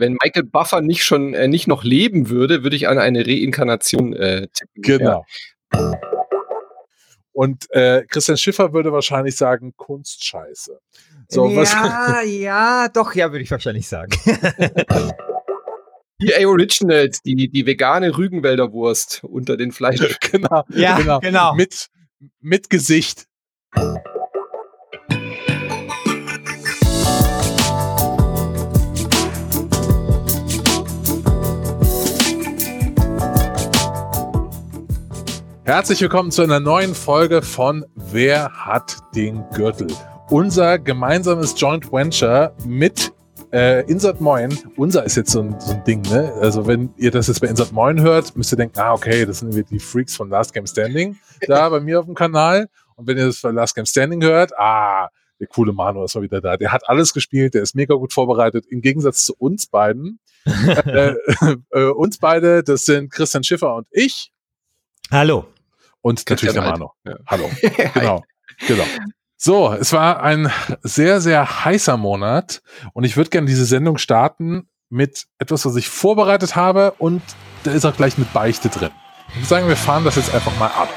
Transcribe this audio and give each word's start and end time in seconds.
Wenn 0.00 0.16
Michael 0.22 0.44
Buffer 0.44 0.80
nicht 0.80 1.04
schon 1.04 1.34
äh, 1.34 1.46
nicht 1.46 1.68
noch 1.68 1.84
leben 1.84 2.28
würde, 2.28 2.62
würde 2.62 2.76
ich 2.76 2.88
an 2.88 2.98
eine 2.98 3.26
Reinkarnation 3.26 4.12
äh, 4.14 4.48
tippen. 4.48 4.82
Genau. 4.82 5.24
Ja. 5.72 6.00
Und 7.32 7.70
äh, 7.70 8.04
Christian 8.08 8.36
Schiffer 8.36 8.72
würde 8.72 8.92
wahrscheinlich 8.92 9.36
sagen, 9.36 9.72
Kunstscheiße. 9.76 10.80
So, 11.28 11.48
ja, 11.48 12.22
ja, 12.22 12.88
doch, 12.88 13.14
ja, 13.14 13.30
würde 13.30 13.44
ich 13.44 13.50
wahrscheinlich 13.50 13.86
sagen. 13.86 14.10
EA 16.22 16.46
Originals, 16.46 17.22
die, 17.22 17.48
die 17.48 17.66
vegane 17.66 18.16
Rügenwälder 18.16 18.72
Wurst 18.72 19.22
unter 19.24 19.56
den 19.56 19.72
Fleisch. 19.72 20.18
genau, 20.32 20.64
ja, 20.68 20.98
genau. 20.98 21.20
genau. 21.20 21.54
Mit, 21.54 21.88
mit 22.40 22.68
Gesicht. 22.68 23.26
Herzlich 35.70 36.00
willkommen 36.00 36.32
zu 36.32 36.42
einer 36.42 36.58
neuen 36.58 36.96
Folge 36.96 37.42
von 37.42 37.84
Wer 37.94 38.50
hat 38.50 38.96
den 39.14 39.48
Gürtel? 39.50 39.86
Unser 40.28 40.80
gemeinsames 40.80 41.54
Joint 41.56 41.92
Venture 41.92 42.56
mit 42.66 43.12
äh, 43.52 43.88
Insert 43.88 44.20
Moin. 44.20 44.58
Unser 44.76 45.04
ist 45.04 45.14
jetzt 45.14 45.30
so 45.30 45.42
ein, 45.42 45.60
so 45.60 45.74
ein, 45.74 45.84
Ding, 45.84 46.02
ne? 46.10 46.32
Also 46.40 46.66
wenn 46.66 46.92
ihr 46.96 47.12
das 47.12 47.28
jetzt 47.28 47.40
bei 47.40 47.46
Insert 47.46 47.70
Moin 47.70 48.00
hört, 48.00 48.36
müsst 48.36 48.52
ihr 48.52 48.56
denken, 48.56 48.80
ah, 48.80 48.94
okay, 48.94 49.24
das 49.24 49.38
sind 49.38 49.70
die 49.70 49.78
Freaks 49.78 50.16
von 50.16 50.28
Last 50.28 50.52
Game 50.52 50.66
Standing 50.66 51.16
da 51.46 51.68
bei 51.68 51.78
mir 51.78 52.00
auf 52.00 52.06
dem 52.06 52.16
Kanal. 52.16 52.68
Und 52.96 53.06
wenn 53.06 53.16
ihr 53.16 53.26
das 53.26 53.40
bei 53.40 53.52
Last 53.52 53.76
Game 53.76 53.86
Standing 53.86 54.24
hört, 54.24 54.50
ah, 54.58 55.08
der 55.38 55.46
coole 55.46 55.72
Manu 55.72 56.02
ist 56.02 56.16
mal 56.16 56.22
wieder 56.22 56.40
da. 56.40 56.56
Der 56.56 56.72
hat 56.72 56.88
alles 56.88 57.14
gespielt, 57.14 57.54
der 57.54 57.62
ist 57.62 57.76
mega 57.76 57.94
gut 57.94 58.12
vorbereitet. 58.12 58.66
Im 58.66 58.80
Gegensatz 58.80 59.24
zu 59.24 59.36
uns 59.38 59.68
beiden. 59.68 60.18
äh, 60.84 61.14
äh, 61.70 61.90
uns 61.90 62.18
beide, 62.18 62.64
das 62.64 62.86
sind 62.86 63.12
Christian 63.12 63.44
Schiffer 63.44 63.76
und 63.76 63.86
ich. 63.92 64.32
Hallo 65.12 65.46
und 66.02 66.28
natürlich 66.28 66.54
der 66.54 66.62
Mano. 66.62 66.92
Ja. 67.04 67.16
Hallo. 67.26 67.50
genau. 67.94 68.22
genau. 68.66 68.84
So, 69.36 69.72
es 69.72 69.92
war 69.92 70.22
ein 70.22 70.52
sehr, 70.82 71.20
sehr 71.20 71.64
heißer 71.64 71.96
Monat 71.96 72.62
und 72.92 73.04
ich 73.04 73.16
würde 73.16 73.30
gerne 73.30 73.46
diese 73.46 73.64
Sendung 73.64 73.98
starten 73.98 74.68
mit 74.90 75.26
etwas, 75.38 75.64
was 75.64 75.76
ich 75.76 75.88
vorbereitet 75.88 76.56
habe 76.56 76.92
und 76.98 77.22
da 77.62 77.70
ist 77.72 77.84
auch 77.84 77.96
gleich 77.96 78.18
mit 78.18 78.32
Beichte 78.32 78.68
drin. 78.68 78.90
Ich 79.28 79.36
würde 79.36 79.46
sagen, 79.46 79.68
wir 79.68 79.76
fahren 79.76 80.04
das 80.04 80.16
jetzt 80.16 80.34
einfach 80.34 80.56
mal 80.58 80.66
ab. 80.66 80.88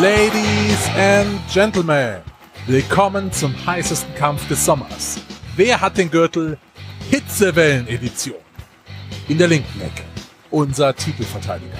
Ladies 0.00 0.90
and 0.98 1.40
Gentlemen, 1.52 2.22
willkommen 2.66 3.30
zum 3.30 3.54
heißesten 3.64 4.14
Kampf 4.16 4.48
des 4.48 4.64
Sommers. 4.64 5.20
Wer 5.54 5.80
hat 5.80 5.96
den 5.96 6.10
Gürtel? 6.10 6.58
Hitzewellen-Edition. 7.10 8.41
In 9.28 9.38
der 9.38 9.48
linken 9.48 9.80
Ecke 9.80 10.02
unser 10.52 10.94
Titelverteidiger. 10.94 11.78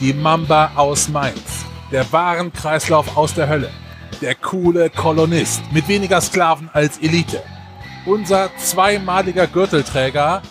Die 0.00 0.12
Mamba 0.12 0.72
aus 0.74 1.08
Mainz. 1.08 1.64
Der 1.92 2.10
Warenkreislauf 2.12 3.16
aus 3.16 3.34
der 3.34 3.48
Hölle. 3.48 3.70
Der 4.20 4.34
coole 4.34 4.90
Kolonist 4.90 5.62
mit 5.72 5.86
weniger 5.88 6.20
Sklaven 6.20 6.70
als 6.72 6.98
Elite. 6.98 7.42
Unser 8.06 8.50
zweimaliger 8.56 9.46
Gürtelträger 9.46 10.42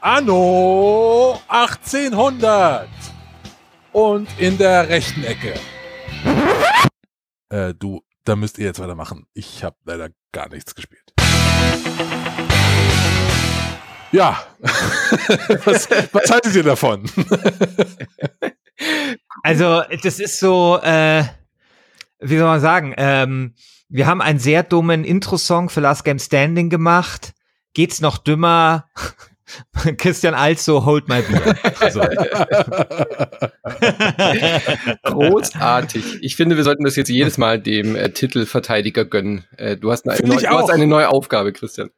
Anno 0.00 1.40
1800. 1.48 2.88
Und 3.92 4.28
in 4.38 4.58
der 4.58 4.88
rechten 4.88 5.24
Ecke. 5.24 5.54
Äh, 7.48 7.74
du, 7.74 8.02
da 8.24 8.36
müsst 8.36 8.58
ihr 8.58 8.66
jetzt 8.66 8.80
weitermachen. 8.80 9.26
Ich 9.34 9.64
habe 9.64 9.76
leider 9.84 10.10
gar 10.32 10.48
nichts 10.48 10.74
gespielt. 10.74 11.15
Ja, 14.12 14.42
was, 15.64 15.88
was 16.12 16.30
haltet 16.30 16.54
ihr 16.54 16.62
davon? 16.62 17.10
also, 19.42 19.82
das 20.02 20.20
ist 20.20 20.38
so, 20.38 20.78
äh, 20.82 21.24
wie 22.20 22.38
soll 22.38 22.46
man 22.46 22.60
sagen, 22.60 22.94
ähm, 22.96 23.54
wir 23.88 24.06
haben 24.06 24.20
einen 24.20 24.38
sehr 24.38 24.62
dummen 24.62 25.04
Intro-Song 25.04 25.68
für 25.68 25.80
Last 25.80 26.04
Game 26.04 26.18
Standing 26.18 26.70
gemacht. 26.70 27.34
Geht's 27.74 28.00
noch 28.00 28.18
dümmer? 28.18 28.88
Christian 29.98 30.34
Also, 30.34 30.84
hold 30.84 31.08
my 31.08 31.22
beer. 31.22 31.56
So. 31.90 32.00
Großartig. 35.02 36.18
Ich 36.22 36.36
finde, 36.36 36.56
wir 36.56 36.64
sollten 36.64 36.84
das 36.84 36.96
jetzt 36.96 37.08
jedes 37.08 37.38
Mal 37.38 37.60
dem 37.60 37.96
äh, 37.96 38.10
Titelverteidiger 38.10 39.04
gönnen. 39.04 39.44
Äh, 39.56 39.76
du, 39.76 39.92
hast 39.92 40.08
eine, 40.08 40.26
neu, 40.26 40.36
du 40.36 40.48
hast 40.48 40.70
eine 40.70 40.86
neue 40.86 41.08
Aufgabe, 41.08 41.52
Christian. 41.52 41.90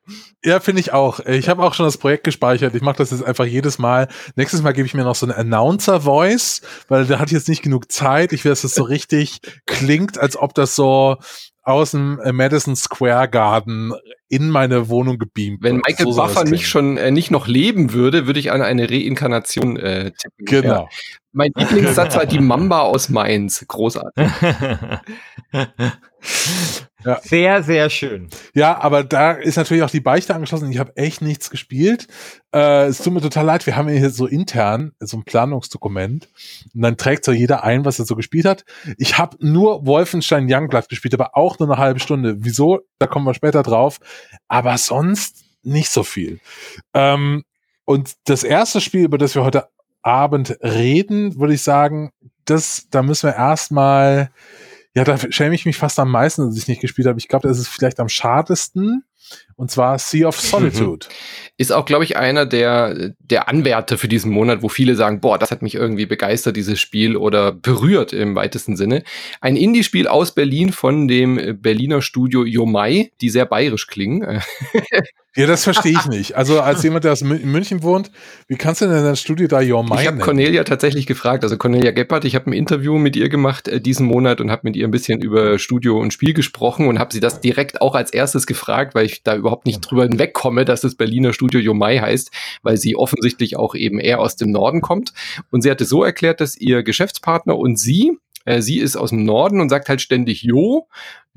Ja, 0.45 0.61
finde 0.61 0.81
ich 0.81 0.93
auch. 0.93 1.21
Ich 1.21 1.49
habe 1.49 1.63
auch 1.63 1.75
schon 1.75 1.87
das 1.87 1.97
Projekt 1.97 2.25
gespeichert. 2.25 2.75
Ich 2.75 2.83
mache 2.83 2.99
das 2.99 3.11
jetzt 3.11 3.25
einfach 3.25 3.47
jedes 3.47 3.79
Mal. 3.79 4.09
Nächstes 4.37 4.63
Mal 4.63 4.73
gebe 4.73 4.87
ich 4.87 4.95
mir 4.95 5.05
noch 5.05 5.15
so 5.15 5.27
eine 5.27 5.37
Announcer-Voice, 5.37 6.63
weil 6.89 7.07
der 7.07 7.19
hat 7.19 7.31
jetzt 7.31 7.49
nicht 7.49 7.63
genug 7.63 7.91
Zeit. 7.91 8.33
Ich 8.33 8.45
will, 8.45 8.53
dass 8.53 8.63
das 8.63 8.75
so 8.75 8.83
richtig 8.83 9.41
klingt, 9.67 10.19
als 10.19 10.37
ob 10.37 10.55
das 10.55 10.75
so 10.75 11.17
aus 11.69 11.91
dem 11.91 12.19
äh, 12.21 12.33
Madison 12.33 12.75
Square 12.75 13.29
Garden 13.29 13.93
in 14.29 14.49
meine 14.51 14.89
Wohnung 14.89 15.19
gebeamt. 15.19 15.63
Wenn 15.63 15.83
Michael 15.87 16.13
so 16.13 16.23
Buffer 16.23 16.45
nicht 16.45 16.67
schon 16.67 16.97
äh, 16.97 17.11
nicht 17.11 17.31
noch 17.31 17.47
leben 17.47 17.93
würde, 17.93 18.27
würde 18.27 18.41
ich 18.41 18.51
an 18.53 18.63
eine 18.63 18.89
Reinkarnation 18.91 19.77
äh, 19.77 20.13
tippen. 20.13 20.47
Genau. 20.47 20.83
Ja. 20.83 20.89
Mein 21.33 21.51
Lieblingssatz 21.55 22.17
war 22.17 22.27
die 22.27 22.41
Mamba 22.41 22.81
aus 22.81 23.11
Mainz. 23.11 23.65
Großartig. 23.69 24.27
ja. 27.05 27.21
Sehr, 27.23 27.63
sehr 27.63 27.91
schön. 27.91 28.29
Ja, 28.55 28.79
aber 28.81 29.05
da 29.05 29.33
ist 29.33 29.57
natürlich 29.57 29.83
auch 29.83 29.91
die 29.91 30.01
Beichte 30.01 30.35
angeschlossen. 30.35 30.71
Ich 30.73 30.79
habe 30.79 30.97
echt 30.97 31.23
nichts 31.23 31.49
gespielt. 31.49 32.09
Äh, 32.53 32.87
es 32.87 32.99
tut 32.99 33.13
mir 33.13 33.21
total 33.21 33.47
leid. 33.47 33.67
Wir 33.67 33.77
haben 33.77 33.89
hier 33.89 34.11
so 34.11 34.27
intern 34.27 34.93
so 34.99 35.17
ein 35.17 35.25
Planungsdokument 35.25 36.29
und 36.75 36.83
dann 36.83 36.97
trägt 36.97 37.25
so 37.25 37.33
jeder 37.33 37.63
ein, 37.63 37.85
was 37.85 37.99
er 37.99 38.05
so 38.05 38.17
gespielt 38.17 38.47
hat. 38.47 38.65
Ich 38.97 39.17
habe 39.17 39.37
nur 39.41 39.87
Wolfenstein 39.87 40.49
Youngblood 40.51 40.89
gespielt, 40.89 41.15
aber 41.15 41.37
auch 41.37 41.59
nur 41.59 41.71
eine 41.71 41.79
halbe 41.79 42.01
Stunde. 42.01 42.37
Wieso? 42.41 42.81
Da 42.99 43.07
kommen 43.07 43.27
wir 43.27 43.35
später 43.35 43.63
drauf. 43.63 43.99
Aber 44.49 44.77
sonst 44.77 45.45
nicht 45.63 45.91
so 45.91 46.03
viel. 46.03 46.41
Ähm, 46.95 47.45
und 47.85 48.17
das 48.25 48.43
erste 48.43 48.81
Spiel, 48.81 49.05
über 49.05 49.19
das 49.19 49.35
wir 49.35 49.45
heute 49.45 49.69
Abend 50.03 50.57
reden, 50.63 51.39
würde 51.39 51.55
ich 51.55 51.63
sagen, 51.63 52.11
das, 52.45 52.89
da 52.91 53.03
müssen 53.03 53.29
wir 53.29 53.37
erstmal, 53.37 54.31
ja, 54.95 55.05
da 55.05 55.19
schäme 55.31 55.55
ich 55.55 55.67
mich 55.67 55.77
fast 55.77 55.99
am 55.99 56.11
meisten, 56.11 56.47
dass 56.47 56.57
ich 56.57 56.69
nicht 56.69 56.81
gespielt 56.81 57.07
habe. 57.07 57.19
Ich 57.19 57.29
glaube, 57.29 57.49
das 57.49 57.59
ist 57.59 57.69
vielleicht 57.69 58.01
am 58.01 58.09
schadesten. 58.09 59.05
Und 59.59 59.73
zwar 59.73 59.99
Sea 59.99 60.29
of 60.29 60.41
Solitude. 60.41 61.09
Ist 61.57 61.73
auch, 61.73 61.85
glaube 61.85 62.05
ich, 62.05 62.17
einer 62.17 62.47
der, 62.47 63.11
der 63.19 63.49
Anwärter 63.49 63.99
für 63.99 64.07
diesen 64.07 64.31
Monat, 64.31 64.63
wo 64.63 64.69
viele 64.69 64.95
sagen, 64.95 65.19
boah, 65.19 65.37
das 65.37 65.51
hat 65.51 65.63
mich 65.63 65.75
irgendwie 65.75 66.07
begeistert, 66.07 66.55
dieses 66.55 66.79
Spiel, 66.79 67.17
oder 67.17 67.51
berührt 67.51 68.13
im 68.13 68.37
weitesten 68.37 68.77
Sinne. 68.77 69.03
Ein 69.41 69.57
Indie-Spiel 69.57 70.07
aus 70.07 70.33
Berlin 70.33 70.71
von 70.71 71.09
dem 71.09 71.61
Berliner 71.61 72.03
Studio 72.03 72.45
Yomai, 72.45 73.11
die 73.21 73.31
sehr 73.31 73.47
bayerisch 73.47 73.89
klingen. 73.89 74.41
Ja, 75.39 75.47
das 75.47 75.63
verstehe 75.63 75.93
ich 75.93 76.07
nicht. 76.07 76.37
Also 76.37 76.61
als 76.61 76.83
jemand, 76.83 77.05
der 77.05 77.13
aus 77.13 77.23
München 77.23 77.85
wohnt, 77.85 78.11
wie 78.49 78.57
kannst 78.57 78.81
du 78.81 78.87
denn 78.87 78.97
in 78.97 79.05
dein 79.05 79.15
Studio 79.15 79.47
da 79.47 79.61
Your 79.61 79.85
Mind 79.85 80.01
Ich 80.01 80.07
habe 80.09 80.19
Cornelia 80.19 80.65
tatsächlich 80.65 81.07
gefragt, 81.07 81.45
also 81.45 81.57
Cornelia 81.57 81.93
Geppert, 81.93 82.25
ich 82.25 82.35
habe 82.35 82.51
ein 82.51 82.55
Interview 82.55 82.99
mit 82.99 83.15
ihr 83.15 83.29
gemacht 83.29 83.69
äh, 83.69 83.81
diesen 83.81 84.05
Monat 84.05 84.41
und 84.41 84.51
habe 84.51 84.63
mit 84.65 84.75
ihr 84.75 84.89
ein 84.89 84.91
bisschen 84.91 85.23
über 85.23 85.61
Studio 85.61 85.97
und 86.01 86.13
Spiel 86.13 86.35
gesprochen 86.35 86.89
und 86.89 86.99
habe 86.99 87.13
sie 87.13 87.21
das 87.21 87.41
direkt 87.41 87.81
auch 87.81 87.95
als 87.95 88.11
erstes 88.11 88.49
gefragt, 88.49 88.97
weil 88.97 89.07
ich 89.07 89.23
da 89.23 89.37
überhaupt 89.37 89.48
nicht 89.65 89.81
drüber 89.81 90.05
hinwegkomme, 90.05 90.65
dass 90.65 90.81
das 90.81 90.95
Berliner 90.95 91.33
Studio 91.33 91.61
Yomai 91.61 91.99
heißt, 91.99 92.31
weil 92.63 92.77
sie 92.77 92.97
offensichtlich 92.97 93.57
auch 93.57 93.75
eben 93.75 93.99
eher 94.01 94.21
aus 94.21 94.37
dem 94.37 94.51
Norden 94.51 94.81
kommt. 94.81 95.13
Und 95.51 95.63
sie 95.63 95.71
hatte 95.71 95.85
so 95.85 96.03
erklärt, 96.05 96.41
dass 96.41 96.57
ihr 96.57 96.83
Geschäftspartner 96.83 97.57
und 97.57 97.79
sie 97.79 98.19
äh, 98.49 98.63
sie 98.63 98.79
ist 98.79 98.97
aus 98.97 99.11
dem 99.11 99.25
Norden 99.25 99.61
und 99.61 99.69
sagt 99.69 99.89
halt 99.89 100.01
ständig 100.01 100.43
Jo, 100.43 100.89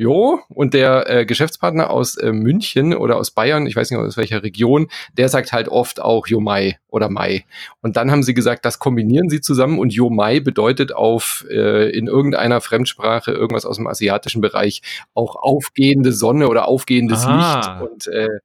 Jo. 0.01 0.39
Und 0.49 0.73
der 0.73 1.07
äh, 1.09 1.25
Geschäftspartner 1.27 1.91
aus 1.91 2.15
äh, 2.17 2.31
München 2.31 2.95
oder 2.95 3.17
aus 3.17 3.29
Bayern, 3.29 3.67
ich 3.67 3.75
weiß 3.75 3.91
nicht 3.91 3.99
aus 3.99 4.17
welcher 4.17 4.41
Region, 4.41 4.87
der 5.15 5.29
sagt 5.29 5.51
halt 5.51 5.67
oft 5.67 6.01
auch 6.01 6.25
Jo 6.25 6.39
Mai 6.39 6.79
oder 6.87 7.07
Mai. 7.07 7.45
Und 7.81 7.97
dann 7.97 8.09
haben 8.09 8.23
sie 8.23 8.33
gesagt, 8.33 8.65
das 8.65 8.79
kombinieren 8.79 9.29
sie 9.29 9.41
zusammen 9.41 9.77
und 9.77 9.93
Jo 9.93 10.09
Mai 10.09 10.39
bedeutet 10.39 10.91
auf 10.91 11.45
äh, 11.51 11.89
in 11.91 12.07
irgendeiner 12.07 12.61
Fremdsprache 12.61 13.31
irgendwas 13.31 13.65
aus 13.65 13.75
dem 13.75 13.85
asiatischen 13.85 14.41
Bereich 14.41 14.81
auch 15.13 15.35
aufgehende 15.35 16.13
Sonne 16.13 16.47
oder 16.47 16.67
aufgehendes 16.67 17.25
Aha. 17.25 17.57
Licht. 17.59 17.91
Und 17.91 18.07
äh, 18.07 18.39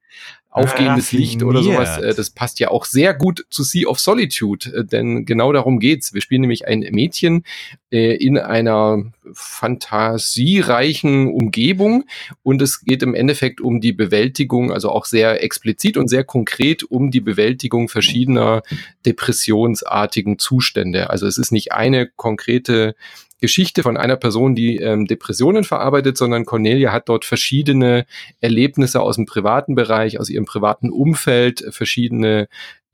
aufgehendes 0.57 1.11
Licht 1.11 1.43
oder 1.43 1.63
sowas. 1.63 1.97
Äh, 1.97 2.13
das 2.13 2.29
passt 2.29 2.59
ja 2.59 2.69
auch 2.69 2.85
sehr 2.85 3.13
gut 3.13 3.45
zu 3.49 3.63
Sea 3.63 3.87
of 3.87 3.99
Solitude, 3.99 4.73
äh, 4.73 4.85
denn 4.85 5.25
genau 5.25 5.51
darum 5.53 5.79
geht's. 5.79 6.13
Wir 6.13 6.21
spielen 6.21 6.41
nämlich 6.41 6.67
ein 6.67 6.79
Mädchen 6.91 7.43
äh, 7.91 8.15
in 8.15 8.37
einer 8.37 9.03
fantasiereichen 9.33 11.27
Umgebung 11.27 12.05
und 12.43 12.61
es 12.61 12.81
geht 12.81 13.03
im 13.03 13.15
Endeffekt 13.15 13.61
um 13.61 13.81
die 13.81 13.93
Bewältigung, 13.93 14.71
also 14.71 14.89
auch 14.89 15.05
sehr 15.05 15.43
explizit 15.43 15.97
und 15.97 16.07
sehr 16.07 16.23
konkret 16.23 16.83
um 16.83 17.11
die 17.11 17.21
Bewältigung 17.21 17.87
verschiedener 17.89 18.61
depressionsartigen 19.05 20.39
Zustände. 20.39 21.09
Also 21.09 21.27
es 21.27 21.37
ist 21.37 21.51
nicht 21.51 21.71
eine 21.71 22.07
konkrete 22.07 22.95
Geschichte 23.39 23.83
von 23.83 23.97
einer 23.97 24.15
Person, 24.15 24.55
die 24.55 24.77
ähm, 24.77 25.05
Depressionen 25.05 25.63
verarbeitet, 25.63 26.17
sondern 26.17 26.45
Cornelia 26.45 26.91
hat 26.91 27.09
dort 27.09 27.25
verschiedene 27.25 28.05
Erlebnisse 28.39 29.01
aus 29.01 29.15
dem 29.17 29.25
privaten 29.25 29.75
Bereich, 29.75 30.19
aus 30.19 30.29
ihrem 30.29 30.45
privaten 30.45 30.89
Umfeld, 30.89 31.63
verschiedene 31.69 32.47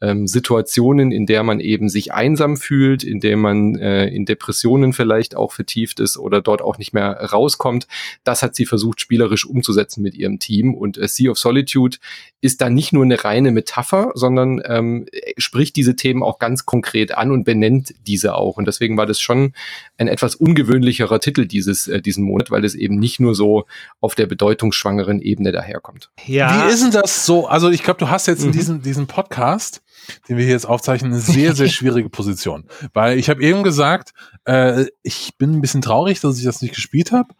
ähm, 0.03 0.27
Situationen, 0.27 1.11
in 1.11 1.25
der 1.25 1.43
man 1.43 1.59
eben 1.61 1.87
sich 1.87 2.13
einsam 2.13 2.57
fühlt, 2.57 3.03
in 3.03 3.21
der 3.21 3.37
man 3.37 3.75
äh, 3.75 4.07
in 4.07 4.25
Depressionen 4.25 4.91
vielleicht 4.91 5.35
auch 5.35 5.53
vertieft 5.53 6.01
ist 6.01 6.17
oder 6.17 6.41
dort 6.41 6.61
auch 6.61 6.77
nicht 6.77 6.93
mehr 6.93 7.11
rauskommt. 7.11 7.87
Das 8.23 8.43
hat 8.43 8.55
sie 8.55 8.65
versucht 8.65 8.99
spielerisch 8.99 9.45
umzusetzen 9.45 10.03
mit 10.03 10.15
ihrem 10.15 10.39
Team 10.39 10.73
und 10.73 10.97
äh, 10.97 11.07
Sea 11.07 11.31
of 11.31 11.39
Solitude 11.39 11.97
ist 12.41 12.59
da 12.59 12.69
nicht 12.69 12.91
nur 12.91 13.05
eine 13.05 13.23
reine 13.23 13.51
Metapher, 13.51 14.11
sondern 14.15 14.61
ähm, 14.65 15.05
spricht 15.37 15.77
diese 15.77 15.95
Themen 15.95 16.21
auch 16.21 16.37
ganz 16.37 16.65
konkret 16.65 17.17
an 17.17 17.31
und 17.31 17.45
benennt 17.45 17.93
diese 18.05 18.35
auch 18.35 18.57
und 18.57 18.67
deswegen 18.67 18.97
war 18.97 19.05
das 19.05 19.21
schon 19.21 19.53
ein 19.97 20.09
etwas 20.09 20.35
ungewöhnlicherer 20.35 21.21
Titel 21.21 21.45
dieses 21.45 21.87
äh, 21.87 22.01
diesen 22.01 22.25
Monat, 22.25 22.51
weil 22.51 22.65
es 22.65 22.75
eben 22.75 22.99
nicht 22.99 23.21
nur 23.21 23.35
so 23.35 23.65
auf 24.01 24.15
der 24.15 24.25
bedeutungsschwangeren 24.25 25.21
Ebene 25.21 25.53
daherkommt. 25.53 26.11
Ja. 26.25 26.67
Wie 26.67 26.73
ist 26.73 26.83
denn 26.83 26.91
das 26.91 27.25
so? 27.25 27.47
Also 27.47 27.69
ich 27.69 27.83
glaube, 27.83 27.99
du 27.99 28.09
hast 28.09 28.27
jetzt 28.27 28.41
in 28.41 28.49
mhm. 28.49 28.53
diesem 28.53 28.81
diesen 28.81 29.07
Podcast 29.07 29.81
den 30.27 30.37
wir 30.37 30.43
hier 30.43 30.53
jetzt 30.53 30.65
aufzeichnen, 30.65 31.11
eine 31.11 31.21
sehr, 31.21 31.55
sehr 31.55 31.67
schwierige 31.69 32.09
Position. 32.09 32.65
Weil 32.93 33.17
ich 33.17 33.29
habe 33.29 33.43
eben 33.43 33.63
gesagt, 33.63 34.13
äh, 34.45 34.85
ich 35.01 35.37
bin 35.37 35.53
ein 35.53 35.61
bisschen 35.61 35.81
traurig, 35.81 36.19
dass 36.19 36.37
ich 36.37 36.43
das 36.43 36.61
nicht 36.61 36.75
gespielt 36.75 37.11
habe. 37.11 37.33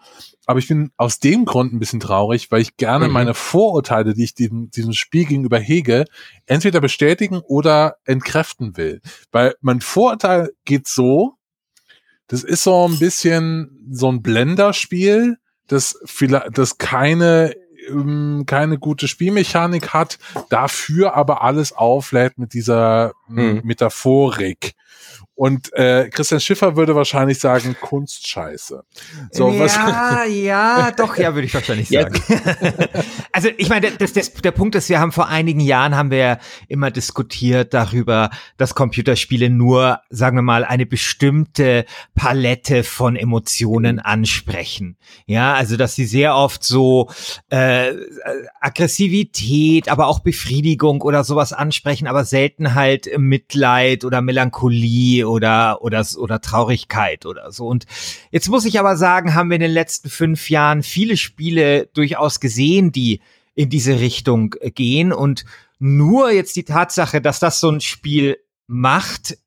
Aber 0.46 0.60
ich 0.60 0.68
bin 0.68 0.92
aus 0.98 1.20
dem 1.20 1.46
Grund 1.46 1.74
ein 1.74 1.80
bisschen 1.80 2.02
traurig, 2.02 2.52
weil 2.52 2.62
ich 2.62 2.76
gerne 2.76 3.08
mhm. 3.08 3.14
meine 3.14 3.34
Vorurteile, 3.34 4.14
die 4.14 4.26
ich 4.26 4.34
diesem, 4.34 4.70
diesem 4.72 4.94
Spiel 4.94 5.26
gegenüber 5.26 5.60
hege, 5.60 6.06
entweder 6.46 6.82
bestätigen 6.82 7.40
oder 7.40 7.96
entkräften 8.06 8.76
will. 8.76 9.02
Weil 9.32 9.56
mein 9.62 9.82
Vorurteil 9.82 10.52
geht 10.66 10.88
so, 10.88 11.36
das 12.28 12.44
ist 12.44 12.64
so 12.64 12.88
ein 12.88 13.00
bisschen 13.00 13.88
so 13.92 14.12
ein 14.12 14.22
Blender-Spiel, 14.22 15.38
das 15.68 15.98
vielleicht, 16.06 16.58
das 16.58 16.78
keine 16.78 17.56
ähm, 17.90 18.44
keine 18.46 18.78
gute 18.78 19.08
Spielmechanik 19.08 19.94
hat, 19.94 20.20
dafür 20.50 21.16
aber 21.16 21.44
alles 21.44 21.74
auflädt 21.74 22.38
mit 22.38 22.54
dieser 22.54 23.14
hm. 23.28 23.62
Metaphorik. 23.64 24.76
Und 25.36 25.74
äh, 25.74 26.10
Christian 26.10 26.40
Schiffer 26.40 26.76
würde 26.76 26.96
wahrscheinlich 26.96 27.40
sagen, 27.40 27.76
Kunstscheiße. 27.82 28.84
So, 29.32 29.50
ja, 29.50 29.60
was 29.60 29.76
ja, 30.30 30.92
doch, 30.92 31.18
ja, 31.18 31.34
würde 31.34 31.48
ich 31.48 31.54
wahrscheinlich 31.54 31.90
sagen. 31.90 32.22
also 33.32 33.50
ich 33.58 33.68
meine, 33.68 33.90
das, 33.92 34.14
das, 34.14 34.32
der 34.32 34.52
Punkt 34.52 34.76
ist, 34.76 34.90
wir 34.90 35.00
haben 35.00 35.12
vor 35.12 35.30
einigen 35.30 35.60
Jahren 35.60 35.96
haben 35.96 36.12
wir 36.12 36.38
immer 36.68 36.92
diskutiert 36.92 37.74
darüber, 37.74 38.30
dass 38.58 38.76
Computerspiele 38.76 39.50
nur, 39.50 40.02
sagen 40.12 40.38
wir 40.38 40.44
mal, 40.44 40.64
eine 40.64 40.86
bestimmte 40.86 41.86
Palette 42.14 42.84
von 42.84 43.16
Emotionen 43.16 44.00
ansprechen. 44.00 44.98
Ja, 45.26 45.56
also 45.56 45.78
dass 45.78 45.96
sie 45.96 46.06
sehr 46.06 46.36
oft 46.36 46.64
so 46.64 47.10
äh, 47.50 47.92
Aggressivität, 48.62 49.90
aber 49.90 50.08
auch 50.08 50.20
Befriedigung 50.20 51.02
oder 51.02 51.24
sowas 51.24 51.54
ansprechen, 51.54 52.06
aber 52.06 52.24
selten 52.24 52.76
halt 52.76 53.10
Mitleid 53.18 54.06
oder 54.06 54.22
Melancholie 54.22 54.93
oder, 55.24 55.82
oder, 55.82 56.06
oder 56.18 56.42
Traurigkeit 56.42 57.26
oder 57.26 57.52
so. 57.52 57.68
Und 57.68 57.86
jetzt 58.32 58.50
muss 58.50 58.66
ich 58.66 58.80
aber 58.80 58.98
sagen, 58.98 59.34
haben 59.34 59.50
wir 59.50 59.56
in 59.56 59.62
den 59.62 59.72
letzten 59.72 60.10
fünf 60.10 60.50
Jahren 60.50 60.84
viele 60.84 61.18
Spiele 61.18 61.88
durchaus 61.94 62.40
gesehen, 62.40 62.92
die 62.92 63.22
in 63.56 63.70
diese 63.70 64.00
Richtung 64.00 64.56
äh, 64.60 64.72
gehen 64.72 65.14
und 65.14 65.46
nur 65.80 66.32
jetzt 66.32 66.56
die 66.56 66.64
Tatsache, 66.64 67.22
dass 67.22 67.40
das 67.40 67.60
so 67.60 67.70
ein 67.70 67.82
Spiel 67.82 68.38
macht, 68.68 69.38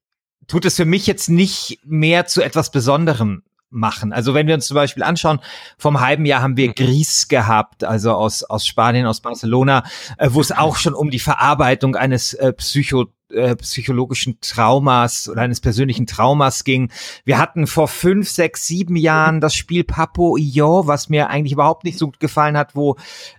tut 0.46 0.64
es 0.64 0.76
für 0.76 0.84
mich 0.84 1.06
jetzt 1.06 1.28
nicht 1.28 1.80
mehr 1.84 2.26
zu 2.26 2.42
etwas 2.42 2.70
Besonderem 2.70 3.42
machen. 3.70 4.12
Also 4.12 4.34
wenn 4.34 4.46
wir 4.46 4.54
uns 4.54 4.66
zum 4.66 4.74
Beispiel 4.74 5.02
anschauen, 5.02 5.40
vom 5.78 6.00
halben 6.00 6.24
Jahr 6.24 6.42
haben 6.42 6.56
wir. 6.56 6.72
Gris 6.72 7.28
gehabt, 7.28 7.84
also 7.84 8.12
aus, 8.12 8.42
aus 8.42 8.66
Spanien, 8.66 9.06
aus 9.06 9.20
Barcelona, 9.20 9.84
äh, 10.18 10.28
wo 10.32 10.40
es 10.40 10.52
auch 10.52 10.76
schon 10.76 10.94
um 10.94 11.10
die 11.10 11.18
Verarbeitung 11.18 11.96
eines 11.96 12.34
äh, 12.34 12.52
Psycho 12.52 13.06
äh, 13.30 13.56
psychologischen 13.56 14.40
Traumas 14.40 15.28
oder 15.28 15.42
eines 15.42 15.60
persönlichen 15.60 16.06
Traumas 16.06 16.64
ging. 16.64 16.90
Wir 17.24 17.38
hatten 17.38 17.66
vor 17.66 17.88
fünf, 17.88 18.28
sechs, 18.30 18.66
sieben 18.66 18.96
Jahren 18.96 19.40
das 19.40 19.54
Spiel 19.54 19.84
Papo 19.84 20.36
Io, 20.36 20.86
was 20.86 21.08
mir 21.08 21.28
eigentlich 21.28 21.52
überhaupt 21.52 21.84
nicht 21.84 21.98
so 21.98 22.06
gut 22.06 22.20
gefallen 22.20 22.56
hat, 22.56 22.76
wo 22.76 22.96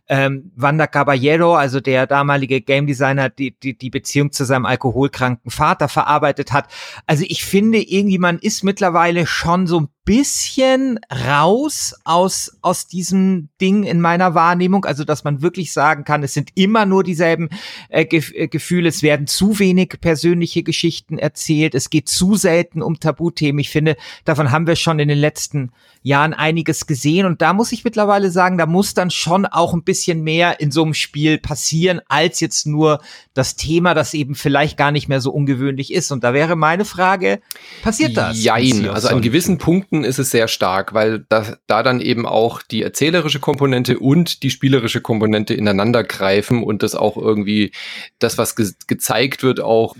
ähm, 0.10 0.52
Wanda 0.56 0.88
Caballero, 0.88 1.56
also 1.56 1.80
der 1.80 2.08
damalige 2.08 2.62
Game 2.62 2.88
Designer, 2.88 3.30
die, 3.30 3.58
die, 3.58 3.78
die 3.78 3.90
Beziehung 3.90 4.32
zu 4.32 4.46
seinem 4.46 4.66
alkoholkranken 4.66 5.52
Vater 5.52 5.88
verarbeitet 5.88 6.52
hat. 6.52 6.68
Also 7.06 7.24
ich 7.28 7.44
finde 7.44 7.80
irgendwie, 7.80 8.18
man 8.18 8.40
ist 8.40 8.64
mittlerweile 8.64 9.26
schon 9.26 9.68
so 9.68 9.82
ein 9.82 9.88
bisschen 10.08 11.02
raus 11.12 11.94
aus, 12.06 12.58
aus 12.62 12.88
diesem 12.88 13.50
Ding 13.60 13.84
in 13.84 14.00
meiner 14.00 14.34
Wahrnehmung. 14.34 14.86
Also, 14.86 15.04
dass 15.04 15.26
man 15.26 15.42
wirklich 15.42 15.74
sagen 15.74 16.06
kann, 16.06 16.24
es 16.24 16.34
sind 16.34 16.52
immer 16.56 16.86
nur 16.86 17.04
dieselben 17.04 17.50
äh, 17.90 18.06
Gef 18.06 18.32
äh, 18.34 18.48
Gefühle, 18.48 18.88
es 18.88 19.04
werden 19.04 19.28
zu 19.28 19.60
wenig 19.60 19.96
persönliche 20.00 20.64
Geschichten 20.64 21.18
erzählt, 21.18 21.76
es 21.76 21.90
geht 21.90 22.08
zu 22.08 22.36
selten 22.36 22.82
um 22.82 23.02
Tabuthemen. 23.02 23.60
Ich 23.60 23.70
finde, 23.70 23.98
davon 24.24 24.52
haben 24.52 24.66
wir 24.66 24.78
schon 24.78 25.00
in 25.00 25.10
den 25.10 25.18
letzten 25.18 25.74
Jahren 26.04 26.34
einiges 26.34 26.88
gesehen 26.88 27.26
und 27.26 27.42
da 27.42 27.52
muss 27.52 27.74
ich 27.74 27.84
mittlerweile 27.84 28.32
sagen, 28.32 28.58
da 28.58 28.66
muss 28.66 28.94
dann 28.94 29.12
schon 29.12 29.46
auch 29.46 29.74
ein 29.74 29.84
bisschen 29.84 30.24
mehr 30.24 30.62
in 30.62 30.72
so 30.72 30.84
einem 30.84 30.94
Spiel 30.94 31.38
passieren, 31.38 32.00
als 32.08 32.40
jetzt 32.40 32.66
nur 32.66 33.02
das 33.34 33.58
Thema, 33.58 33.94
das 33.94 34.14
eben 34.14 34.36
vielleicht 34.36 34.78
gar 34.78 34.92
nicht 34.92 35.10
mehr 35.10 35.20
so 35.20 35.32
ungewöhnlich 35.32 35.92
ist. 35.92 36.12
Und 36.14 36.24
da 36.24 36.34
wäre 36.34 36.56
meine 36.56 36.86
Frage, 36.86 37.42
passiert 37.84 38.16
das? 38.16 38.42
Jein, 38.42 38.88
also 38.88 39.10
an 39.10 39.22
gewissen 39.22 39.58
Punkten 39.58 39.97
Punkten 39.98 40.10
ist 40.10 40.20
es 40.20 40.32
sehr 40.32 40.48
stark, 40.48 40.94
weil 40.94 41.26
da, 41.30 41.58
da 41.68 41.84
dann 41.84 42.02
eben 42.02 42.26
auch 42.26 42.62
die 42.62 42.84
erzählerische 42.84 43.40
Komponente 43.40 44.00
und 44.00 44.44
die 44.44 44.50
spielerische 44.52 45.02
Komponente 45.02 45.54
ineinander 45.54 46.04
greifen 46.04 46.64
und 46.64 46.84
das 46.84 46.94
auch 46.96 47.18
irgendwie 47.18 47.72
das, 48.20 48.38
was 48.38 48.56
ge 48.56 48.68
gezeigt 48.88 49.44
wird, 49.44 49.60
auch 49.60 49.96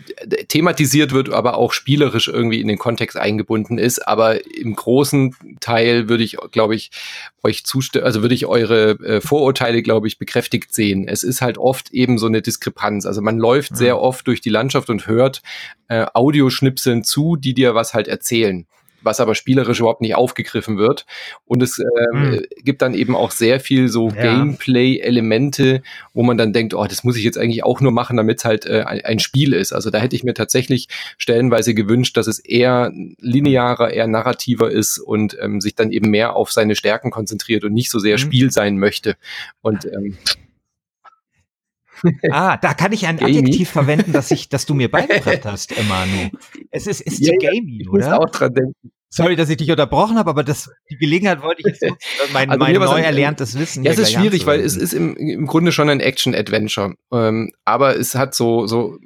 thematisiert 0.50 1.14
wird, 1.14 1.30
aber 1.30 1.58
auch 1.58 1.74
spielerisch 1.74 2.28
irgendwie 2.28 2.62
in 2.62 2.68
den 2.68 2.78
Kontext 2.78 3.18
eingebunden 3.18 3.78
ist. 3.78 4.08
Aber 4.08 4.46
im 4.56 4.76
großen 4.76 5.36
Teil 5.60 6.10
würde 6.10 6.24
ich, 6.24 6.38
glaube 6.52 6.76
ich, 6.76 6.92
euch 7.44 7.64
zustimmen, 7.66 8.06
also 8.06 8.22
würde 8.22 8.36
ich 8.36 8.46
eure 8.46 8.92
äh, 9.04 9.22
Vorurteile, 9.22 9.82
glaube 9.82 10.08
ich, 10.08 10.20
bekräftigt 10.20 10.74
sehen. 10.74 11.08
Es 11.08 11.24
ist 11.24 11.42
halt 11.42 11.58
oft 11.58 11.92
eben 11.92 12.18
so 12.18 12.28
eine 12.28 12.42
Diskrepanz. 12.42 13.06
Also 13.06 13.22
man 13.22 13.38
läuft 13.38 13.72
mhm. 13.72 13.76
sehr 13.76 14.00
oft 14.00 14.28
durch 14.28 14.42
die 14.42 14.50
Landschaft 14.50 14.90
und 14.90 15.08
hört 15.08 15.42
äh, 15.88 16.06
Audioschnipseln 16.14 17.04
zu, 17.04 17.36
die 17.36 17.54
dir 17.54 17.74
was 17.74 17.94
halt 17.94 18.08
erzählen 18.08 18.68
was 19.02 19.20
aber 19.20 19.36
spielerisch 19.36 19.80
überhaupt 19.80 20.02
nicht 20.02 20.16
aufgegriffen 20.16 20.78
wird. 20.78 21.06
Und 21.46 21.64
es 21.64 21.80
äh, 21.80 21.84
mhm. 22.12 22.46
gibt 22.64 22.82
dann 22.82 22.94
eben 22.94 23.16
auch 23.16 23.32
sehr 23.32 23.60
viel 23.60 23.88
so 23.90 24.10
ja. 24.10 24.22
Gameplay-Elemente, 24.22 25.82
wo 26.14 26.24
man 26.24 26.38
dann 26.38 26.54
denkt, 26.54 26.74
oh, 26.74 26.86
das 26.86 27.04
muss 27.04 27.18
ich 27.18 27.24
jetzt 27.24 27.38
eigentlich 27.38 27.64
auch 27.64 27.82
nur 27.82 27.92
machen, 27.92 28.18
damit 28.18 28.40
es 28.40 28.46
halt 28.46 28.66
äh, 28.66 28.84
ein, 28.84 29.02
ein, 29.02 29.20
Spiel 29.20 29.54
ist. 29.54 29.74
Also 29.74 29.90
da 29.90 30.00
hätte 30.00 30.16
ich 30.16 30.24
mir 30.24 30.34
tatsächlich 30.34 30.88
stellenweise 31.18 31.74
gewünscht, 31.74 32.18
dass 32.18 32.28
es 32.28 32.40
eher 32.40 32.92
linearer, 33.20 33.92
eher 33.92 34.08
narrativer 34.08 34.72
ist 34.72 35.00
und 35.00 35.38
ähm, 35.42 35.62
sich 35.62 35.76
dann 35.76 35.92
eben 35.92 36.10
mehr 36.10 36.36
auf 36.36 36.52
seine 36.52 36.76
Stärken 36.76 37.12
konzentriert 37.12 37.64
und 37.64 37.74
nicht 37.74 37.90
so 37.90 38.00
sehr 38.00 38.16
mhm. 38.16 38.22
Spiel 38.22 38.52
sein 38.52 38.78
möchte. 38.78 39.16
Und 39.62 39.86
ähm, 39.86 40.18
ah, 42.32 42.58
da 42.58 42.74
kann 42.74 42.92
ich 42.92 43.08
ein 43.08 43.18
gamey. 43.18 43.40
Adjektiv 43.40 43.70
verwenden, 43.70 44.14
das 44.14 44.32
ich, 44.32 44.50
das 44.50 44.66
du 44.66 44.74
mir 44.74 44.90
beigebracht 44.92 45.46
hast, 45.46 45.74
Manu. 45.88 46.30
Es 46.72 46.88
ist, 46.88 47.02
ist 47.02 47.20
ja, 47.20 47.34
zu 47.34 47.38
gamey, 47.38 47.82
ich 47.82 47.90
oder? 47.90 48.10
Muss 48.10 48.20
auch 48.20 48.30
dran 48.30 48.54
denken. 48.54 48.92
Sorry, 49.18 49.36
dass 49.36 49.50
ich 49.50 49.58
dich 49.58 49.70
unterbrochen 49.70 50.18
habe, 50.18 50.30
aber 50.30 50.44
das, 50.44 50.70
die 50.90 50.98
Gelegenheit 50.98 51.42
wollte 51.42 51.62
ich 51.62 51.68
jetzt 51.68 51.82
nutzen, 51.90 52.34
mein, 52.34 52.50
also 52.50 52.60
mein 52.60 52.74
neu 52.74 53.02
erlerntes 53.02 53.58
Wissen. 53.58 53.84
Ja, 53.84 53.92
es 53.92 54.00
ist 54.00 54.14
schwierig, 54.14 54.46
weil 54.46 54.60
es 54.60 54.78
ist 54.78 54.94
im, 54.94 55.16
im 55.16 55.48
Grunde 55.48 55.72
schon 55.72 55.90
ein 55.90 56.00
Action-Adventure. 56.00 56.96
Ähm, 57.12 57.52
aber 57.66 57.98
es 57.98 58.16
hat 58.16 58.34
so, 58.34 58.68
so, 58.68 58.98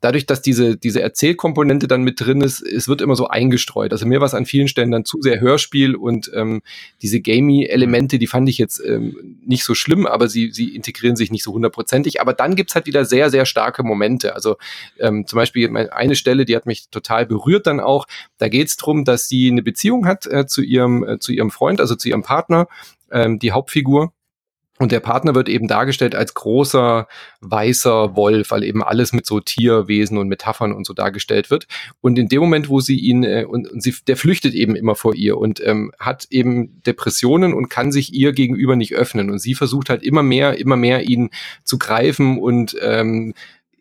dadurch, 0.00 0.26
dass 0.26 0.42
diese, 0.42 0.76
diese 0.76 1.00
Erzählkomponente 1.00 1.88
dann 1.88 2.02
mit 2.02 2.20
drin 2.20 2.40
ist, 2.40 2.60
es 2.60 2.88
wird 2.88 3.00
immer 3.00 3.16
so 3.16 3.28
eingestreut. 3.28 3.92
Also 3.92 4.06
mir 4.06 4.20
war 4.20 4.26
es 4.26 4.34
an 4.34 4.46
vielen 4.46 4.68
Stellen 4.68 4.90
dann 4.90 5.04
zu 5.04 5.22
sehr 5.22 5.40
Hörspiel 5.40 5.94
und 5.94 6.30
ähm, 6.34 6.62
diese 7.02 7.20
Gamey-Elemente, 7.20 8.18
die 8.18 8.26
fand 8.26 8.48
ich 8.48 8.58
jetzt 8.58 8.80
ähm, 8.84 9.38
nicht 9.44 9.64
so 9.64 9.74
schlimm, 9.74 10.06
aber 10.06 10.28
sie, 10.28 10.52
sie 10.52 10.74
integrieren 10.74 11.16
sich 11.16 11.30
nicht 11.30 11.42
so 11.42 11.52
hundertprozentig. 11.52 12.20
Aber 12.20 12.34
dann 12.34 12.56
gibt's 12.56 12.74
halt 12.74 12.86
wieder 12.86 13.04
sehr, 13.04 13.30
sehr 13.30 13.46
starke 13.46 13.82
Momente. 13.82 14.34
Also 14.34 14.56
ähm, 14.98 15.26
zum 15.26 15.38
Beispiel 15.38 15.74
eine 15.74 16.14
Stelle, 16.14 16.44
die 16.44 16.56
hat 16.56 16.66
mich 16.66 16.88
total 16.90 17.26
berührt 17.26 17.66
dann 17.66 17.80
auch. 17.80 18.06
Da 18.38 18.48
geht's 18.48 18.76
drum, 18.76 19.04
dass 19.04 19.28
sie 19.28 19.50
eine 19.50 19.62
Beziehung 19.62 20.06
hat 20.06 20.26
äh, 20.26 20.46
zu 20.46 20.62
ihrem, 20.62 21.04
äh, 21.04 21.18
zu 21.18 21.32
ihrem 21.32 21.50
Freund, 21.50 21.80
also 21.80 21.96
zu 21.96 22.08
ihrem 22.08 22.22
Partner, 22.22 22.68
ähm, 23.10 23.38
die 23.38 23.52
Hauptfigur. 23.52 24.12
Und 24.78 24.92
der 24.92 25.00
Partner 25.00 25.34
wird 25.34 25.48
eben 25.48 25.68
dargestellt 25.68 26.14
als 26.14 26.34
großer 26.34 27.08
weißer 27.40 28.14
Wolf, 28.14 28.50
weil 28.50 28.62
eben 28.64 28.82
alles 28.82 29.12
mit 29.12 29.24
so 29.24 29.40
Tierwesen 29.40 30.18
und 30.18 30.28
Metaphern 30.28 30.72
und 30.72 30.86
so 30.86 30.92
dargestellt 30.92 31.50
wird. 31.50 31.66
Und 32.00 32.18
in 32.18 32.28
dem 32.28 32.40
Moment, 32.40 32.68
wo 32.68 32.80
sie 32.80 32.98
ihn 32.98 33.24
äh, 33.24 33.46
und, 33.48 33.70
und 33.70 33.82
sie, 33.82 33.94
der 34.06 34.16
flüchtet 34.16 34.54
eben 34.54 34.76
immer 34.76 34.94
vor 34.94 35.14
ihr 35.14 35.38
und 35.38 35.60
ähm, 35.64 35.92
hat 35.98 36.26
eben 36.30 36.82
Depressionen 36.82 37.54
und 37.54 37.68
kann 37.68 37.90
sich 37.90 38.12
ihr 38.12 38.32
gegenüber 38.32 38.76
nicht 38.76 38.94
öffnen. 38.94 39.30
Und 39.30 39.38
sie 39.38 39.54
versucht 39.54 39.88
halt 39.88 40.02
immer 40.02 40.22
mehr, 40.22 40.58
immer 40.58 40.76
mehr 40.76 41.08
ihn 41.08 41.30
zu 41.64 41.78
greifen 41.78 42.38
und 42.38 42.76
ähm, 42.80 43.34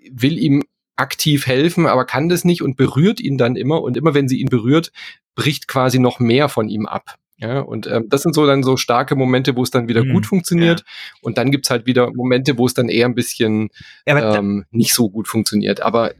will 0.09 0.37
ihm 0.37 0.63
aktiv 0.95 1.45
helfen, 1.45 1.87
aber 1.87 2.05
kann 2.05 2.29
das 2.29 2.45
nicht 2.45 2.61
und 2.61 2.77
berührt 2.77 3.19
ihn 3.19 3.37
dann 3.37 3.57
immer. 3.57 3.81
Und 3.81 3.97
immer 3.97 4.13
wenn 4.13 4.29
sie 4.29 4.39
ihn 4.39 4.49
berührt, 4.49 4.91
bricht 5.35 5.67
quasi 5.67 5.99
noch 5.99 6.19
mehr 6.19 6.47
von 6.47 6.69
ihm 6.69 6.85
ab. 6.85 7.17
Ja, 7.37 7.59
und 7.59 7.85
ähm, 7.87 8.05
das 8.07 8.21
sind 8.21 8.33
so 8.33 8.45
dann 8.45 8.63
so 8.63 8.77
starke 8.77 9.15
Momente, 9.15 9.55
wo 9.57 9.63
es 9.63 9.71
dann 9.71 9.89
wieder 9.89 10.05
mhm, 10.05 10.13
gut 10.13 10.25
funktioniert. 10.25 10.79
Ja. 10.79 10.85
Und 11.21 11.37
dann 11.37 11.51
gibt's 11.51 11.69
halt 11.69 11.85
wieder 11.85 12.11
Momente, 12.13 12.57
wo 12.57 12.65
es 12.65 12.73
dann 12.73 12.87
eher 12.87 13.05
ein 13.05 13.15
bisschen 13.15 13.69
ja, 14.07 14.37
ähm, 14.37 14.65
nicht 14.71 14.93
so 14.93 15.09
gut 15.09 15.27
funktioniert. 15.27 15.81
Aber 15.81 16.13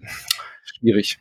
schwierig. 0.64 1.20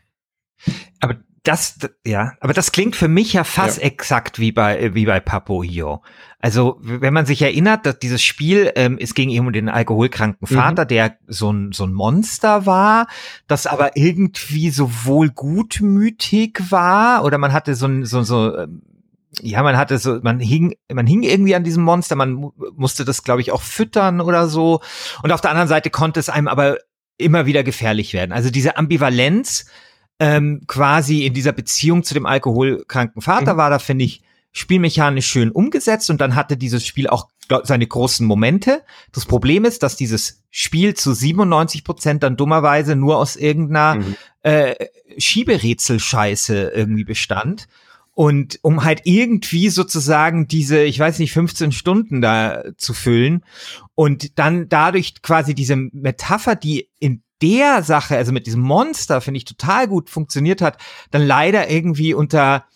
Aber 1.00 1.16
das, 1.44 1.78
ja, 2.06 2.32
aber 2.40 2.54
das 2.54 2.72
klingt 2.72 2.96
für 2.96 3.06
mich 3.06 3.34
ja 3.34 3.44
fast 3.44 3.78
ja. 3.78 3.84
exakt 3.84 4.38
wie 4.38 4.50
bei, 4.50 4.94
wie 4.94 5.04
bei 5.04 5.20
Papo 5.20 5.62
hier. 5.62 6.00
Also, 6.40 6.78
wenn 6.80 7.12
man 7.12 7.26
sich 7.26 7.42
erinnert, 7.42 7.84
dass 7.86 7.98
dieses 7.98 8.22
Spiel, 8.22 8.72
ähm, 8.76 8.96
es 8.98 9.14
ging 9.14 9.28
eben 9.28 9.46
um 9.46 9.52
den 9.52 9.68
alkoholkranken 9.68 10.48
mhm. 10.50 10.54
Vater, 10.54 10.84
mhm. 10.84 10.88
der 10.88 11.18
so 11.26 11.52
ein, 11.52 11.72
so 11.72 11.84
ein 11.84 11.92
Monster 11.92 12.64
war, 12.64 13.08
das 13.46 13.66
aber 13.66 13.96
irgendwie 13.96 14.70
sowohl 14.70 15.30
gutmütig 15.30 16.58
war, 16.70 17.24
oder 17.24 17.36
man 17.36 17.52
hatte 17.52 17.74
so 17.74 17.86
ein, 17.86 18.06
so, 18.06 18.22
so, 18.22 18.56
ähm, 18.56 18.82
ja, 19.40 19.62
man 19.62 19.76
hatte 19.76 19.98
so, 19.98 20.20
man 20.22 20.40
hing, 20.40 20.74
man 20.92 21.06
hing 21.06 21.22
irgendwie 21.22 21.54
an 21.54 21.64
diesem 21.64 21.82
Monster, 21.82 22.16
man 22.16 22.32
mu 22.32 22.52
musste 22.76 23.04
das, 23.04 23.22
glaube 23.22 23.40
ich, 23.40 23.52
auch 23.52 23.62
füttern 23.62 24.20
oder 24.20 24.48
so. 24.48 24.80
Und 25.22 25.32
auf 25.32 25.40
der 25.40 25.50
anderen 25.50 25.68
Seite 25.68 25.90
konnte 25.90 26.20
es 26.20 26.28
einem 26.28 26.48
aber 26.48 26.78
immer 27.16 27.46
wieder 27.46 27.62
gefährlich 27.62 28.12
werden. 28.12 28.32
Also 28.32 28.50
diese 28.50 28.76
Ambivalenz, 28.76 29.66
ähm, 30.18 30.62
quasi 30.66 31.26
in 31.26 31.34
dieser 31.34 31.52
Beziehung 31.52 32.04
zu 32.04 32.14
dem 32.14 32.26
alkoholkranken 32.26 33.22
Vater 33.22 33.54
mhm. 33.54 33.58
war, 33.58 33.70
da 33.70 33.78
finde 33.78 34.04
ich 34.04 34.22
spielmechanisch 34.52 35.26
schön 35.26 35.50
umgesetzt 35.50 36.10
und 36.10 36.20
dann 36.20 36.36
hatte 36.36 36.56
dieses 36.56 36.86
Spiel 36.86 37.08
auch 37.08 37.28
seine 37.64 37.86
großen 37.86 38.26
Momente. 38.26 38.82
Das 39.12 39.26
Problem 39.26 39.64
ist, 39.64 39.82
dass 39.82 39.96
dieses 39.96 40.44
Spiel 40.50 40.94
zu 40.94 41.12
97 41.12 41.84
Prozent 41.84 42.22
dann 42.22 42.36
dummerweise 42.36 42.96
nur 42.96 43.18
aus 43.18 43.36
irgendeiner 43.36 43.96
mhm. 43.96 44.16
äh, 44.42 44.74
Schieberätselscheiße 45.18 46.72
irgendwie 46.74 47.04
bestand. 47.04 47.66
Und 48.14 48.60
um 48.62 48.84
halt 48.84 49.02
irgendwie 49.04 49.68
sozusagen 49.68 50.46
diese, 50.46 50.82
ich 50.84 50.98
weiß 50.98 51.18
nicht, 51.18 51.32
15 51.32 51.72
Stunden 51.72 52.20
da 52.20 52.62
zu 52.76 52.94
füllen 52.94 53.44
und 53.96 54.38
dann 54.38 54.68
dadurch 54.68 55.20
quasi 55.20 55.54
diese 55.54 55.76
Metapher, 55.76 56.54
die 56.54 56.90
in 57.00 57.24
der 57.42 57.82
Sache, 57.82 58.16
also 58.16 58.32
mit 58.32 58.46
diesem 58.46 58.62
Monster, 58.62 59.20
finde 59.20 59.38
ich 59.38 59.44
total 59.44 59.88
gut 59.88 60.10
funktioniert 60.10 60.62
hat, 60.62 60.78
dann 61.10 61.22
leider 61.22 61.68
irgendwie 61.68 62.14
unter 62.14 62.66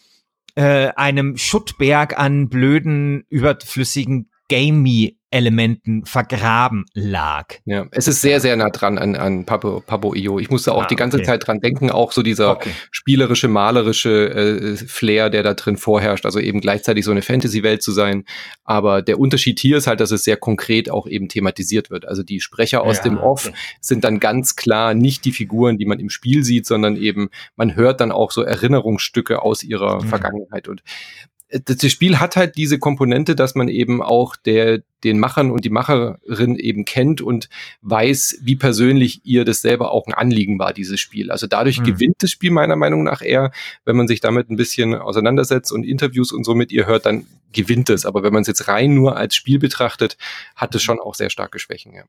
äh, 0.57 0.89
einem 0.97 1.37
Schuttberg 1.37 2.19
an 2.19 2.49
blöden, 2.49 3.25
überflüssigen 3.29 4.31
Gamey 4.49 5.18
Elementen 5.31 6.07
vergraben 6.07 6.87
lag. 6.95 7.57
Ja, 7.67 7.87
es 7.91 8.09
ist 8.09 8.23
sehr, 8.23 8.41
sehr 8.41 8.57
nah 8.57 8.71
dran 8.71 8.97
an, 8.97 9.15
an 9.15 9.45
Papo, 9.45 9.81
Papo 9.81 10.15
Io. 10.15 10.39
Ich 10.39 10.49
musste 10.49 10.73
auch 10.73 10.85
ah, 10.85 10.87
die 10.87 10.97
ganze 10.97 11.19
okay. 11.19 11.27
Zeit 11.27 11.47
dran 11.47 11.61
denken, 11.61 11.91
auch 11.91 12.13
so 12.13 12.23
dieser 12.23 12.53
okay. 12.53 12.71
spielerische, 12.91 13.49
malerische 13.49 14.31
äh, 14.31 14.77
Flair, 14.77 15.29
der 15.29 15.43
da 15.43 15.53
drin 15.53 15.77
vorherrscht, 15.77 16.25
also 16.25 16.41
eben 16.41 16.61
gleichzeitig 16.63 17.05
so 17.05 17.11
eine 17.11 17.21
Fantasy-Welt 17.21 17.83
zu 17.83 17.93
sein. 17.93 18.25
Aber 18.65 19.03
der 19.03 19.19
Unterschied 19.19 19.61
hier 19.61 19.77
ist 19.77 19.87
halt, 19.87 20.01
dass 20.01 20.13
es 20.13 20.25
sehr 20.25 20.39
konkret 20.39 20.91
auch 20.91 21.07
eben 21.07 21.29
thematisiert 21.29 21.91
wird. 21.91 22.09
Also 22.09 22.23
die 22.23 22.41
Sprecher 22.41 22.83
aus 22.83 22.99
ja, 22.99 23.03
dem 23.03 23.19
Off 23.19 23.49
okay. 23.49 23.57
sind 23.83 24.05
dann 24.05 24.21
ganz 24.21 24.57
klar 24.57 24.95
nicht 24.95 25.27
die 25.27 25.33
Figuren, 25.33 25.77
die 25.77 25.87
man 25.87 26.01
im 26.01 26.09
Spiel 26.09 26.43
sieht, 26.43 26.65
sondern 26.65 26.97
eben, 26.97 27.29
man 27.55 27.77
hört 27.77 28.01
dann 28.01 28.13
auch 28.13 28.31
so 28.31 28.43
Erinnerungsstücke 28.43 29.43
aus 29.43 29.63
ihrer 29.63 30.03
mhm. 30.03 30.09
Vergangenheit. 30.09 30.69
Und 30.69 30.83
das 31.51 31.91
Spiel 31.91 32.21
hat 32.21 32.37
halt 32.37 32.57
diese 32.57 32.79
Komponente, 32.79 33.35
dass 33.35 33.55
man 33.55 33.69
eben 33.69 34.03
auch 34.03 34.37
der, 34.37 34.83
den 35.03 35.19
Machern 35.19 35.51
und 35.51 35.65
die 35.65 35.71
Macherin 35.71 36.57
eben 36.57 36.85
kennt 36.85 37.23
und 37.23 37.49
weiß, 37.81 38.41
wie 38.43 38.57
persönlich 38.57 39.23
ihr 39.25 39.47
das 39.47 39.63
selber 39.63 39.93
auch 39.93 40.07
ein 40.07 40.13
Anliegen 40.13 40.59
war, 40.59 40.75
dieses 40.75 41.01
Spiel. 41.01 41.31
Also 41.31 41.47
dadurch 41.47 41.81
mhm. 41.81 41.85
gewinnt 41.85 42.17
das 42.23 42.31
Spiel 42.31 42.51
meiner 42.51 42.77
Meinung 42.77 43.03
nach 43.03 43.23
eher, 43.23 43.51
wenn 43.87 43.97
man 43.97 44.09
sich 44.09 44.21
damit 44.21 44.51
ein 44.51 44.57
bisschen 44.57 44.95
auseinandersetzt 44.95 45.73
und 45.73 45.85
Interviews 45.85 46.33
und 46.33 46.45
so 46.45 46.55
mit 46.55 46.71
ihr 46.71 46.87
hört, 46.87 47.07
dann 47.07 47.27
gewinnt 47.53 47.89
es. 47.89 48.05
Aber 48.05 48.23
wenn 48.23 48.33
man 48.33 48.43
es 48.43 48.49
jetzt 48.49 48.69
rein 48.69 48.95
nur 48.95 49.17
als 49.17 49.35
Spiel 49.35 49.59
betrachtet, 49.59 50.19
hat 50.55 50.75
es 50.75 50.83
schon 50.83 51.01
auch 51.01 51.15
sehr 51.15 51.31
starke 51.31 51.59
Schwächen, 51.59 51.95
ja. 51.95 52.05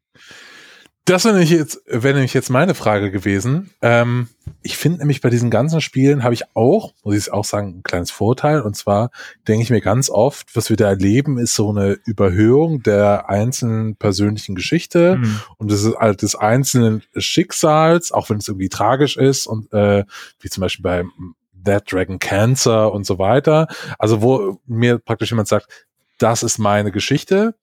Das 1.10 1.26
wäre 1.26 1.34
nämlich 1.34 1.50
jetzt, 1.50 1.82
wäre 1.88 2.14
nämlich 2.14 2.36
jetzt 2.36 2.52
meine 2.52 2.76
Frage 2.76 3.10
gewesen. 3.10 3.72
Ähm, 3.82 4.28
ich 4.62 4.78
finde 4.78 5.00
nämlich 5.00 5.22
bei 5.22 5.32
diesen 5.32 5.50
ganzen 5.50 5.82
Spielen 5.82 6.24
habe 6.24 6.36
ich 6.36 6.44
auch, 6.56 6.94
muss 7.04 7.16
ich 7.16 7.34
auch 7.34 7.46
sagen, 7.46 7.80
ein 7.80 7.84
kleines 7.84 8.12
Vorteil. 8.12 8.62
Und 8.62 8.76
zwar 8.76 9.10
denke 9.48 9.64
ich 9.64 9.72
mir 9.72 9.82
ganz 9.82 10.12
oft, 10.12 10.56
was 10.56 10.70
wir 10.70 10.78
da 10.78 10.88
erleben, 10.88 11.40
ist 11.40 11.56
so 11.56 11.72
eine 11.72 11.94
Überhöhung 12.06 12.84
der 12.84 13.28
einzelnen 13.28 13.96
persönlichen 13.96 14.54
Geschichte 14.54 15.16
mhm. 15.16 15.42
und 15.58 15.72
des, 15.72 15.96
halt 15.96 16.22
des 16.22 16.36
einzelnen 16.36 17.02
Schicksals, 17.18 18.12
auch 18.12 18.30
wenn 18.30 18.38
es 18.38 18.48
irgendwie 18.48 18.70
tragisch 18.70 19.18
ist 19.18 19.48
und 19.48 19.74
äh, 19.74 20.06
wie 20.40 20.50
zum 20.50 20.62
Beispiel 20.62 20.84
bei 20.84 21.06
Dead 21.54 21.82
Dragon 21.92 22.20
Cancer 22.20 22.94
und 22.94 23.08
so 23.08 23.18
weiter. 23.18 23.68
Also 23.98 24.22
wo 24.22 24.60
mir 24.68 25.00
praktisch 25.00 25.32
jemand 25.32 25.48
sagt, 25.48 25.88
das 26.20 26.44
ist 26.44 26.60
meine 26.60 26.92
Geschichte. 26.92 27.56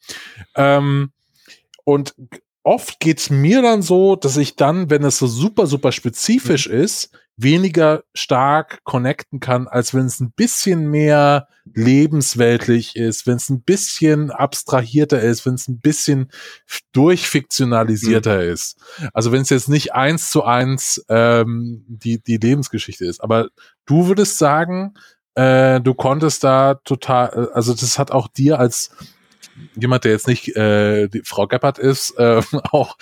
Ähm, 0.56 1.12
und 1.84 2.16
oft 2.66 2.98
geht's 2.98 3.30
mir 3.30 3.62
dann 3.62 3.80
so, 3.80 4.16
dass 4.16 4.36
ich 4.36 4.56
dann, 4.56 4.90
wenn 4.90 5.04
es 5.04 5.18
so 5.18 5.28
super, 5.28 5.68
super 5.68 5.92
spezifisch 5.92 6.68
mhm. 6.68 6.74
ist, 6.74 7.10
weniger 7.36 8.02
stark 8.12 8.82
connecten 8.82 9.38
kann, 9.40 9.68
als 9.68 9.94
wenn 9.94 10.06
es 10.06 10.20
ein 10.20 10.32
bisschen 10.32 10.88
mehr 10.90 11.48
lebensweltlich 11.74 12.96
ist, 12.96 13.26
wenn 13.26 13.36
es 13.36 13.50
ein 13.50 13.62
bisschen 13.62 14.30
abstrahierter 14.32 15.20
ist, 15.20 15.46
wenn 15.46 15.54
es 15.54 15.68
ein 15.68 15.78
bisschen 15.78 16.30
durchfiktionalisierter 16.92 18.42
mhm. 18.42 18.50
ist. 18.50 18.78
Also 19.12 19.30
wenn 19.30 19.42
es 19.42 19.50
jetzt 19.50 19.68
nicht 19.68 19.94
eins 19.94 20.30
zu 20.30 20.42
eins 20.42 21.04
ähm, 21.08 21.84
die, 21.86 22.20
die 22.20 22.38
Lebensgeschichte 22.38 23.04
ist. 23.04 23.22
Aber 23.22 23.48
du 23.84 24.08
würdest 24.08 24.38
sagen, 24.38 24.94
äh, 25.36 25.80
du 25.80 25.94
konntest 25.94 26.42
da 26.42 26.74
total, 26.74 27.50
also 27.52 27.74
das 27.74 27.98
hat 27.98 28.10
auch 28.10 28.26
dir 28.26 28.58
als 28.58 28.90
jemand, 29.74 30.04
der 30.04 30.12
jetzt 30.12 30.28
nicht 30.28 30.56
äh, 30.56 31.08
die 31.08 31.22
Frau 31.24 31.46
Geppert 31.46 31.78
ist, 31.78 32.18
äh, 32.18 32.40
auch, 32.70 32.96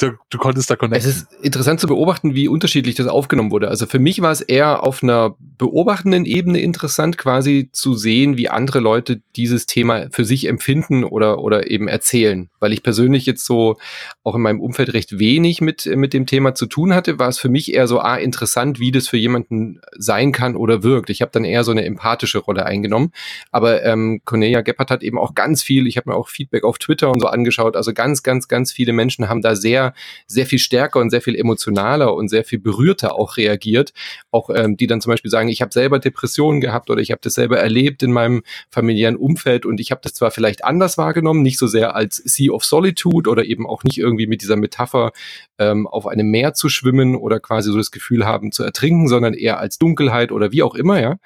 du, 0.00 0.12
du 0.30 0.38
konntest 0.38 0.70
da 0.70 0.76
connecten. 0.76 1.08
Es 1.08 1.16
ist 1.16 1.32
interessant 1.42 1.80
zu 1.80 1.86
beobachten, 1.86 2.34
wie 2.34 2.48
unterschiedlich 2.48 2.94
das 2.94 3.06
aufgenommen 3.06 3.50
wurde. 3.50 3.68
Also 3.68 3.86
für 3.86 3.98
mich 3.98 4.20
war 4.20 4.32
es 4.32 4.40
eher 4.40 4.82
auf 4.82 5.02
einer 5.02 5.36
beobachtenden 5.58 6.24
Ebene 6.24 6.60
interessant, 6.60 7.18
quasi 7.18 7.68
zu 7.72 7.94
sehen, 7.94 8.36
wie 8.36 8.48
andere 8.48 8.80
Leute 8.80 9.20
dieses 9.36 9.66
Thema 9.66 10.08
für 10.10 10.24
sich 10.24 10.46
empfinden 10.46 11.04
oder, 11.04 11.38
oder 11.38 11.70
eben 11.70 11.88
erzählen. 11.88 12.48
Weil 12.60 12.72
ich 12.72 12.82
persönlich 12.82 13.26
jetzt 13.26 13.44
so 13.44 13.76
auch 14.24 14.34
in 14.34 14.42
meinem 14.42 14.60
Umfeld 14.60 14.92
recht 14.94 15.18
wenig 15.18 15.60
mit, 15.60 15.86
mit 15.86 16.12
dem 16.12 16.26
Thema 16.26 16.54
zu 16.54 16.66
tun 16.66 16.94
hatte, 16.94 17.18
war 17.18 17.28
es 17.28 17.38
für 17.38 17.48
mich 17.48 17.74
eher 17.74 17.86
so, 17.86 18.00
ah, 18.00 18.16
interessant, 18.16 18.80
wie 18.80 18.92
das 18.92 19.08
für 19.08 19.16
jemanden 19.16 19.80
sein 19.96 20.32
kann 20.32 20.56
oder 20.56 20.82
wirkt. 20.82 21.10
Ich 21.10 21.22
habe 21.22 21.32
dann 21.32 21.44
eher 21.44 21.64
so 21.64 21.70
eine 21.70 21.84
empathische 21.84 22.38
Rolle 22.38 22.66
eingenommen. 22.66 23.12
Aber 23.50 23.82
ähm, 23.84 24.20
Cornelia 24.24 24.60
Geppert 24.60 24.90
hat 24.90 25.02
eben 25.02 25.18
auch 25.18 25.34
ganz 25.34 25.62
viel, 25.62 25.86
ich 25.86 25.97
habe 25.98 26.08
mir 26.08 26.16
auch 26.16 26.28
Feedback 26.28 26.64
auf 26.64 26.78
Twitter 26.78 27.10
und 27.10 27.20
so 27.20 27.26
angeschaut. 27.26 27.76
Also 27.76 27.92
ganz, 27.92 28.22
ganz, 28.22 28.48
ganz 28.48 28.72
viele 28.72 28.94
Menschen 28.94 29.28
haben 29.28 29.42
da 29.42 29.54
sehr, 29.54 29.92
sehr 30.26 30.46
viel 30.46 30.58
stärker 30.58 31.00
und 31.00 31.10
sehr 31.10 31.20
viel 31.20 31.36
emotionaler 31.36 32.14
und 32.14 32.28
sehr 32.28 32.44
viel 32.44 32.58
berührter 32.58 33.14
auch 33.14 33.36
reagiert. 33.36 33.92
Auch 34.30 34.48
ähm, 34.50 34.76
die 34.76 34.86
dann 34.86 35.02
zum 35.02 35.10
Beispiel 35.10 35.30
sagen, 35.30 35.48
ich 35.48 35.60
habe 35.60 35.72
selber 35.72 35.98
Depressionen 35.98 36.62
gehabt 36.62 36.88
oder 36.88 37.02
ich 37.02 37.10
habe 37.10 37.20
das 37.22 37.34
selber 37.34 37.58
erlebt 37.58 38.02
in 38.02 38.12
meinem 38.12 38.42
familiären 38.70 39.16
Umfeld 39.16 39.66
und 39.66 39.80
ich 39.80 39.90
habe 39.90 40.00
das 40.02 40.14
zwar 40.14 40.30
vielleicht 40.30 40.64
anders 40.64 40.96
wahrgenommen, 40.96 41.42
nicht 41.42 41.58
so 41.58 41.66
sehr 41.66 41.94
als 41.94 42.16
Sea 42.16 42.52
of 42.52 42.64
Solitude 42.64 43.28
oder 43.28 43.44
eben 43.44 43.66
auch 43.66 43.84
nicht 43.84 43.98
irgendwie 43.98 44.26
mit 44.26 44.40
dieser 44.40 44.56
Metapher 44.56 45.12
ähm, 45.58 45.86
auf 45.86 46.06
einem 46.06 46.30
Meer 46.30 46.54
zu 46.54 46.68
schwimmen 46.68 47.16
oder 47.16 47.40
quasi 47.40 47.70
so 47.70 47.76
das 47.76 47.90
Gefühl 47.90 48.24
haben 48.24 48.52
zu 48.52 48.62
ertrinken, 48.62 49.08
sondern 49.08 49.34
eher 49.34 49.58
als 49.58 49.78
Dunkelheit 49.78 50.32
oder 50.32 50.52
wie 50.52 50.62
auch 50.62 50.74
immer, 50.74 51.00
ja. 51.00 51.16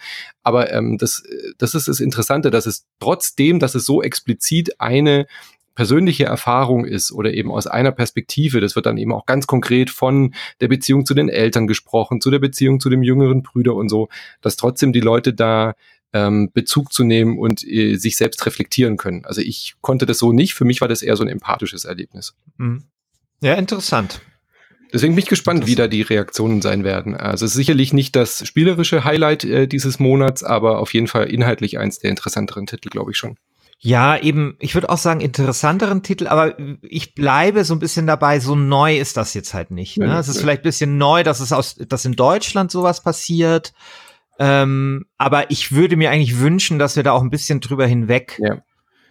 Aber 0.43 0.73
ähm, 0.73 0.99
das, 0.99 1.23
das 1.59 1.75
ist 1.75 1.87
das 1.88 2.00
Interessante, 2.00 2.50
dass 2.50 2.67
es 2.67 2.87
trotzdem, 2.99 3.61
dass 3.61 3.75
es 3.75 3.85
so 3.85 4.02
explizit 4.02 4.62
eine 4.81 5.26
persönliche 5.75 6.25
Erfahrung 6.25 6.85
ist 6.85 7.12
oder 7.12 7.33
eben 7.33 7.50
aus 7.50 7.66
einer 7.66 7.92
Perspektive, 7.92 8.61
das 8.61 8.76
wird 8.76 8.87
dann 8.87 8.99
eben 8.99 9.12
auch 9.12 9.26
ganz 9.26 9.47
konkret 9.47 9.90
von 9.90 10.35
der 10.61 10.69
Beziehung 10.69 11.07
zu 11.07 11.14
den 11.14 11.28
Eltern 11.28 11.66
gesprochen, 11.66 12.21
zu 12.21 12.31
der 12.31 12.38
Beziehung 12.38 12.78
zu 12.78 12.90
dem 12.90 13.02
jüngeren 13.02 13.42
Brüder 13.42 13.75
und 13.75 13.88
so, 13.88 14.09
dass 14.42 14.57
trotzdem 14.57 14.92
die 14.92 15.00
Leute 15.00 15.33
da 15.33 15.75
ähm, 16.12 16.50
Bezug 16.52 16.92
zu 16.92 17.04
nehmen 17.04 17.38
und 17.38 17.66
äh, 17.66 17.97
sich 17.97 18.16
selbst 18.16 18.45
reflektieren 18.45 18.99
können. 18.99 19.25
Also 19.25 19.40
ich 19.40 19.75
konnte 19.81 20.04
das 20.04 20.19
so 20.19 20.33
nicht, 20.33 20.54
für 20.54 20.66
mich 20.66 20.81
war 20.81 20.88
das 20.88 21.02
eher 21.02 21.16
so 21.16 21.25
ein 21.25 21.28
empathisches 21.28 21.85
Erlebnis. 21.85 22.35
Mhm. 22.59 22.85
Ja, 23.40 23.54
interessant. 23.54 24.21
Deswegen 24.92 25.14
bin 25.14 25.23
ich 25.23 25.28
gespannt, 25.28 25.66
wie 25.66 25.75
da 25.75 25.88
die 25.88 26.02
Reaktionen 26.02 26.61
sein 26.61 26.85
werden. 26.85 27.16
Also 27.16 27.47
es 27.47 27.52
ist 27.52 27.57
sicherlich 27.57 27.95
nicht 27.95 28.14
das 28.14 28.47
spielerische 28.47 29.04
Highlight 29.04 29.45
äh, 29.45 29.66
dieses 29.66 29.99
Monats, 29.99 30.45
aber 30.45 30.81
auf 30.81 30.92
jeden 30.92 31.07
Fall 31.07 31.31
inhaltlich 31.31 31.78
eins 31.78 31.99
der 31.99 32.11
interessanteren 32.11 32.66
Titel, 32.66 32.90
glaube 32.90 33.12
ich 33.12 33.16
schon. 33.16 33.38
Ja, 33.85 34.17
eben, 34.17 34.57
ich 34.61 34.75
würde 34.75 34.91
auch 34.91 34.99
sagen, 34.99 35.21
interessanteren 35.21 36.05
Titel, 36.05 36.29
aber 36.29 36.55
ich 36.83 37.17
bleibe 37.17 37.65
so 37.65 37.75
ein 37.75 37.81
bisschen 37.81 38.07
dabei, 38.07 38.39
so 38.39 38.55
neu 38.55 38.97
ist 38.97 39.17
das 39.17 39.35
jetzt 39.35 39.55
halt 39.55 39.73
nicht. 39.73 39.99
Ne? 39.99 40.07
Ja, 40.07 40.21
es 40.21 40.29
ist 40.29 40.37
ja. 40.37 40.43
vielleicht 40.43 40.61
ein 40.61 40.71
bisschen 40.71 40.99
neu, 40.99 41.25
dass 41.25 41.41
es 41.41 41.53
aus, 41.53 41.75
dass 41.75 42.05
in 42.05 42.12
Deutschland 42.12 42.71
sowas 42.71 43.03
passiert. 43.03 43.73
Ähm, 44.39 45.07
aber 45.19 45.51
ich 45.51 45.73
würde 45.73 45.97
mir 45.97 46.11
eigentlich 46.11 46.39
wünschen, 46.39 46.79
dass 46.79 46.95
wir 46.95 47.03
da 47.03 47.11
auch 47.11 47.23
ein 47.23 47.31
bisschen 47.31 47.59
drüber 47.59 47.85
hinweg 47.85 48.41
ja. 48.41 48.62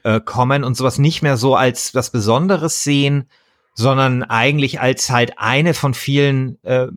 äh, 0.04 0.22
kommen 0.22 0.63
und 0.63 0.78
sowas 0.78 1.00
nicht 1.00 1.22
mehr 1.22 1.36
so 1.36 1.54
als 1.54 1.94
was 1.94 2.10
Besonderes 2.10 2.82
sehen, 2.82 3.28
sondern 3.74 4.24
eigentlich 4.24 4.82
als 4.82 5.10
halt 5.10 5.34
eine 5.38 5.74
von 5.74 5.94
vielen 5.94 6.62
äh, 6.63 6.88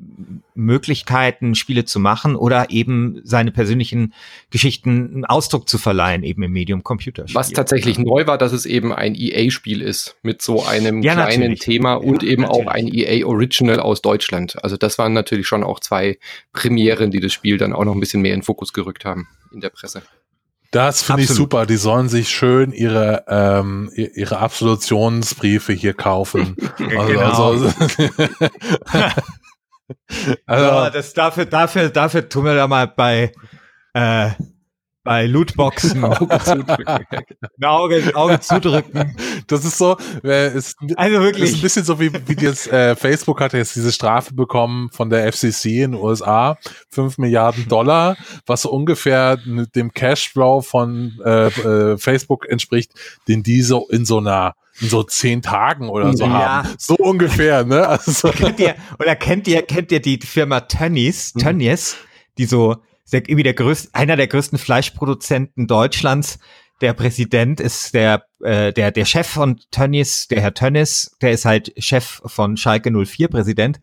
Möglichkeiten, 0.54 1.54
Spiele 1.54 1.84
zu 1.84 2.00
machen 2.00 2.36
oder 2.36 2.70
eben 2.70 3.20
seine 3.24 3.52
persönlichen 3.52 4.12
Geschichten 4.50 5.10
einen 5.14 5.24
Ausdruck 5.24 5.68
zu 5.68 5.78
verleihen, 5.78 6.22
eben 6.22 6.42
im 6.42 6.52
Medium 6.52 6.82
Computerspiel. 6.82 7.34
Was 7.34 7.50
tatsächlich 7.50 7.98
neu 7.98 8.26
war, 8.26 8.38
dass 8.38 8.52
es 8.52 8.66
eben 8.66 8.92
ein 8.92 9.14
EA-Spiel 9.14 9.82
ist 9.82 10.16
mit 10.22 10.42
so 10.42 10.64
einem 10.64 11.02
ja, 11.02 11.14
kleinen 11.14 11.40
natürlich. 11.40 11.60
Thema 11.60 11.94
und 11.94 12.22
ja, 12.22 12.30
eben 12.30 12.42
natürlich. 12.42 12.66
auch 12.66 12.72
ein 12.72 12.88
EA 12.88 13.26
Original 13.26 13.80
aus 13.80 14.02
Deutschland. 14.02 14.62
Also 14.62 14.76
das 14.76 14.98
waren 14.98 15.12
natürlich 15.12 15.46
schon 15.46 15.64
auch 15.64 15.80
zwei 15.80 16.18
Premieren, 16.52 17.10
die 17.10 17.20
das 17.20 17.32
Spiel 17.32 17.56
dann 17.56 17.72
auch 17.72 17.84
noch 17.84 17.94
ein 17.94 18.00
bisschen 18.00 18.22
mehr 18.22 18.34
in 18.34 18.42
Fokus 18.42 18.72
gerückt 18.72 19.04
haben 19.04 19.28
in 19.52 19.60
der 19.60 19.70
Presse. 19.70 20.02
Das 20.74 21.04
finde 21.04 21.22
ich 21.22 21.28
super. 21.28 21.66
Die 21.66 21.76
sollen 21.76 22.08
sich 22.08 22.30
schön 22.30 22.72
ihre, 22.72 23.24
ähm, 23.28 23.92
ihre 23.94 24.38
Absolutionsbriefe 24.38 25.72
hier 25.72 25.94
kaufen. 25.94 26.56
Also, 26.78 27.06
genau. 27.06 27.50
also, 27.50 27.66
also 30.46 30.64
ja, 30.64 30.90
das 30.90 31.12
dafür, 31.14 31.46
dafür, 31.46 31.88
dafür 31.90 32.28
tun 32.28 32.44
wir 32.46 32.54
da 32.54 32.66
mal 32.66 32.88
bei 32.88 33.32
äh, 33.92 34.30
bei 35.04 35.26
Lootboxen 35.26 36.02
Auge 36.04 36.38
zudrücken. 36.42 36.86
Ein 37.60 37.64
Auge, 37.64 38.12
Auge 38.14 38.40
zudrücken. 38.40 39.16
Das 39.46 39.64
ist 39.64 39.78
so, 39.78 39.96
äh, 40.24 40.56
ist, 40.56 40.76
also 40.96 41.20
wirklich. 41.20 41.50
Ist 41.50 41.56
ein 41.56 41.62
bisschen 41.62 41.84
so 41.84 42.00
wie, 42.00 42.10
wie 42.12 42.42
jetzt 42.42 42.66
äh, 42.72 42.96
Facebook 42.96 43.40
hat 43.40 43.52
jetzt 43.52 43.76
diese 43.76 43.92
Strafe 43.92 44.34
bekommen 44.34 44.88
von 44.90 45.10
der 45.10 45.30
FCC 45.30 45.82
in 45.82 45.92
den 45.92 45.94
USA, 45.94 46.58
fünf 46.88 47.18
Milliarden 47.18 47.68
Dollar, 47.68 48.16
was 48.46 48.62
so 48.62 48.70
ungefähr 48.70 49.36
dem 49.36 49.92
Cashflow 49.92 50.62
von 50.62 51.20
äh, 51.24 51.46
äh, 51.48 51.98
Facebook 51.98 52.48
entspricht, 52.48 52.92
den 53.28 53.42
die 53.42 53.62
so 53.62 53.86
in 53.88 54.04
so 54.06 54.18
einer 54.18 54.54
in 54.80 54.88
so 54.88 55.04
zehn 55.04 55.40
Tagen 55.40 55.88
oder 55.88 56.16
so 56.16 56.24
ja. 56.24 56.30
haben. 56.32 56.68
So 56.78 56.96
ungefähr, 56.96 57.64
ne? 57.64 57.86
Also 57.86 58.30
kennt 58.30 58.58
ihr, 58.58 58.74
oder 58.98 59.14
kennt 59.14 59.46
ihr, 59.46 59.62
kennt 59.62 59.92
ihr 59.92 60.00
die 60.00 60.18
Firma 60.18 60.62
Tönnies, 60.62 61.32
hm. 61.34 61.42
Tönnies, 61.42 61.96
die 62.38 62.46
so 62.46 62.78
der, 63.12 63.20
irgendwie 63.20 63.42
der 63.42 63.54
größte, 63.54 63.90
einer 63.94 64.16
der 64.16 64.26
größten 64.26 64.58
Fleischproduzenten 64.58 65.66
Deutschlands. 65.66 66.38
Der 66.80 66.92
Präsident 66.92 67.60
ist 67.60 67.94
der, 67.94 68.26
äh, 68.42 68.72
der, 68.72 68.90
der 68.90 69.04
Chef 69.04 69.26
von 69.26 69.60
Tönnies, 69.70 70.28
der 70.28 70.40
Herr 70.40 70.54
Tönnies, 70.54 71.16
der 71.22 71.32
ist 71.32 71.44
halt 71.44 71.72
Chef 71.78 72.20
von 72.24 72.56
Schalke 72.56 72.90
04 72.90 73.28
Präsident. 73.28 73.80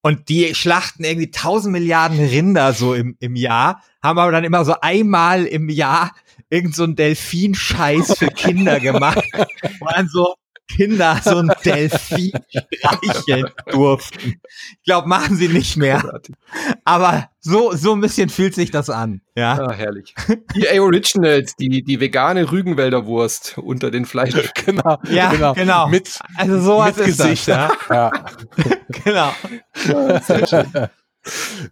Und 0.00 0.28
die 0.28 0.54
schlachten 0.54 1.02
irgendwie 1.02 1.30
tausend 1.30 1.72
Milliarden 1.72 2.18
Rinder 2.18 2.74
so 2.74 2.92
im, 2.92 3.16
im 3.20 3.36
Jahr, 3.36 3.82
haben 4.02 4.18
aber 4.18 4.32
dann 4.32 4.44
immer 4.44 4.64
so 4.64 4.74
einmal 4.80 5.46
im 5.46 5.70
Jahr 5.70 6.12
irgend 6.50 6.74
so 6.74 6.84
ein 6.84 6.94
Delfin-Scheiß 6.94 8.18
für 8.18 8.28
Kinder 8.28 8.80
gemacht. 8.80 9.24
Und 9.80 9.90
dann 9.90 10.08
so, 10.08 10.34
Kinder 10.68 11.20
so 11.24 11.38
ein 11.38 11.50
Delfin 11.64 12.32
streicheln 12.48 13.50
durften. 13.70 14.40
Ich 14.78 14.84
glaube, 14.84 15.08
machen 15.08 15.36
sie 15.36 15.48
nicht 15.48 15.76
mehr. 15.76 16.20
Aber 16.84 17.28
so, 17.40 17.74
so 17.74 17.92
ein 17.92 18.00
bisschen 18.00 18.28
fühlt 18.28 18.54
sich 18.54 18.70
das 18.70 18.90
an. 18.90 19.20
Ja, 19.36 19.58
ah, 19.58 19.72
herrlich. 19.72 20.14
EA 20.54 20.80
Originals, 20.82 21.56
die, 21.56 21.82
die 21.82 22.00
vegane 22.00 22.50
Rügenwälder 22.50 23.06
Wurst 23.06 23.58
unter 23.58 23.90
den 23.90 24.06
Fleisch. 24.06 24.34
genau. 24.64 24.98
Ja, 25.08 25.30
genau. 25.30 25.54
genau. 25.54 25.88
Mit, 25.88 26.18
also 26.36 26.60
sowas 26.60 26.96
mit 26.96 27.08
ist 27.08 27.18
Gesicht. 27.18 27.48
Das, 27.48 27.70
ja. 27.88 28.12
ja. 28.12 28.12
genau. 29.04 29.32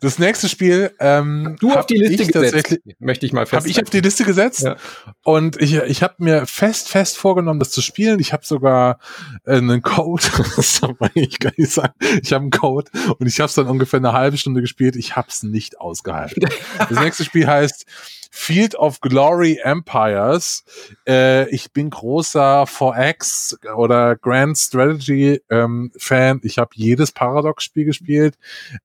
Das 0.00 0.18
nächste 0.18 0.48
Spiel 0.48 0.94
ähm, 0.98 1.56
du 1.60 1.72
auf 1.72 1.86
die 1.86 1.96
Liste 1.96 2.26
gesetzt, 2.26 2.78
möchte 2.98 3.26
ich 3.26 3.32
mal 3.32 3.46
festhalten. 3.46 3.64
Habe 3.64 3.70
ich 3.70 3.82
auf 3.82 3.90
die 3.90 4.00
Liste 4.00 4.24
gesetzt 4.24 4.62
ja. 4.62 4.76
und 5.24 5.60
ich, 5.60 5.74
ich 5.74 6.02
habe 6.02 6.14
mir 6.18 6.46
fest 6.46 6.88
fest 6.88 7.18
vorgenommen, 7.18 7.60
das 7.60 7.70
zu 7.70 7.82
spielen. 7.82 8.18
Ich 8.20 8.32
habe 8.32 8.44
sogar 8.46 8.98
äh, 9.44 9.56
einen 9.56 9.82
Code, 9.82 10.24
das 10.56 10.80
darf 10.80 10.96
ich 11.14 11.38
gar 11.38 11.52
nicht 11.56 11.70
sagen. 11.70 11.94
Ich 12.22 12.32
habe 12.32 12.42
einen 12.42 12.50
Code 12.50 12.90
und 13.18 13.26
ich 13.26 13.40
habe 13.40 13.48
es 13.48 13.54
dann 13.54 13.66
ungefähr 13.66 13.98
eine 13.98 14.12
halbe 14.12 14.38
Stunde 14.38 14.60
gespielt. 14.60 14.96
Ich 14.96 15.16
habe 15.16 15.28
es 15.30 15.42
nicht 15.42 15.80
ausgehalten. 15.80 16.42
Das 16.78 17.00
nächste 17.00 17.24
Spiel 17.24 17.46
heißt 17.46 17.86
Field 18.34 18.74
of 18.76 19.00
Glory 19.02 19.60
Empires. 19.62 20.64
Äh, 21.06 21.50
ich 21.50 21.70
bin 21.70 21.90
großer 21.90 22.64
4X 22.64 23.74
oder 23.74 24.16
Grand 24.16 24.56
Strategy 24.56 25.42
ähm, 25.50 25.92
Fan. 25.98 26.40
Ich 26.42 26.56
habe 26.56 26.70
jedes 26.72 27.12
Paradox-Spiel 27.12 27.84
gespielt. 27.84 28.38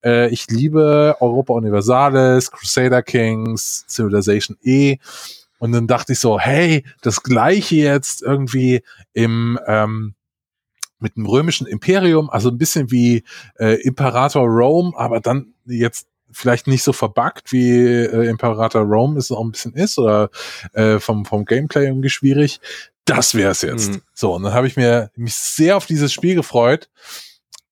Äh, 0.04 0.30
ich 0.34 0.48
liebe 0.48 1.16
Europa 1.22 1.54
Universalis, 1.54 2.52
Crusader 2.52 3.02
Kings, 3.02 3.86
Civilization 3.88 4.58
E. 4.64 4.98
Und 5.60 5.72
dann 5.72 5.88
dachte 5.88 6.12
ich 6.12 6.20
so, 6.20 6.38
hey, 6.38 6.84
das 7.02 7.24
gleiche 7.24 7.78
jetzt 7.78 8.22
irgendwie 8.22 8.84
im 9.14 9.58
ähm, 9.66 10.14
mit 11.00 11.16
dem 11.16 11.26
römischen 11.26 11.68
Imperium, 11.68 12.30
also 12.30 12.50
ein 12.50 12.58
bisschen 12.58 12.92
wie 12.92 13.24
äh, 13.60 13.80
Imperator 13.84 14.46
Rome, 14.46 14.92
aber 14.98 15.22
dann 15.22 15.54
jetzt 15.66 16.08
vielleicht 16.32 16.68
nicht 16.68 16.84
so 16.84 16.94
verbuggt 16.94 17.52
wie 17.52 17.80
äh, 17.80 18.28
Imperator 18.28 18.82
Rome 18.82 19.18
es 19.18 19.32
auch 19.32 19.44
ein 19.44 19.52
bisschen 19.52 19.74
ist 19.74 19.98
oder 19.98 20.30
äh, 20.74 21.00
vom, 21.00 21.26
vom 21.26 21.46
Gameplay 21.46 21.86
irgendwie 21.86 22.10
schwierig. 22.10 22.60
Das 23.06 23.36
wäre 23.36 23.52
es 23.52 23.62
jetzt. 23.62 23.92
Mhm. 23.92 24.02
So, 24.14 24.34
und 24.34 24.44
dann 24.44 24.54
habe 24.54 24.68
ich 24.68 24.76
mir 24.76 25.12
mich 25.16 25.36
sehr 25.36 25.78
auf 25.78 25.86
dieses 25.86 26.12
Spiel 26.12 26.36
gefreut 26.36 26.90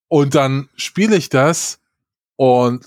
und 0.08 0.36
dann 0.36 0.70
spiele 0.76 1.16
ich 1.16 1.30
das 1.30 1.80
und 2.38 2.86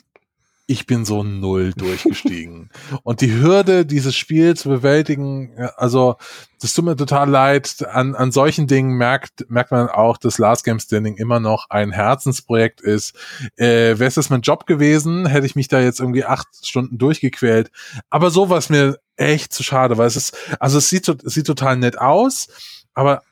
ich 0.71 0.85
bin 0.85 1.07
so 1.07 1.25
null 1.25 1.73
durchgestiegen. 1.73 2.69
und 3.03 3.23
die 3.23 3.33
Hürde, 3.33 3.87
dieses 3.87 4.15
Spiel 4.15 4.55
zu 4.55 4.69
bewältigen, 4.69 5.57
also 5.77 6.17
das 6.61 6.75
tut 6.75 6.85
mir 6.85 6.95
total 6.95 7.31
leid. 7.31 7.87
An, 7.91 8.15
an 8.15 8.33
solchen 8.33 8.67
Dingen 8.67 8.93
merkt, 8.93 9.49
merkt 9.49 9.71
man 9.71 9.89
auch, 9.89 10.19
dass 10.19 10.37
Last 10.37 10.65
Game 10.65 10.79
Standing 10.79 11.17
immer 11.17 11.41
noch 11.41 11.71
ein 11.71 11.91
Herzensprojekt 11.91 12.83
ist. 12.83 13.17
Äh, 13.57 13.99
Wäre 13.99 14.05
es 14.05 14.15
das 14.15 14.29
mein 14.29 14.43
Job 14.43 14.67
gewesen, 14.67 15.25
hätte 15.25 15.47
ich 15.47 15.57
mich 15.57 15.69
da 15.69 15.81
jetzt 15.81 16.01
irgendwie 16.01 16.27
acht 16.27 16.49
Stunden 16.63 16.99
durchgequält. 16.99 17.71
Aber 18.11 18.31
so 18.31 18.51
war 18.51 18.59
es 18.59 18.69
mir 18.69 18.99
echt 19.17 19.55
zu 19.55 19.63
schade, 19.63 19.97
weil 19.97 20.07
es 20.07 20.17
ist, 20.17 20.37
also 20.61 20.77
es 20.79 20.91
sieht, 20.91 21.09
es 21.09 21.33
sieht 21.33 21.47
total 21.47 21.79
nett 21.79 21.99
aus, 21.99 22.49
aber 22.93 23.23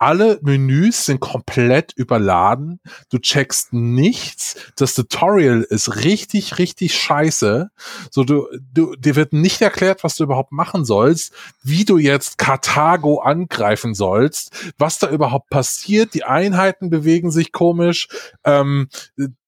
alle 0.00 0.40
Menüs 0.42 1.04
sind 1.04 1.20
komplett 1.20 1.92
überladen. 1.94 2.80
Du 3.10 3.18
checkst 3.18 3.74
nichts. 3.74 4.56
Das 4.76 4.94
Tutorial 4.94 5.62
ist 5.62 6.04
richtig, 6.04 6.58
richtig 6.58 6.94
scheiße. 6.94 7.70
So, 8.10 8.24
du, 8.24 8.46
du, 8.72 8.96
dir 8.96 9.14
wird 9.14 9.34
nicht 9.34 9.60
erklärt, 9.60 10.02
was 10.02 10.16
du 10.16 10.24
überhaupt 10.24 10.52
machen 10.52 10.86
sollst, 10.86 11.34
wie 11.62 11.84
du 11.84 11.98
jetzt 11.98 12.38
Karthago 12.38 13.20
angreifen 13.20 13.92
sollst, 13.92 14.72
was 14.78 14.98
da 14.98 15.10
überhaupt 15.10 15.50
passiert. 15.50 16.14
Die 16.14 16.24
Einheiten 16.24 16.88
bewegen 16.88 17.30
sich 17.30 17.52
komisch. 17.52 18.08
Ähm, 18.42 18.88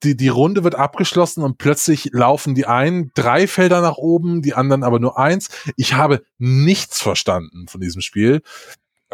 die, 0.02 0.18
die 0.18 0.28
Runde 0.28 0.64
wird 0.64 0.74
abgeschlossen 0.74 1.42
und 1.42 1.56
plötzlich 1.56 2.10
laufen 2.12 2.54
die 2.54 2.66
einen 2.66 3.10
drei 3.14 3.46
Felder 3.46 3.80
nach 3.80 3.96
oben, 3.96 4.42
die 4.42 4.52
anderen 4.52 4.84
aber 4.84 4.98
nur 4.98 5.18
eins. 5.18 5.48
Ich 5.76 5.94
habe 5.94 6.22
nichts 6.36 7.00
verstanden 7.00 7.68
von 7.68 7.80
diesem 7.80 8.02
Spiel. 8.02 8.42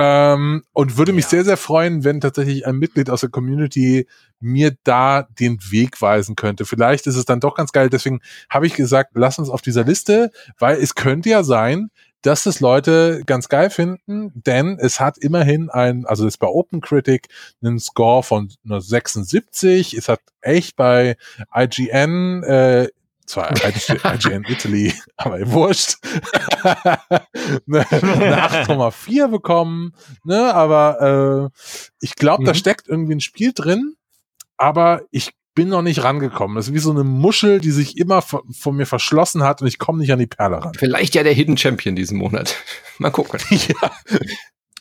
Ähm, 0.00 0.62
und 0.72 0.96
würde 0.96 1.12
mich 1.12 1.24
ja. 1.24 1.30
sehr, 1.30 1.44
sehr 1.44 1.56
freuen, 1.56 2.04
wenn 2.04 2.20
tatsächlich 2.20 2.66
ein 2.66 2.76
Mitglied 2.76 3.10
aus 3.10 3.20
der 3.20 3.30
Community 3.30 4.06
mir 4.38 4.76
da 4.84 5.26
den 5.40 5.58
Weg 5.70 6.00
weisen 6.00 6.36
könnte. 6.36 6.64
Vielleicht 6.64 7.08
ist 7.08 7.16
es 7.16 7.24
dann 7.24 7.40
doch 7.40 7.56
ganz 7.56 7.72
geil. 7.72 7.90
Deswegen 7.90 8.20
habe 8.48 8.68
ich 8.68 8.74
gesagt, 8.74 9.10
lass 9.14 9.40
uns 9.40 9.50
auf 9.50 9.60
dieser 9.60 9.82
Liste, 9.82 10.30
weil 10.56 10.76
es 10.76 10.94
könnte 10.94 11.30
ja 11.30 11.42
sein, 11.42 11.90
dass 12.22 12.46
es 12.46 12.60
Leute 12.60 13.22
ganz 13.26 13.48
geil 13.48 13.70
finden, 13.70 14.32
denn 14.34 14.78
es 14.80 15.00
hat 15.00 15.18
immerhin 15.18 15.70
ein, 15.70 16.04
also 16.04 16.26
es 16.26 16.34
ist 16.34 16.38
bei 16.38 16.48
OpenCritic 16.48 17.26
einen 17.62 17.78
Score 17.78 18.22
von 18.22 18.52
76. 18.64 19.94
Es 19.94 20.08
hat 20.08 20.20
echt 20.40 20.76
bei 20.76 21.16
IGN 21.54 22.42
äh, 22.42 22.88
zwar 23.28 23.52
IGN 23.52 24.44
Italy, 24.48 24.94
aber 25.16 25.50
wurscht, 25.50 25.98
eine, 26.62 27.90
eine 27.90 28.48
8,4 28.48 29.28
bekommen, 29.28 29.94
ne, 30.24 30.54
aber 30.54 31.50
äh, 31.52 31.58
ich 32.00 32.14
glaube, 32.16 32.42
mhm. 32.42 32.46
da 32.46 32.54
steckt 32.54 32.88
irgendwie 32.88 33.14
ein 33.14 33.20
Spiel 33.20 33.52
drin, 33.54 33.94
aber 34.56 35.02
ich 35.10 35.32
bin 35.58 35.70
noch 35.70 35.82
nicht 35.82 36.04
rangekommen. 36.04 36.54
Das 36.54 36.68
ist 36.68 36.74
wie 36.74 36.78
so 36.78 36.92
eine 36.92 37.02
Muschel, 37.02 37.60
die 37.60 37.72
sich 37.72 37.96
immer 37.96 38.22
von 38.22 38.76
mir 38.76 38.86
verschlossen 38.86 39.42
hat 39.42 39.60
und 39.60 39.66
ich 39.66 39.80
komme 39.80 39.98
nicht 39.98 40.12
an 40.12 40.20
die 40.20 40.28
Perle 40.28 40.62
ran. 40.64 40.74
Vielleicht 40.74 41.16
ja 41.16 41.24
der 41.24 41.32
Hidden 41.32 41.56
Champion 41.56 41.96
diesen 41.96 42.16
Monat. 42.16 42.54
Mal 42.98 43.10
gucken. 43.10 43.40
ja. 43.50 43.90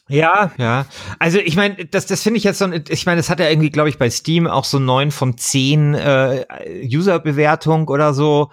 Ja, 0.09 0.51
ja. 0.57 0.85
Also 1.19 1.39
ich 1.39 1.55
meine, 1.55 1.85
das, 1.85 2.05
das 2.05 2.23
finde 2.23 2.37
ich 2.37 2.43
jetzt 2.43 2.59
so, 2.59 2.71
ich 2.71 3.05
meine, 3.05 3.17
das 3.17 3.29
hat 3.29 3.39
ja 3.39 3.49
irgendwie, 3.49 3.69
glaube 3.69 3.89
ich, 3.89 3.97
bei 3.97 4.09
Steam 4.09 4.47
auch 4.47 4.63
so 4.63 4.79
neun 4.79 5.11
von 5.11 5.37
zehn 5.37 5.93
äh, 5.93 6.45
User-Bewertung 6.83 7.87
oder 7.87 8.13
so. 8.13 8.49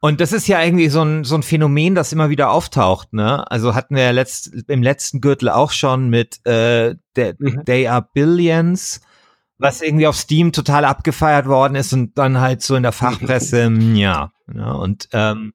Und 0.00 0.20
das 0.20 0.32
ist 0.32 0.46
ja 0.46 0.62
irgendwie 0.62 0.88
so 0.88 1.02
ein, 1.02 1.24
so 1.24 1.34
ein 1.34 1.42
Phänomen, 1.42 1.94
das 1.94 2.12
immer 2.12 2.30
wieder 2.30 2.50
auftaucht, 2.50 3.12
ne? 3.12 3.50
Also 3.50 3.74
hatten 3.74 3.96
wir 3.96 4.04
ja 4.04 4.10
letzt, 4.10 4.52
im 4.68 4.82
letzten 4.82 5.20
Gürtel 5.20 5.48
auch 5.48 5.72
schon 5.72 6.08
mit 6.10 6.44
äh, 6.46 6.94
der, 7.16 7.34
mhm. 7.38 7.64
They 7.64 7.88
Are 7.88 8.06
Billions, 8.14 9.00
was 9.58 9.80
irgendwie 9.80 10.06
auf 10.06 10.16
Steam 10.16 10.52
total 10.52 10.84
abgefeiert 10.84 11.46
worden 11.46 11.74
ist 11.74 11.92
und 11.92 12.16
dann 12.18 12.40
halt 12.40 12.62
so 12.62 12.76
in 12.76 12.82
der 12.82 12.92
Fachpresse, 12.92 13.70
ja. 13.94 14.30
Ja 14.52 14.72
und 14.72 15.08
ähm, 15.12 15.54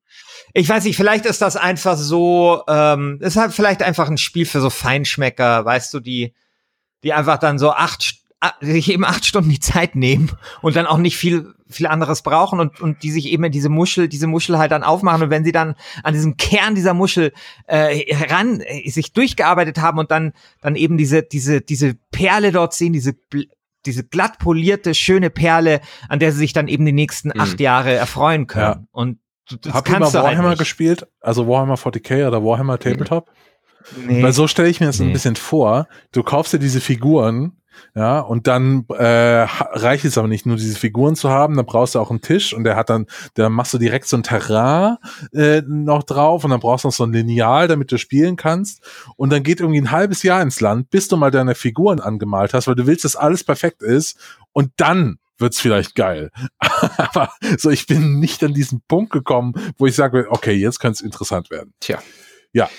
ich 0.54 0.68
weiß 0.68 0.84
nicht, 0.84 0.98
vielleicht 0.98 1.26
ist 1.26 1.42
das 1.42 1.56
einfach 1.56 1.98
so, 1.98 2.64
ähm, 2.68 3.20
ist 3.22 3.38
halt 3.38 3.54
vielleicht 3.54 3.84
einfach 3.84 4.10
ein 4.10 4.18
Spiel 4.18 4.46
für 4.46 4.62
so 4.62 4.70
Feinschmecker, 4.70 5.64
weißt 5.66 5.94
du, 5.94 6.00
die, 6.00 6.34
die 7.04 7.14
einfach 7.14 7.38
dann 7.38 7.58
so 7.58 7.72
acht, 7.72 8.22
sich 8.60 8.92
eben 8.92 9.06
acht 9.06 9.26
Stunden 9.26 9.50
die 9.50 9.60
Zeit 9.60 9.96
nehmen 9.96 10.32
und 10.62 10.76
dann 10.76 10.88
auch 10.88 10.98
nicht 10.98 11.16
viel 11.16 11.54
viel 11.70 11.88
anderes 11.88 12.22
brauchen 12.22 12.60
und 12.60 12.82
und 12.82 13.04
die 13.04 13.12
sich 13.12 13.28
eben 13.28 13.44
in 13.44 13.52
diese 13.52 13.70
Muschel 13.70 14.10
diese 14.10 14.28
Muschel 14.28 14.58
halt 14.58 14.72
dann 14.72 14.84
aufmachen 14.84 15.24
und 15.24 15.30
wenn 15.30 15.46
sie 15.46 15.52
dann 15.52 15.76
an 16.04 16.14
diesem 16.14 16.38
Kern 16.38 16.76
dieser 16.76 16.94
Muschel 16.94 17.32
äh, 17.68 18.14
heran 18.14 18.60
äh, 18.60 18.90
sich 18.90 19.14
durchgearbeitet 19.14 19.78
haben 19.78 20.00
und 20.00 20.12
dann 20.12 20.34
dann 20.62 20.76
eben 20.76 20.98
diese 20.98 21.24
diese 21.24 21.62
diese 21.62 21.96
Perle 22.12 22.52
dort 22.52 22.74
sehen 22.74 22.94
diese 22.94 23.14
diese 23.86 24.04
glatt 24.04 24.40
polierte 24.40 24.94
schöne 24.94 25.30
Perle 25.30 25.82
an 26.10 26.20
der 26.20 26.32
sie 26.32 26.40
sich 26.40 26.54
dann 26.54 26.68
eben 26.68 26.86
die 26.86 26.92
nächsten 26.92 27.30
mhm. 27.30 27.40
acht 27.40 27.60
Jahre 27.60 27.94
erfreuen 27.94 28.48
können 28.48 28.64
ja. 28.64 28.84
und 28.92 29.20
das 29.64 29.74
Habt 29.74 29.90
ihr 29.90 30.00
mal 30.00 30.14
Warhammer 30.14 30.50
halt 30.50 30.60
gespielt? 30.60 31.08
Also 31.20 31.48
Warhammer 31.48 31.76
40k 31.76 32.28
oder 32.28 32.44
Warhammer 32.44 32.80
Tabletop? 32.80 33.30
Nee. 34.08 34.24
Weil 34.24 34.34
so 34.34 34.48
stelle 34.48 34.70
ich 34.70 34.80
mir 34.80 34.86
das 34.86 35.00
nee. 35.00 35.08
ein 35.08 35.14
bisschen 35.14 35.36
vor. 35.36 35.88
Du 36.12 36.24
kaufst 36.24 36.54
dir 36.54 36.60
diese 36.60 36.80
Figuren 36.80 37.61
ja, 37.96 38.20
und 38.20 38.48
dann 38.48 38.86
äh, 38.90 39.44
reicht 39.44 40.06
es 40.06 40.18
aber 40.18 40.28
nicht 40.28 40.46
nur 40.46 40.58
diese 40.58 40.78
Figuren 40.78 41.16
zu 41.16 41.30
haben, 41.30 41.56
dann 41.56 41.66
brauchst 41.66 41.96
du 41.96 42.00
auch 42.00 42.10
einen 42.10 42.22
Tisch 42.22 42.54
und 42.54 42.64
der 42.64 42.76
hat 42.76 42.90
dann, 42.90 43.08
da 43.34 43.50
machst 43.50 43.74
du 43.74 43.78
direkt 43.78 44.08
so 44.08 44.18
ein 44.18 44.24
Terrain 44.24 44.98
äh, 45.34 45.62
noch 45.68 46.04
drauf 46.04 46.44
und 46.44 46.52
dann 46.52 46.60
brauchst 46.60 46.84
du 46.84 46.88
noch 46.88 46.94
so 46.94 47.04
ein 47.04 47.14
Lineal, 47.14 47.68
damit 47.68 47.92
du 47.92 47.98
spielen 47.98 48.36
kannst. 48.36 48.82
Und 49.18 49.32
dann 49.32 49.44
geht 49.44 49.60
irgendwie 49.60 49.82
ein 49.82 49.92
halbes 49.92 50.24
Jahr 50.24 50.42
ins 50.42 50.62
Land, 50.62 50.90
bis 50.90 51.08
du 51.08 51.18
mal 51.18 51.32
deine 51.32 51.56
Figuren 51.56 52.00
angemalt 52.00 52.54
hast, 52.54 52.68
weil 52.68 52.76
du 52.76 52.88
willst, 52.88 53.06
dass 53.06 53.16
alles 53.16 53.44
perfekt 53.44 53.82
ist. 53.82 54.18
Und 54.54 54.72
dann 54.78 55.18
wird's 55.38 55.60
vielleicht 55.60 55.96
geil. 55.96 56.32
aber 56.60 57.32
so, 57.58 57.70
ich 57.70 57.88
bin 57.88 58.20
nicht 58.20 58.44
an 58.44 58.54
diesen 58.54 58.82
Punkt 58.88 59.12
gekommen, 59.12 59.54
wo 59.78 59.86
ich 59.86 59.96
sage, 59.96 60.28
okay, 60.30 60.54
jetzt 60.54 60.80
könnte 60.80 60.96
es 60.96 61.02
interessant 61.02 61.50
werden. 61.50 61.74
Tja. 61.80 62.00
Ja, 62.54 62.70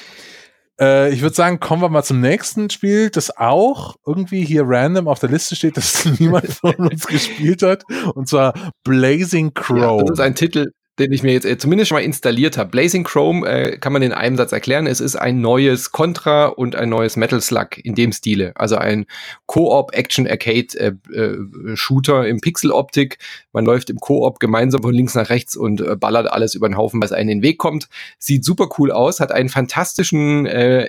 äh, 0.83 1.12
ich 1.12 1.23
würde 1.23 1.35
sagen, 1.35 1.61
kommen 1.61 1.81
wir 1.81 1.88
mal 1.88 2.03
zum 2.03 2.21
nächsten 2.21 2.68
Spiel, 2.68 3.11
das 3.11 3.37
auch 3.37 3.95
irgendwie 4.05 4.45
hier 4.45 4.64
random 4.66 5.07
auf 5.07 5.21
der 5.21 5.31
Liste 5.31 5.55
steht, 5.55 5.77
das 5.77 6.05
niemand 6.18 6.49
von 6.49 6.75
uns 6.75 7.07
gespielt 7.07 7.62
hat. 7.62 7.85
Und 8.14 8.29
zwar 8.29 8.73
Blazing 8.85 9.55
Crow. 9.55 10.01
Ja, 10.01 10.05
das 10.05 10.18
ist 10.18 10.21
ein 10.21 10.35
Titel, 10.35 10.73
den 10.98 11.12
ich 11.12 11.22
mir 11.22 11.33
jetzt 11.33 11.46
äh, 11.46 11.57
zumindest 11.57 11.88
schon 11.88 11.96
mal 11.96 12.05
installiert 12.05 12.59
habe. 12.59 12.70
Blazing 12.70 13.05
Chrome 13.05 13.48
äh, 13.48 13.78
kann 13.78 13.92
man 13.92 14.02
in 14.02 14.12
einem 14.12 14.37
Satz 14.37 14.52
erklären. 14.52 14.87
Es 14.87 15.00
ist 15.00 15.16
ein 15.16 15.40
neues 15.40 15.90
Contra 15.90 16.46
und 16.46 16.76
ein 16.76 16.90
neues 16.90 17.16
Metal 17.16 17.40
Slug 17.40 17.78
in 17.83 17.94
dem 17.94 18.12
Stile. 18.12 18.52
Also 18.57 18.76
ein 18.76 19.07
Co-op 19.46 19.94
Action 19.94 20.26
Arcade 20.28 20.78
äh, 20.78 20.92
äh, 21.12 21.76
Shooter 21.76 22.28
im 22.28 22.40
Pixel-Optik. 22.40 23.18
Man 23.52 23.64
läuft 23.64 23.88
im 23.88 23.98
Co-op 23.98 24.38
gemeinsam 24.38 24.83
von 24.83 24.92
links 24.92 25.14
nach 25.14 25.31
rechts 25.31 25.57
und 25.57 25.81
äh, 25.81 25.96
ballert 25.96 26.31
alles 26.31 26.55
über 26.55 26.68
den 26.68 26.76
Haufen, 26.76 27.00
was 27.02 27.12
einem 27.12 27.31
in 27.31 27.38
den 27.38 27.42
Weg 27.42 27.59
kommt. 27.59 27.88
Sieht 28.18 28.44
super 28.44 28.68
cool 28.78 28.90
aus, 28.90 29.20
hat 29.20 29.33
einen 29.33 29.48
fantastischen 29.48 30.46
äh, 30.46 30.88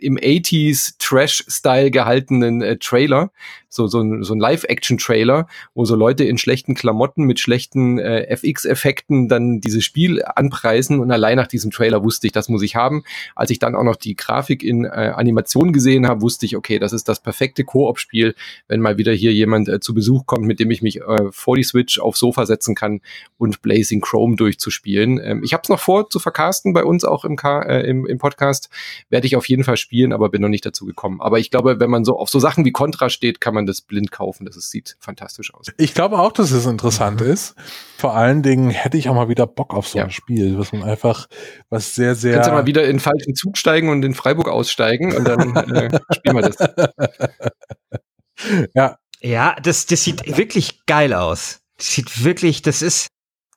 im 0.00 0.16
80s 0.16 0.94
Trash-Style 0.98 1.90
gehaltenen 1.90 2.62
äh, 2.62 2.76
Trailer, 2.78 3.30
so, 3.68 3.86
so 3.86 4.00
ein, 4.00 4.24
so 4.24 4.34
ein 4.34 4.40
Live-Action-Trailer, 4.40 5.46
wo 5.74 5.84
so 5.84 5.94
Leute 5.94 6.24
in 6.24 6.38
schlechten 6.38 6.74
Klamotten 6.74 7.24
mit 7.24 7.38
schlechten 7.38 7.98
äh, 7.98 8.26
FX-Effekten 8.28 9.28
dann 9.28 9.60
dieses 9.60 9.84
Spiel 9.84 10.22
anpreisen 10.24 10.98
und 11.00 11.10
allein 11.10 11.36
nach 11.36 11.46
diesem 11.46 11.70
Trailer 11.70 12.02
wusste 12.02 12.26
ich, 12.26 12.32
das 12.32 12.48
muss 12.48 12.62
ich 12.62 12.74
haben. 12.74 13.04
Als 13.34 13.50
ich 13.50 13.58
dann 13.58 13.74
auch 13.74 13.84
noch 13.84 13.96
die 13.96 14.16
Grafik 14.16 14.62
in 14.62 14.84
äh, 14.84 15.12
Animation 15.14 15.72
gesehen 15.72 16.08
habe, 16.08 16.22
wusste 16.22 16.46
ich, 16.46 16.56
okay, 16.56 16.78
das 16.78 16.92
ist 16.92 17.08
das 17.08 17.20
perfekte 17.20 17.64
Koop-Spiel, 17.64 18.34
wenn 18.66 18.80
mal 18.80 18.98
wieder 18.98 19.12
hier 19.12 19.32
jemand 19.32 19.68
äh, 19.68 19.80
zu 19.80 19.94
Besuch 19.94 20.26
kommt, 20.26 20.46
mit 20.46 20.58
dem 20.58 20.70
ich 20.70 20.82
mich 20.82 21.00
äh, 21.02 21.30
vor 21.30 21.56
die 21.56 21.62
Switch 21.62 21.98
aufs 21.98 22.18
Sofa 22.18 22.46
setzen 22.46 22.74
kann 22.74 23.00
und 23.38 23.62
Blazing 23.62 24.00
Chrome 24.00 24.36
durchzuspielen. 24.36 25.20
Ähm, 25.22 25.42
ich 25.44 25.52
habe 25.52 25.62
es 25.62 25.68
noch 25.68 25.80
vor 25.80 26.08
zu 26.08 26.18
vercasten 26.18 26.72
bei 26.72 26.84
uns 26.84 27.04
auch 27.04 27.24
im, 27.24 27.36
K 27.36 27.62
äh, 27.62 27.82
im, 27.82 28.06
im 28.06 28.18
Podcast, 28.18 28.70
werde 29.10 29.26
ich 29.26 29.36
auf 29.36 29.48
jeden 29.48 29.64
Fall 29.64 29.75
spielen, 29.76 30.12
aber 30.12 30.28
bin 30.28 30.42
noch 30.42 30.48
nicht 30.48 30.66
dazu 30.66 30.86
gekommen. 30.86 31.20
Aber 31.20 31.38
ich 31.38 31.50
glaube, 31.50 31.80
wenn 31.80 31.90
man 31.90 32.04
so 32.04 32.18
auf 32.18 32.28
so 32.28 32.38
Sachen 32.38 32.64
wie 32.64 32.72
Contra 32.72 33.10
steht, 33.10 33.40
kann 33.40 33.54
man 33.54 33.66
das 33.66 33.80
blind 33.80 34.10
kaufen. 34.10 34.46
Das 34.46 34.56
ist, 34.56 34.70
sieht 34.70 34.96
fantastisch 35.00 35.52
aus. 35.54 35.66
Ich 35.78 35.94
glaube 35.94 36.18
auch, 36.18 36.32
dass 36.32 36.50
es 36.50 36.66
interessant 36.66 37.20
mhm. 37.20 37.28
ist. 37.28 37.54
Vor 37.96 38.14
allen 38.14 38.42
Dingen 38.42 38.70
hätte 38.70 38.98
ich 38.98 39.08
auch 39.08 39.14
mal 39.14 39.28
wieder 39.28 39.46
Bock 39.46 39.74
auf 39.74 39.88
so 39.88 39.98
ein 39.98 40.10
Spiel, 40.10 40.58
was 40.58 40.72
man 40.72 40.82
einfach, 40.82 41.28
was 41.70 41.94
sehr, 41.94 42.14
sehr. 42.14 42.34
Kannst 42.34 42.50
du 42.50 42.54
mal 42.54 42.66
wieder 42.66 42.84
in 42.84 42.96
den 42.96 43.00
falschen 43.00 43.34
Zug 43.34 43.58
steigen 43.58 43.88
und 43.88 44.04
in 44.04 44.14
Freiburg 44.14 44.48
aussteigen 44.48 45.14
und 45.14 45.24
dann 45.24 45.56
äh, 45.56 45.98
spielen 46.14 46.36
wir 46.36 46.42
das. 46.42 46.56
ja. 48.74 48.98
Ja, 49.20 49.56
das, 49.62 49.86
das 49.86 50.04
sieht 50.04 50.36
wirklich 50.36 50.84
geil 50.86 51.14
aus. 51.14 51.60
Das 51.78 51.88
sieht 51.88 52.24
wirklich, 52.24 52.62
das 52.62 52.82
ist, 52.82 53.08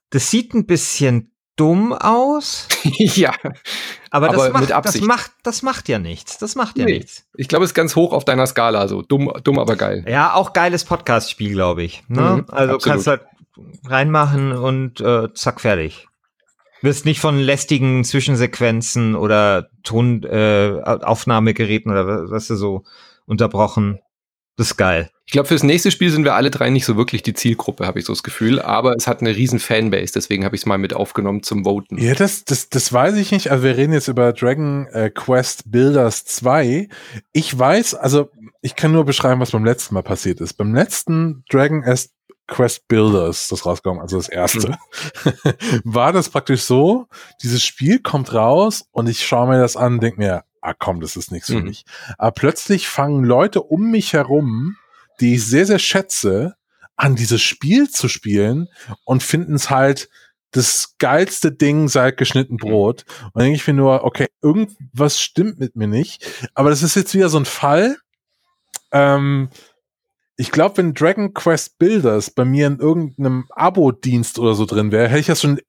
das 0.09 0.31
sieht 0.31 0.53
ein 0.53 0.65
bisschen 0.65 1.31
dumm 1.59 1.93
aus. 1.93 2.67
ja. 2.83 3.33
Aber, 4.11 4.29
das, 4.29 4.41
aber 4.41 4.59
macht, 4.59 4.69
das 4.85 5.01
macht, 5.01 5.31
das 5.43 5.61
macht 5.61 5.89
ja 5.89 5.99
nichts. 5.99 6.37
Das 6.37 6.55
macht 6.55 6.77
ja 6.77 6.85
nee. 6.85 6.99
nichts. 6.99 7.25
Ich 7.35 7.49
glaube, 7.49 7.65
es 7.65 7.71
ist 7.71 7.75
ganz 7.75 7.95
hoch 7.95 8.13
auf 8.13 8.23
deiner 8.23 8.47
Skala, 8.47 8.87
so 8.87 9.01
dumm, 9.01 9.31
dumm, 9.43 9.59
aber 9.59 9.75
geil. 9.75 10.05
Ja, 10.07 10.33
auch 10.33 10.53
geiles 10.53 10.85
Podcast-Spiel, 10.85 11.51
glaube 11.51 11.83
ich. 11.83 12.03
Ne? 12.07 12.21
Mhm, 12.21 12.45
also 12.47 12.75
absolut. 12.75 12.83
kannst 12.83 13.07
halt 13.07 13.23
reinmachen 13.85 14.53
und 14.53 15.01
äh, 15.01 15.33
zack, 15.33 15.59
fertig. 15.59 16.07
Wirst 16.81 17.03
nicht 17.05 17.19
von 17.19 17.37
lästigen 17.37 18.05
Zwischensequenzen 18.05 19.15
oder 19.15 19.69
Tonaufnahmegeräten 19.83 21.91
äh, 21.91 21.93
oder 21.93 22.31
was 22.31 22.47
du 22.47 22.55
so 22.55 22.83
unterbrochen. 23.25 23.99
Das 24.59 24.71
ist 24.71 24.77
geil. 24.77 25.09
Ich 25.25 25.31
glaube, 25.31 25.47
fürs 25.47 25.63
nächste 25.63 25.89
Spiel 25.89 26.11
sind 26.11 26.25
wir 26.25 26.33
alle 26.33 26.51
drei 26.51 26.69
nicht 26.69 26.83
so 26.83 26.97
wirklich 26.97 27.23
die 27.23 27.33
Zielgruppe, 27.33 27.87
habe 27.87 27.97
ich 27.97 28.03
so 28.03 28.11
das 28.11 28.23
Gefühl. 28.23 28.61
Aber 28.61 28.93
es 28.97 29.07
hat 29.07 29.21
eine 29.21 29.33
riesen 29.33 29.59
Fanbase, 29.59 30.11
deswegen 30.13 30.43
habe 30.43 30.53
ich 30.57 30.63
es 30.63 30.65
mal 30.65 30.77
mit 30.77 30.93
aufgenommen 30.93 31.43
zum 31.43 31.63
Voten. 31.63 31.97
Ja, 31.97 32.13
das, 32.13 32.43
das, 32.43 32.67
das 32.67 32.91
weiß 32.91 33.15
ich 33.15 33.31
nicht. 33.31 33.51
Also 33.51 33.63
wir 33.63 33.77
reden 33.77 33.93
jetzt 33.93 34.09
über 34.09 34.33
Dragon 34.33 34.87
äh, 34.87 35.11
Quest 35.11 35.71
Builders 35.71 36.25
2. 36.25 36.89
Ich 37.31 37.57
weiß, 37.57 37.95
also 37.95 38.31
ich 38.61 38.75
kann 38.75 38.91
nur 38.91 39.05
beschreiben, 39.05 39.39
was 39.39 39.51
beim 39.51 39.63
letzten 39.63 39.93
Mal 39.93 40.03
passiert 40.03 40.41
ist. 40.41 40.55
Beim 40.55 40.75
letzten 40.75 41.45
Dragon 41.49 41.85
Quest 42.47 42.89
Builders, 42.89 43.47
das 43.47 43.65
rausgekommen, 43.65 44.01
also 44.01 44.17
das 44.17 44.27
erste, 44.27 44.67
mhm. 44.67 44.75
war 45.85 46.11
das 46.11 46.27
praktisch 46.27 46.63
so, 46.63 47.05
dieses 47.41 47.63
Spiel 47.63 47.99
kommt 47.99 48.33
raus 48.33 48.83
und 48.91 49.07
ich 49.07 49.25
schaue 49.25 49.47
mir 49.47 49.61
das 49.61 49.77
an 49.77 49.93
und 49.93 50.03
denke 50.03 50.19
mir, 50.19 50.43
ah 50.61 50.73
komm, 50.73 51.01
das 51.01 51.15
ist 51.15 51.31
nichts 51.31 51.49
mhm. 51.49 51.57
für 51.57 51.63
mich. 51.63 51.85
Aber 52.17 52.31
plötzlich 52.31 52.87
fangen 52.87 53.23
Leute 53.23 53.61
um 53.61 53.91
mich 53.91 54.13
herum, 54.13 54.77
die 55.19 55.35
ich 55.35 55.45
sehr, 55.45 55.65
sehr 55.65 55.79
schätze, 55.79 56.55
an 56.95 57.15
dieses 57.15 57.41
Spiel 57.41 57.89
zu 57.89 58.09
spielen 58.09 58.67
und 59.05 59.23
finden 59.23 59.55
es 59.55 59.69
halt 59.69 60.09
das 60.51 60.95
geilste 60.97 61.51
Ding 61.51 61.87
seit 61.87 62.17
geschnitten 62.17 62.53
mhm. 62.53 62.57
Brot. 62.57 63.05
Und 63.23 63.31
dann 63.35 63.43
denke 63.43 63.55
ich 63.55 63.67
mir 63.67 63.73
nur, 63.73 64.03
okay, 64.03 64.27
irgendwas 64.41 65.21
stimmt 65.21 65.59
mit 65.59 65.75
mir 65.75 65.87
nicht. 65.87 66.49
Aber 66.53 66.69
das 66.69 66.83
ist 66.83 66.95
jetzt 66.95 67.13
wieder 67.13 67.29
so 67.29 67.37
ein 67.37 67.45
Fall. 67.45 67.97
Ähm, 68.91 69.49
ich 70.35 70.51
glaube, 70.51 70.77
wenn 70.77 70.93
Dragon 70.93 71.33
Quest 71.33 71.77
Builders 71.79 72.31
bei 72.31 72.45
mir 72.45 72.67
in 72.67 72.79
irgendeinem 72.79 73.45
Abo-Dienst 73.49 74.39
oder 74.39 74.53
so 74.53 74.65
drin 74.65 74.91
wäre, 74.91 75.09
hätte 75.09 75.19
ich 75.19 75.27
das 75.27 75.41
schon, 75.41 75.59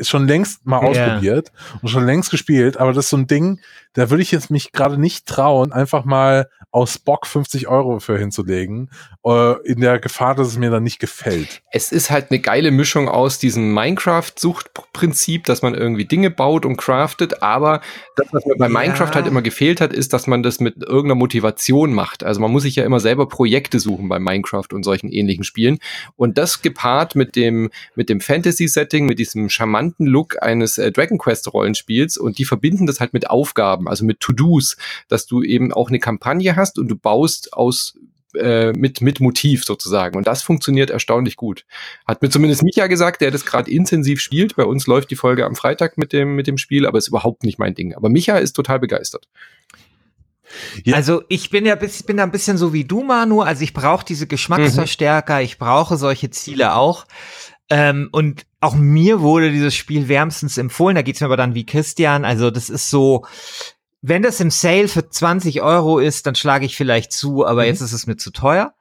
schon 0.00 0.26
längst 0.26 0.66
mal 0.66 0.78
ausprobiert 0.78 1.52
yeah. 1.52 1.78
und 1.82 1.88
schon 1.88 2.06
längst 2.06 2.30
gespielt. 2.30 2.76
Aber 2.78 2.92
das 2.92 3.06
ist 3.06 3.10
so 3.10 3.16
ein 3.16 3.26
Ding, 3.26 3.60
da 3.94 4.10
würde 4.10 4.22
ich 4.22 4.32
jetzt 4.32 4.50
mich 4.50 4.72
gerade 4.72 5.00
nicht 5.00 5.26
trauen, 5.26 5.72
einfach 5.72 6.04
mal 6.04 6.48
aus 6.72 6.98
Bock 6.98 7.26
50 7.26 7.68
Euro 7.68 8.00
für 8.00 8.18
hinzulegen, 8.18 8.90
äh, 9.24 9.62
in 9.62 9.80
der 9.80 10.00
Gefahr, 10.00 10.34
dass 10.34 10.48
es 10.48 10.58
mir 10.58 10.70
dann 10.70 10.82
nicht 10.82 10.98
gefällt. 10.98 11.62
Es 11.70 11.92
ist 11.92 12.10
halt 12.10 12.30
eine 12.30 12.40
geile 12.40 12.72
Mischung 12.72 13.08
aus 13.08 13.38
diesem 13.38 13.72
Minecraft-Suchtprinzip, 13.72 15.44
dass 15.44 15.62
man 15.62 15.74
irgendwie 15.74 16.04
Dinge 16.04 16.30
baut 16.30 16.66
und 16.66 16.76
craftet, 16.76 17.42
aber 17.42 17.80
das, 18.16 18.26
was 18.32 18.44
mir 18.46 18.56
bei 18.56 18.66
ja. 18.66 18.72
Minecraft 18.72 19.14
halt 19.14 19.28
immer 19.28 19.42
gefehlt 19.42 19.80
hat, 19.80 19.92
ist, 19.92 20.12
dass 20.12 20.26
man 20.26 20.42
das 20.42 20.58
mit 20.58 20.82
irgendeiner 20.82 21.14
Motivation 21.14 21.94
macht. 21.94 22.24
Also 22.24 22.40
man 22.40 22.50
muss 22.50 22.64
sich 22.64 22.74
ja 22.74 22.84
immer 22.84 22.98
selber 22.98 23.28
Projekte 23.28 23.78
suchen 23.78 24.08
bei 24.08 24.18
Minecraft 24.18 24.72
und 24.72 24.82
solchen 24.82 25.12
ähnlichen 25.12 25.44
Spielen. 25.44 25.78
Und 26.16 26.38
das 26.38 26.60
gepaart 26.60 27.14
mit 27.14 27.36
dem, 27.36 27.70
mit 27.94 28.08
dem 28.08 28.20
Fantasy-Setting, 28.20 29.06
mit 29.06 29.20
diesem 29.20 29.48
charmanten 29.74 30.06
Look 30.06 30.42
eines 30.42 30.78
äh, 30.78 30.92
Dragon 30.92 31.18
Quest-Rollenspiels 31.18 32.16
und 32.16 32.38
die 32.38 32.44
verbinden 32.44 32.86
das 32.86 33.00
halt 33.00 33.12
mit 33.12 33.28
Aufgaben, 33.30 33.88
also 33.88 34.04
mit 34.04 34.20
To-Dos, 34.20 34.76
dass 35.08 35.26
du 35.26 35.42
eben 35.42 35.72
auch 35.72 35.88
eine 35.88 35.98
Kampagne 35.98 36.56
hast 36.56 36.78
und 36.78 36.88
du 36.88 36.96
baust 36.96 37.52
aus 37.52 37.98
äh, 38.34 38.72
mit, 38.72 39.00
mit 39.00 39.20
Motiv 39.20 39.64
sozusagen. 39.64 40.16
Und 40.16 40.26
das 40.26 40.42
funktioniert 40.42 40.90
erstaunlich 40.90 41.36
gut. 41.36 41.64
Hat 42.06 42.22
mir 42.22 42.30
zumindest 42.30 42.62
Micha 42.62 42.86
gesagt, 42.86 43.20
der 43.20 43.30
das 43.30 43.44
gerade 43.44 43.70
intensiv 43.70 44.20
spielt. 44.20 44.56
Bei 44.56 44.64
uns 44.64 44.86
läuft 44.86 45.10
die 45.10 45.16
Folge 45.16 45.44
am 45.44 45.54
Freitag 45.54 45.98
mit 45.98 46.12
dem, 46.12 46.34
mit 46.34 46.46
dem 46.46 46.58
Spiel, 46.58 46.86
aber 46.86 46.98
ist 46.98 47.08
überhaupt 47.08 47.44
nicht 47.44 47.58
mein 47.58 47.74
Ding. 47.74 47.94
Aber 47.94 48.08
Micha 48.08 48.38
ist 48.38 48.54
total 48.54 48.80
begeistert. 48.80 49.28
Ja. 50.84 50.94
Also 50.94 51.22
ich 51.28 51.50
bin 51.50 51.66
ja 51.66 51.80
ich 51.80 52.06
bin 52.06 52.18
da 52.18 52.22
ein 52.22 52.30
bisschen 52.30 52.58
so 52.58 52.72
wie 52.72 52.84
du, 52.84 53.02
Manu. 53.02 53.40
Also 53.40 53.62
ich 53.62 53.72
brauche 53.72 54.04
diese 54.04 54.26
Geschmacksverstärker, 54.26 55.38
mhm. 55.38 55.44
ich 55.44 55.58
brauche 55.58 55.96
solche 55.96 56.30
Ziele 56.30 56.74
auch. 56.74 57.06
Ähm, 57.70 58.08
und 58.12 58.46
auch 58.60 58.74
mir 58.74 59.20
wurde 59.20 59.50
dieses 59.50 59.74
Spiel 59.74 60.08
wärmstens 60.08 60.58
empfohlen. 60.58 60.96
Da 60.96 61.02
geht's 61.02 61.20
mir 61.20 61.26
aber 61.26 61.36
dann 61.36 61.54
wie 61.54 61.66
Christian. 61.66 62.24
Also 62.24 62.50
das 62.50 62.70
ist 62.70 62.90
so, 62.90 63.24
wenn 64.02 64.22
das 64.22 64.40
im 64.40 64.50
Sale 64.50 64.88
für 64.88 65.08
20 65.08 65.62
Euro 65.62 65.98
ist, 65.98 66.26
dann 66.26 66.34
schlage 66.34 66.66
ich 66.66 66.76
vielleicht 66.76 67.12
zu, 67.12 67.46
aber 67.46 67.62
mhm. 67.62 67.68
jetzt 67.68 67.80
ist 67.80 67.92
es 67.92 68.06
mir 68.06 68.16
zu 68.16 68.30
teuer. 68.30 68.74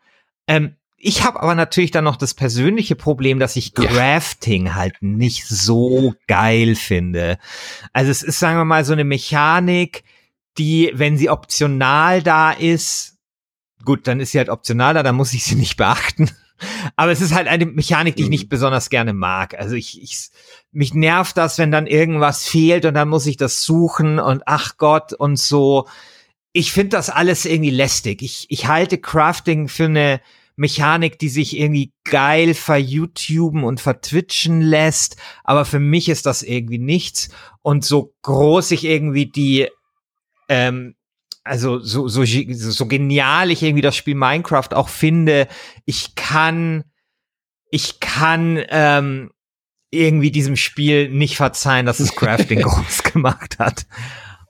Ähm, 0.47 0.75
ich 0.97 1.25
habe 1.25 1.41
aber 1.41 1.53
natürlich 1.53 1.91
dann 1.91 2.05
noch 2.05 2.15
das 2.15 2.33
persönliche 2.33 2.95
Problem, 2.95 3.37
dass 3.37 3.57
ich 3.57 3.73
Crafting 3.73 4.67
ja. 4.67 4.75
halt 4.75 5.01
nicht 5.01 5.45
so 5.45 6.15
geil 6.27 6.75
finde. 6.75 7.37
Also 7.91 8.09
es 8.09 8.23
ist, 8.23 8.39
sagen 8.39 8.57
wir 8.57 8.63
mal, 8.63 8.85
so 8.85 8.93
eine 8.93 9.03
Mechanik, 9.03 10.03
die, 10.57 10.91
wenn 10.93 11.17
sie 11.17 11.29
optional 11.29 12.23
da 12.23 12.51
ist, 12.51 13.17
gut, 13.83 14.07
dann 14.07 14.21
ist 14.21 14.31
sie 14.31 14.37
halt 14.37 14.49
optionaler, 14.49 15.03
dann 15.03 15.15
muss 15.15 15.33
ich 15.33 15.43
sie 15.43 15.55
nicht 15.55 15.75
beachten. 15.75 16.29
Aber 16.95 17.11
es 17.11 17.21
ist 17.21 17.33
halt 17.33 17.47
eine 17.47 17.65
Mechanik, 17.65 18.15
die 18.15 18.23
ich 18.23 18.29
nicht 18.29 18.49
besonders 18.49 18.89
gerne 18.89 19.13
mag. 19.13 19.57
Also 19.57 19.75
ich, 19.75 20.01
ich, 20.01 20.29
mich 20.71 20.93
nervt 20.93 21.37
das, 21.37 21.57
wenn 21.57 21.71
dann 21.71 21.87
irgendwas 21.87 22.45
fehlt 22.45 22.85
und 22.85 22.93
dann 22.93 23.09
muss 23.09 23.25
ich 23.25 23.37
das 23.37 23.63
suchen 23.63 24.19
und 24.19 24.43
ach 24.45 24.77
Gott 24.77 25.13
und 25.13 25.37
so. 25.37 25.87
Ich 26.51 26.71
finde 26.71 26.89
das 26.89 27.09
alles 27.09 27.45
irgendwie 27.45 27.71
lästig. 27.71 28.21
Ich, 28.21 28.45
ich 28.49 28.67
halte 28.67 28.97
Crafting 28.97 29.67
für 29.67 29.85
eine 29.85 30.21
Mechanik, 30.55 31.17
die 31.17 31.29
sich 31.29 31.57
irgendwie 31.57 31.91
geil 32.03 32.53
ver-YouTuben 32.53 33.63
und 33.63 33.81
vertwitchen 33.81 34.61
lässt. 34.61 35.17
Aber 35.43 35.65
für 35.65 35.79
mich 35.79 36.09
ist 36.09 36.25
das 36.25 36.43
irgendwie 36.43 36.77
nichts. 36.77 37.29
Und 37.61 37.83
so 37.83 38.13
groß 38.21 38.71
ich 38.71 38.83
irgendwie 38.83 39.25
die, 39.25 39.67
ähm, 40.49 40.95
also 41.43 41.79
so, 41.79 42.07
so, 42.07 42.23
so 42.23 42.85
genial 42.85 43.51
ich 43.51 43.63
irgendwie 43.63 43.81
das 43.81 43.95
Spiel 43.95 44.15
Minecraft 44.15 44.69
auch 44.73 44.89
finde, 44.89 45.47
ich 45.85 46.15
kann, 46.15 46.83
ich 47.69 47.99
kann 47.99 48.63
ähm, 48.69 49.31
irgendwie 49.89 50.31
diesem 50.31 50.55
Spiel 50.55 51.09
nicht 51.09 51.35
verzeihen, 51.35 51.85
dass 51.85 51.99
es 51.99 52.15
Crafting 52.15 52.61
groß 52.61 53.03
gemacht 53.03 53.59
hat. 53.59 53.85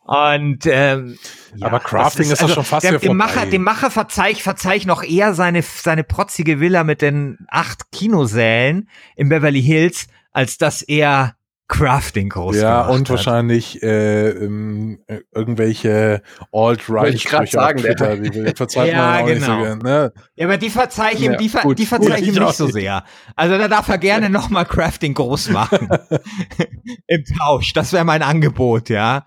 Und 0.06 0.66
ähm, 0.66 1.18
ja, 1.56 1.68
aber 1.68 1.80
Crafting 1.80 2.26
ist, 2.26 2.34
ist 2.34 2.42
also, 2.42 2.56
schon 2.56 2.66
fast 2.66 2.84
der, 2.84 3.00
dem 3.00 3.16
Macher, 3.16 3.46
dem 3.46 3.64
Macher 3.64 3.90
verzeih 3.90 4.32
ich, 4.32 4.44
verzeih 4.44 4.76
ich 4.76 4.86
noch 4.86 5.02
eher 5.02 5.34
seine 5.34 5.62
seine 5.62 6.04
protzige 6.04 6.60
Villa 6.60 6.84
mit 6.84 7.02
den 7.02 7.38
acht 7.48 7.92
Kinosälen 7.92 8.90
in 9.16 9.30
Beverly 9.30 9.62
Hills, 9.62 10.08
als 10.32 10.58
dass 10.58 10.82
er 10.82 11.36
Crafting 11.70 12.30
groß 12.30 12.58
Ja, 12.58 12.88
und 12.88 13.02
hat. 13.02 13.10
wahrscheinlich 13.10 13.82
äh, 13.82 14.30
ähm, 14.30 15.00
äh, 15.08 15.20
irgendwelche 15.34 16.22
Alt-Right-Sprüche 16.52 17.64
auf 17.64 17.74
Twitter, 17.74 18.18
die, 18.18 18.30
die 18.30 18.40
ja, 18.90 18.98
man 18.98 19.26
genau. 19.26 19.34
nicht 19.34 19.46
so 19.46 19.58
gern. 19.58 19.80
Ne? 19.80 20.14
Ja, 20.36 20.46
aber 20.46 20.58
die 20.58 20.70
verzeih 20.70 21.14
ich 21.14 21.22
ihm, 21.22 21.32
ja, 21.32 21.38
die, 21.38 21.50
ver 21.50 21.74
die 21.74 21.86
verzeih 21.86 22.20
ich 22.20 22.28
ihm 22.28 22.44
nicht 22.44 22.56
so 22.56 22.68
sehr. 22.68 23.06
Also 23.36 23.58
da 23.58 23.68
darf 23.68 23.88
er 23.88 23.98
gerne 23.98 24.30
nochmal 24.30 24.66
Crafting 24.66 25.14
groß 25.14 25.50
machen. 25.52 25.90
Im 27.08 27.24
Tausch. 27.40 27.74
Das 27.74 27.94
wäre 27.94 28.04
mein 28.04 28.22
Angebot, 28.22 28.90
ja. 28.90 29.26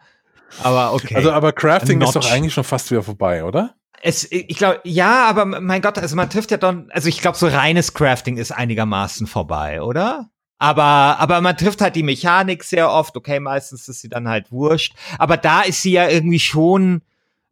Aber 0.62 0.92
okay. 0.92 1.16
Also, 1.16 1.32
aber 1.32 1.52
Crafting 1.52 2.00
ist 2.00 2.14
doch 2.14 2.30
eigentlich 2.30 2.54
schon 2.54 2.64
fast 2.64 2.90
wieder 2.90 3.02
vorbei, 3.02 3.44
oder? 3.44 3.74
Es, 4.02 4.30
ich 4.30 4.56
glaube, 4.56 4.80
ja, 4.84 5.26
aber 5.26 5.46
mein 5.46 5.80
Gott, 5.80 5.98
also 5.98 6.16
man 6.16 6.28
trifft 6.30 6.50
ja 6.50 6.58
dann, 6.58 6.88
also 6.92 7.08
ich 7.08 7.20
glaube, 7.20 7.36
so 7.38 7.48
reines 7.48 7.94
Crafting 7.94 8.36
ist 8.36 8.52
einigermaßen 8.52 9.26
vorbei, 9.26 9.82
oder? 9.82 10.28
Aber, 10.58 11.18
aber 11.18 11.40
man 11.40 11.56
trifft 11.56 11.80
halt 11.80 11.96
die 11.96 12.02
Mechanik 12.02 12.64
sehr 12.64 12.90
oft. 12.90 13.16
Okay, 13.16 13.40
meistens 13.40 13.88
ist 13.88 14.00
sie 14.00 14.08
dann 14.08 14.28
halt 14.28 14.50
wurscht. 14.50 14.94
Aber 15.18 15.36
da 15.36 15.62
ist 15.62 15.82
sie 15.82 15.92
ja 15.92 16.08
irgendwie 16.08 16.38
schon, 16.38 17.02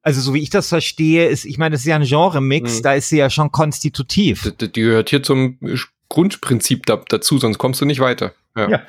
also 0.02 0.20
so 0.20 0.34
wie 0.34 0.42
ich 0.42 0.50
das 0.50 0.68
verstehe, 0.68 1.28
ist, 1.28 1.44
ich 1.44 1.58
meine, 1.58 1.74
das 1.74 1.80
ist 1.80 1.86
ja 1.86 1.96
ein 1.96 2.04
Genre-Mix, 2.04 2.78
mhm. 2.78 2.82
da 2.82 2.94
ist 2.94 3.10
sie 3.10 3.18
ja 3.18 3.28
schon 3.28 3.52
konstitutiv. 3.52 4.52
Die, 4.58 4.72
die 4.72 4.80
gehört 4.80 5.10
hier 5.10 5.22
zum 5.22 5.58
Grundprinzip 6.08 6.86
da, 6.86 7.02
dazu, 7.08 7.38
sonst 7.38 7.58
kommst 7.58 7.80
du 7.80 7.84
nicht 7.84 8.00
weiter. 8.00 8.32
Ja. 8.56 8.70
ja. 8.70 8.82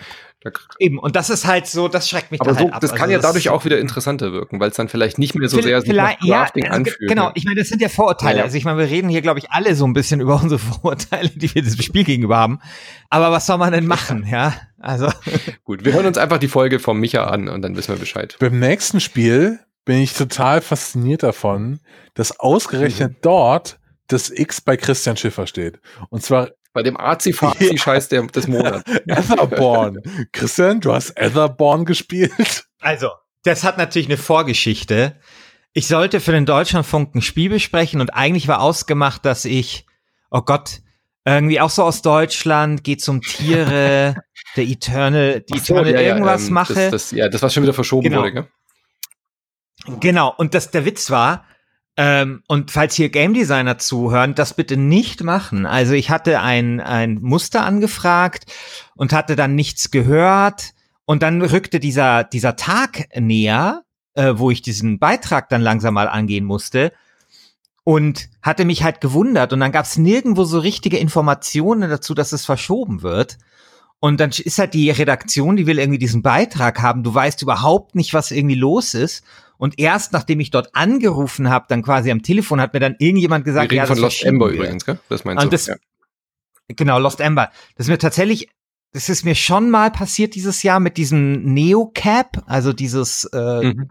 Eben, 0.80 1.00
und 1.00 1.16
das 1.16 1.30
ist 1.30 1.46
halt 1.46 1.68
so, 1.68 1.88
das 1.88 2.10
schreckt 2.10 2.32
mich 2.32 2.42
Aber 2.42 2.52
da 2.52 2.60
so, 2.60 2.66
halt 2.66 2.74
ab. 2.74 2.82
das 2.82 2.92
kann 2.92 3.04
also 3.04 3.12
ja 3.12 3.18
das 3.18 3.26
dadurch 3.28 3.50
auch 3.50 3.66
wieder 3.66 3.80
interessanter 3.80 4.32
wirken, 4.32 4.60
weil 4.60 4.70
es 4.70 4.76
dann 4.76 4.90
vielleicht 4.90 5.18
nicht 5.18 5.36
mehr 5.36 5.50
so 5.50 5.62
sehr 5.62 5.82
sich 5.82 5.94
nach 5.94 6.18
Crafting 6.20 6.64
ja, 6.64 6.70
also 6.72 6.92
anfühlt. 6.92 7.10
Genau, 7.10 7.32
ich 7.34 7.46
meine, 7.46 7.60
das 7.60 7.70
sind 7.70 7.82
ja 7.82 7.90
Vorurteile. 7.90 8.40
Ja. 8.40 8.44
Also 8.44 8.58
ich 8.58 8.66
meine, 8.66 8.78
wir 8.78 8.90
reden 8.90 9.10
hier, 9.10 9.22
glaube 9.22 9.40
ich, 9.40 9.52
alle 9.52 9.76
so 9.76 9.86
ein 9.86 9.94
bisschen 9.94 10.20
über 10.22 10.36
unsere 10.42 10.60
Vorurteile, 10.60 11.30
die 11.30 11.54
wir 11.54 11.62
diesem 11.62 11.82
Spiel 11.82 12.04
gegenüber 12.04 12.38
haben. 12.38 12.60
Aber 13.10 13.32
was 13.32 13.46
soll 13.46 13.58
man 13.58 13.72
denn 13.72 13.88
machen, 13.88 14.28
ja? 14.30 14.54
Also. 14.80 15.10
Gut, 15.64 15.84
wir 15.86 15.94
hören 15.94 16.06
uns 16.06 16.18
einfach 16.18 16.38
die 16.38 16.48
Folge 16.48 16.80
vom 16.80 17.00
Micha 17.00 17.26
an 17.26 17.48
und 17.48 17.62
dann 17.62 17.76
wissen 17.76 17.94
wir 17.94 18.00
Bescheid. 18.00 18.36
Beim 18.40 18.60
nächsten 18.60 19.00
Spiel 19.00 19.60
bin 19.86 19.98
ich 19.98 20.14
total 20.14 20.62
fasziniert 20.62 21.24
davon, 21.24 21.80
dass 22.14 22.40
ausgerechnet 22.40 23.14
mhm. 23.14 23.18
dort 23.22 23.80
das 24.08 24.30
X 24.30 24.62
bei 24.62 24.78
Christian 24.78 25.18
Schiffer 25.18 25.48
steht. 25.48 25.80
Und 26.10 26.24
zwar 26.24 26.50
bei 26.76 26.84
dem 26.84 27.00
Azi-Fazi-Scheiß 27.00 28.12
ja. 28.12 28.22
des 28.24 28.48
Monats. 28.48 28.84
Etherborn. 29.08 30.02
Christian, 30.34 30.82
du 30.82 30.94
hast 30.94 31.12
Etherborn 31.12 31.86
gespielt? 31.86 32.66
Also, 32.82 33.12
das 33.44 33.64
hat 33.64 33.78
natürlich 33.78 34.10
eine 34.10 34.18
Vorgeschichte. 34.18 35.16
Ich 35.72 35.88
sollte 35.88 36.20
für 36.20 36.34
den 36.34 36.46
Deutschlandfunk 36.46 37.16
ein 37.16 37.22
Spiel 37.22 37.50
besprechen 37.50 38.02
und 38.02 38.14
eigentlich 38.14 38.50
war 38.50 38.60
ausgemacht, 38.60 39.24
dass 39.24 39.46
ich, 39.46 39.86
oh 40.30 40.42
Gott, 40.42 40.82
irgendwie 41.24 41.62
auch 41.62 41.70
so 41.70 41.84
aus 41.84 42.02
Deutschland, 42.02 42.84
geht 42.84 43.02
zum 43.02 43.22
Tiere, 43.22 44.18
der 44.58 44.64
Eternal, 44.66 45.42
die 45.42 45.58
so, 45.60 45.76
Eternal 45.76 45.94
ja, 45.94 46.02
irgendwas 46.02 46.42
ja, 46.42 46.48
ähm, 46.48 46.54
mache. 46.54 46.74
Das, 46.74 46.92
das, 46.92 47.12
ja, 47.12 47.30
das 47.30 47.42
war 47.42 47.50
schon 47.50 47.64
wieder 47.64 47.74
verschoben 47.74 48.10
genau. 48.10 48.20
wurde, 48.20 48.34
gell? 48.34 48.48
Genau, 50.02 50.34
und 50.36 50.54
das, 50.54 50.72
der 50.72 50.84
Witz 50.84 51.10
war, 51.10 51.46
ähm, 51.98 52.44
und 52.48 52.72
falls 52.72 52.96
hier 52.96 53.10
Game 53.10 53.34
Designer 53.34 53.78
zuhören, 53.78 54.36
das 54.36 54.54
bitte 54.54 54.76
nicht 54.76 55.24
machen. 55.24 55.66
Also 55.66 55.94
ich 55.94 56.10
hatte 56.10 56.42
ein, 56.42 56.82
ein 56.82 57.20
Muster 57.22 57.66
angefragt 57.66 58.52
und 58.96 59.14
hatte 59.14 59.36
dann 59.36 59.56
nichts 59.56 59.92
gehört. 59.92 60.74
Und 61.06 61.24
dann 61.24 61.42
rückte 61.42 61.80
dieser, 61.80 62.24
dieser 62.24 62.56
Tag 62.56 63.08
näher, 63.18 63.84
äh, 64.14 64.34
wo 64.36 64.52
ich 64.52 64.62
diesen 64.62 65.00
Beitrag 65.00 65.50
dann 65.50 65.62
langsam 65.62 65.94
mal 65.94 66.10
angehen 66.10 66.46
musste. 66.46 66.92
Und 67.86 68.30
hatte 68.42 68.66
mich 68.66 68.84
halt 68.84 69.00
gewundert. 69.00 69.54
Und 69.54 69.60
dann 69.60 69.72
gab 69.72 69.86
es 69.86 69.98
nirgendwo 69.98 70.44
so 70.44 70.60
richtige 70.60 70.98
Informationen 70.98 71.90
dazu, 71.90 72.14
dass 72.14 72.34
es 72.34 72.44
verschoben 72.44 73.04
wird. 73.04 73.38
Und 74.00 74.20
dann 74.20 74.32
ist 74.32 74.60
halt 74.60 74.74
die 74.74 74.90
Redaktion, 74.90 75.56
die 75.56 75.68
will 75.68 75.80
irgendwie 75.80 76.00
diesen 76.00 76.24
Beitrag 76.24 76.82
haben. 76.82 77.04
Du 77.04 77.14
weißt 77.14 77.42
überhaupt 77.42 77.96
nicht, 77.96 78.14
was 78.14 78.32
irgendwie 78.32 78.56
los 78.56 78.96
ist. 78.96 79.24
Und 79.58 79.80
erst 79.80 80.14
nachdem 80.14 80.40
ich 80.40 80.52
dort 80.52 80.76
angerufen 80.76 81.50
habe, 81.50 81.66
dann 81.70 81.82
quasi 81.82 82.12
am 82.12 82.22
Telefon, 82.22 82.60
hat 82.62 82.74
mir 82.74 82.80
dann 82.80 82.96
irgendjemand 83.00 83.46
gesagt, 83.46 83.72
Wir 83.72 83.72
reden 83.72 83.78
ja, 83.78 83.84
das 83.88 83.98
von 83.98 84.04
Lost 84.04 84.24
Ember 84.24 84.50
übrigens, 84.50 84.86
gell? 84.86 85.00
Das 85.10 85.26
meinst 85.26 85.44
du? 85.44 85.50
Das, 85.50 85.68
ja. 85.68 85.76
Genau, 86.68 87.00
Lost 87.00 87.20
Ember. 87.20 87.52
Das 87.76 87.88
ist 87.88 87.92
mir 87.92 87.98
tatsächlich, 87.98 88.50
das 88.92 89.10
ist 89.10 89.26
mir 89.26 89.36
schon 89.36 89.70
mal 89.70 89.92
passiert 89.92 90.36
dieses 90.36 90.64
Jahr 90.64 90.80
mit 90.80 90.98
diesem 90.98 91.54
Neocap, 91.54 92.44
also 92.48 92.74
dieses 92.74 93.26
äh, 93.34 93.74
mhm. 93.74 93.90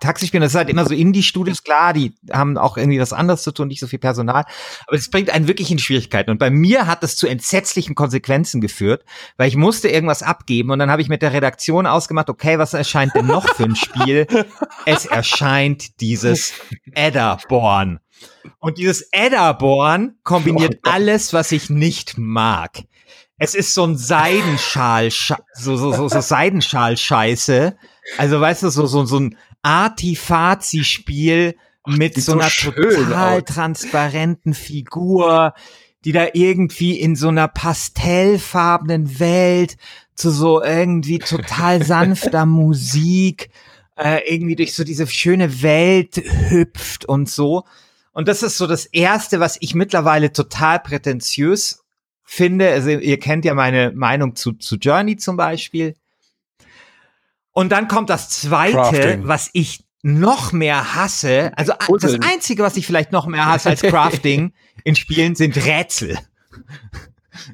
Taxispielen, 0.00 0.42
das 0.42 0.52
ist 0.52 0.56
halt 0.56 0.70
immer 0.70 0.86
so 0.86 0.94
Indie-Studios, 0.94 1.62
klar, 1.62 1.92
die 1.92 2.14
haben 2.32 2.58
auch 2.58 2.76
irgendwie 2.76 2.98
was 2.98 3.12
anderes 3.12 3.42
zu 3.42 3.52
tun, 3.52 3.68
nicht 3.68 3.80
so 3.80 3.86
viel 3.86 3.98
Personal, 3.98 4.44
aber 4.86 4.96
das 4.96 5.08
bringt 5.10 5.30
einen 5.30 5.46
wirklich 5.46 5.70
in 5.70 5.78
Schwierigkeiten. 5.78 6.30
Und 6.30 6.38
bei 6.38 6.50
mir 6.50 6.86
hat 6.86 7.02
das 7.02 7.16
zu 7.16 7.26
entsetzlichen 7.26 7.94
Konsequenzen 7.94 8.60
geführt, 8.60 9.04
weil 9.36 9.48
ich 9.48 9.56
musste 9.56 9.88
irgendwas 9.88 10.22
abgeben 10.22 10.70
und 10.70 10.78
dann 10.78 10.90
habe 10.90 11.02
ich 11.02 11.08
mit 11.08 11.22
der 11.22 11.32
Redaktion 11.32 11.86
ausgemacht, 11.86 12.30
okay, 12.30 12.58
was 12.58 12.74
erscheint 12.74 13.14
denn 13.14 13.26
noch 13.26 13.54
für 13.54 13.64
ein 13.64 13.76
Spiel? 13.76 14.26
es 14.86 15.06
erscheint 15.06 16.00
dieses 16.00 16.54
Adderborn. 16.96 18.00
Und 18.58 18.78
dieses 18.78 19.08
Adderborn 19.12 20.16
kombiniert 20.24 20.76
oh 20.86 20.90
alles, 20.90 21.32
was 21.32 21.52
ich 21.52 21.70
nicht 21.70 22.18
mag. 22.18 22.82
Es 23.38 23.54
ist 23.54 23.72
so 23.72 23.84
ein 23.84 23.96
Seidenschal, 23.96 25.10
so, 25.10 25.76
so, 25.76 25.92
so, 25.92 26.08
so 26.08 26.20
Seidenschal-Scheiße. 26.20 27.76
Also 28.18 28.40
weißt 28.40 28.64
du, 28.64 28.68
so, 28.68 28.86
so, 28.86 29.06
so 29.06 29.18
ein 29.18 29.36
Artifazi-Spiel 29.62 31.56
mit 31.86 32.14
so, 32.14 32.32
so 32.32 32.38
einer 32.38 32.48
total 32.48 33.38
aus. 33.38 33.44
transparenten 33.44 34.54
Figur, 34.54 35.54
die 36.04 36.12
da 36.12 36.28
irgendwie 36.32 36.98
in 36.98 37.16
so 37.16 37.28
einer 37.28 37.48
pastellfarbenen 37.48 39.18
Welt 39.18 39.76
zu 40.14 40.30
so 40.30 40.62
irgendwie 40.62 41.18
total 41.18 41.82
sanfter 41.84 42.46
Musik 42.46 43.50
äh, 43.96 44.20
irgendwie 44.32 44.56
durch 44.56 44.74
so 44.74 44.84
diese 44.84 45.06
schöne 45.06 45.62
Welt 45.62 46.16
hüpft 46.48 47.04
und 47.04 47.28
so. 47.28 47.64
Und 48.12 48.28
das 48.28 48.42
ist 48.42 48.58
so 48.58 48.66
das 48.66 48.86
Erste, 48.86 49.40
was 49.40 49.56
ich 49.60 49.74
mittlerweile 49.74 50.32
total 50.32 50.80
prätentiös 50.80 51.84
finde. 52.24 52.70
Also 52.70 52.90
ihr 52.90 53.18
kennt 53.18 53.44
ja 53.44 53.54
meine 53.54 53.92
Meinung 53.92 54.36
zu, 54.36 54.52
zu 54.52 54.76
Journey 54.76 55.16
zum 55.16 55.36
Beispiel. 55.36 55.96
Und 57.52 57.72
dann 57.72 57.88
kommt 57.88 58.10
das 58.10 58.28
zweite, 58.28 58.74
Crafting. 58.74 59.28
was 59.28 59.50
ich 59.52 59.84
noch 60.02 60.52
mehr 60.52 60.94
hasse. 60.94 61.52
Also 61.56 61.72
das 62.00 62.20
einzige, 62.22 62.62
was 62.62 62.76
ich 62.76 62.86
vielleicht 62.86 63.12
noch 63.12 63.26
mehr 63.26 63.46
hasse 63.46 63.70
als 63.70 63.82
Crafting 63.82 64.52
in 64.84 64.96
Spielen 64.96 65.34
sind 65.34 65.56
Rätsel. 65.56 66.18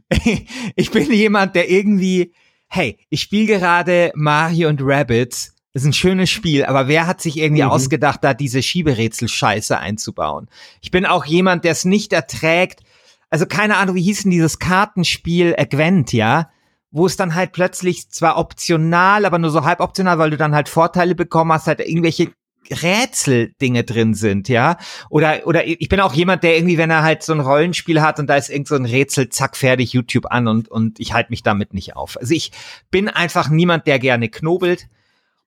ich 0.76 0.90
bin 0.90 1.12
jemand, 1.12 1.54
der 1.54 1.70
irgendwie, 1.70 2.32
hey, 2.68 2.98
ich 3.08 3.20
spiele 3.20 3.46
gerade 3.46 4.12
Mario 4.14 4.68
und 4.68 4.80
Rabbits. 4.82 5.54
Das 5.72 5.82
ist 5.82 5.88
ein 5.88 5.92
schönes 5.92 6.30
Spiel, 6.30 6.64
aber 6.64 6.88
wer 6.88 7.06
hat 7.06 7.20
sich 7.20 7.36
irgendwie 7.36 7.62
mhm. 7.62 7.68
ausgedacht, 7.68 8.24
da 8.24 8.32
diese 8.32 8.62
Schieberätsel-Scheiße 8.62 9.78
einzubauen? 9.78 10.48
Ich 10.80 10.90
bin 10.90 11.04
auch 11.04 11.26
jemand, 11.26 11.64
der 11.64 11.72
es 11.72 11.84
nicht 11.84 12.14
erträgt. 12.14 12.80
Also 13.28 13.44
keine 13.44 13.76
Ahnung, 13.76 13.94
wie 13.96 14.02
hieß 14.02 14.22
denn 14.22 14.30
dieses 14.30 14.58
Kartenspiel 14.58 15.54
Agvent, 15.58 16.12
ja? 16.12 16.48
Wo 16.96 17.06
es 17.06 17.16
dann 17.16 17.34
halt 17.34 17.52
plötzlich 17.52 18.10
zwar 18.10 18.38
optional, 18.38 19.26
aber 19.26 19.38
nur 19.38 19.50
so 19.50 19.64
halb 19.64 19.80
optional, 19.80 20.18
weil 20.18 20.30
du 20.30 20.36
dann 20.36 20.54
halt 20.54 20.68
Vorteile 20.68 21.14
bekommen 21.14 21.52
hast, 21.52 21.66
halt 21.66 21.80
irgendwelche 21.80 22.32
Rätseldinge 22.70 23.84
drin 23.84 24.14
sind, 24.14 24.48
ja. 24.48 24.78
Oder, 25.10 25.46
oder 25.46 25.66
ich 25.66 25.88
bin 25.88 26.00
auch 26.00 26.14
jemand, 26.14 26.42
der 26.42 26.56
irgendwie, 26.56 26.78
wenn 26.78 26.90
er 26.90 27.02
halt 27.02 27.22
so 27.22 27.32
ein 27.32 27.40
Rollenspiel 27.40 28.00
hat 28.00 28.18
und 28.18 28.28
da 28.28 28.36
ist 28.36 28.48
irgend 28.48 28.68
so 28.68 28.76
ein 28.76 28.86
Rätsel, 28.86 29.28
zack, 29.28 29.56
fertig, 29.56 29.92
YouTube 29.92 30.26
an 30.26 30.48
und, 30.48 30.68
und 30.68 30.98
ich 30.98 31.12
halte 31.12 31.30
mich 31.30 31.42
damit 31.42 31.74
nicht 31.74 31.96
auf. 31.96 32.16
Also 32.18 32.34
ich 32.34 32.50
bin 32.90 33.08
einfach 33.08 33.50
niemand, 33.50 33.86
der 33.86 33.98
gerne 33.98 34.28
knobelt 34.28 34.88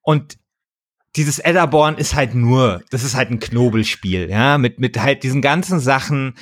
und 0.02 0.38
dieses 1.16 1.40
Edderborn 1.40 1.98
ist 1.98 2.14
halt 2.14 2.36
nur, 2.36 2.84
das 2.92 3.04
ist 3.04 3.16
halt 3.16 3.32
ein 3.32 3.40
Knobelspiel, 3.40 4.30
ja, 4.30 4.60
mit, 4.60 4.80
mit 4.80 5.02
halt 5.02 5.24
diesen 5.24 5.42
ganzen 5.42 5.80
Sachen. 5.80 6.36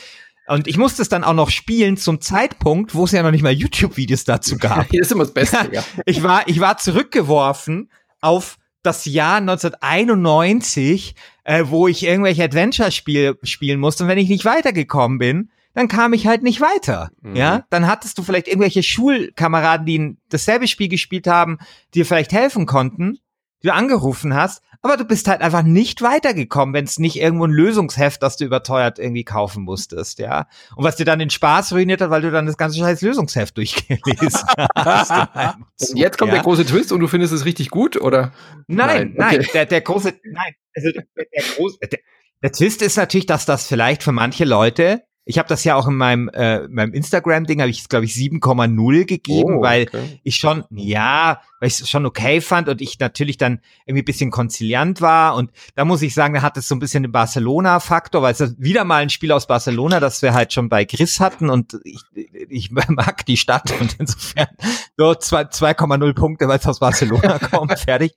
Und 0.48 0.68
ich 0.68 0.78
musste 0.78 1.02
es 1.02 1.10
dann 1.10 1.24
auch 1.24 1.34
noch 1.34 1.50
spielen 1.50 1.98
zum 1.98 2.22
Zeitpunkt, 2.22 2.96
wo 2.96 3.04
es 3.04 3.12
ja 3.12 3.22
noch 3.22 3.32
nicht 3.32 3.44
mal 3.44 3.52
YouTube-Videos 3.52 4.24
dazu 4.24 4.58
gab. 4.58 4.88
Hier 4.92 5.02
ist 5.02 5.12
immer 5.12 5.26
das 5.26 5.34
Beste, 5.34 5.58
ja. 5.72 5.84
Ich 6.06 6.24
war, 6.24 6.48
ich 6.48 6.60
war 6.60 6.78
zurückgeworfen 6.78 7.92
auf 8.22 8.58
das 8.82 9.06
Jahr 9.06 9.38
1991, 9.38 11.16
äh, 11.44 11.66
wo 11.68 11.88
ich 11.88 12.04
irgendwelche 12.04 12.44
Adventure-Spiele 12.44 13.38
spielen 13.44 13.80
musste. 13.80 14.04
Und 14.04 14.10
wenn 14.10 14.18
ich 14.18 14.30
nicht 14.30 14.46
weitergekommen 14.46 15.18
bin, 15.18 15.50
dann 15.74 15.90
kam 15.90 16.14
ich 16.14 16.26
halt 16.26 16.42
nicht 16.42 16.62
weiter. 16.62 17.12
Mhm. 17.22 17.36
Ja, 17.36 17.66
dann 17.70 17.86
hattest 17.86 18.18
du 18.18 18.24
vielleicht 18.24 18.48
irgendwelche 18.48 18.82
Schulkameraden, 18.82 19.86
die 19.86 20.18
dasselbe 20.30 20.68
Spiel 20.68 20.88
gespielt 20.88 21.28
haben, 21.28 21.60
dir 21.94 22.06
vielleicht 22.06 22.32
helfen 22.32 22.66
konnten 22.66 23.20
die 23.64 23.68
du 23.68 23.74
angerufen 23.74 24.34
hast, 24.34 24.62
aber 24.82 24.98
du 24.98 25.06
bist 25.06 25.28
halt 25.28 25.42
einfach 25.42 25.64
nicht 25.64 26.02
weitergekommen, 26.02 26.74
wenn 26.74 26.86
es 26.86 27.00
nicht 27.00 27.20
irgendwo 27.20 27.46
ein 27.46 27.52
Lösungsheft, 27.52 28.22
das 28.22 28.38
du 28.38 28.46
überteuert 28.46 29.00
irgendwie 29.00 29.24
kaufen 29.24 29.64
musstest, 29.64 30.20
ja. 30.20 30.48
Und 30.76 30.84
was 30.84 30.96
dir 30.96 31.06
dann 31.06 31.20
den 31.20 31.30
Spaß 31.30 31.74
ruiniert 31.74 32.02
hat, 32.02 32.10
weil 32.10 32.22
du 32.22 32.32
dann 32.32 32.46
das 32.46 32.58
ganze 32.58 32.78
scheiß 32.80 33.02
Lösungsheft 33.02 33.58
durchgelesen 33.58 34.42
hast. 34.76 35.90
und 35.90 35.98
jetzt 35.98 36.18
kommt 36.18 36.30
ja? 36.30 36.36
der 36.36 36.44
große 36.44 36.66
Twist 36.66 36.92
und 36.92 37.00
du 37.00 37.08
findest 37.08 37.34
es 37.34 37.46
richtig 37.46 37.70
gut, 37.70 38.00
oder? 38.00 38.32
Nein, 38.68 39.14
nein, 39.18 39.40
okay. 39.40 39.50
der, 39.54 39.66
der 39.66 39.82
große, 39.82 40.14
nein, 40.24 40.54
also 40.76 40.92
der, 40.92 41.04
der 41.16 41.44
große, 41.56 41.78
der, 41.80 42.00
der 42.44 42.52
Twist 42.52 42.82
ist 42.82 42.98
natürlich, 42.98 43.26
dass 43.26 43.46
das 43.46 43.66
vielleicht 43.66 44.04
für 44.04 44.12
manche 44.12 44.46
Leute 44.46 45.07
ich 45.28 45.38
habe 45.38 45.50
das 45.50 45.66
ja 45.66 45.76
auch 45.76 45.88
in 45.88 45.96
meinem, 45.96 46.30
äh, 46.30 46.68
meinem 46.70 46.94
Instagram-Ding, 46.94 47.60
habe 47.60 47.70
ich 47.70 47.88
glaube 47.90 48.06
ich 48.06 48.14
7,0 48.14 49.06
gegeben, 49.06 49.58
oh, 49.58 49.62
weil 49.62 49.84
okay. 49.84 50.22
ich 50.24 50.38
schon, 50.38 50.64
ja, 50.70 51.42
weil 51.60 51.68
ich 51.68 51.82
es 51.82 51.90
schon 51.90 52.06
okay 52.06 52.40
fand 52.40 52.70
und 52.70 52.82
ich 52.82 52.98
natürlich 53.00 53.38
dann 53.38 53.60
irgendwie 53.86 54.04
bisschen 54.04 54.32
konziliant 54.32 55.02
war. 55.02 55.36
Und 55.36 55.52
da 55.76 55.84
muss 55.84 56.02
ich 56.02 56.14
sagen, 56.14 56.34
da 56.34 56.42
hat 56.42 56.56
es 56.56 56.70
so 56.70 56.76
ein 56.76 56.80
bisschen 56.80 57.04
den 57.04 57.12
Barcelona-Faktor, 57.12 58.22
weil 58.22 58.34
es 58.34 58.56
wieder 58.58 58.86
mal 58.86 59.02
ein 59.02 59.10
Spiel 59.10 59.34
aus 59.34 59.48
Barcelona, 59.48 60.00
das 60.00 60.22
wir 60.22 60.34
halt 60.34 60.54
schon 60.54 60.70
bei 60.70 60.86
Chris 60.86 61.20
hatten 61.20 61.50
und 61.50 61.78
ich, 61.84 62.00
ich 62.48 62.72
mag 62.72 63.26
die 63.26 63.38
Stadt 63.38 63.74
und 63.82 63.98
insofern 64.00 64.48
so 64.96 65.12
2,0 65.12 66.14
Punkte, 66.14 66.48
weil 66.48 66.60
es 66.60 66.66
aus 66.66 66.80
Barcelona 66.80 67.38
kommt, 67.52 67.78
fertig. 67.78 68.16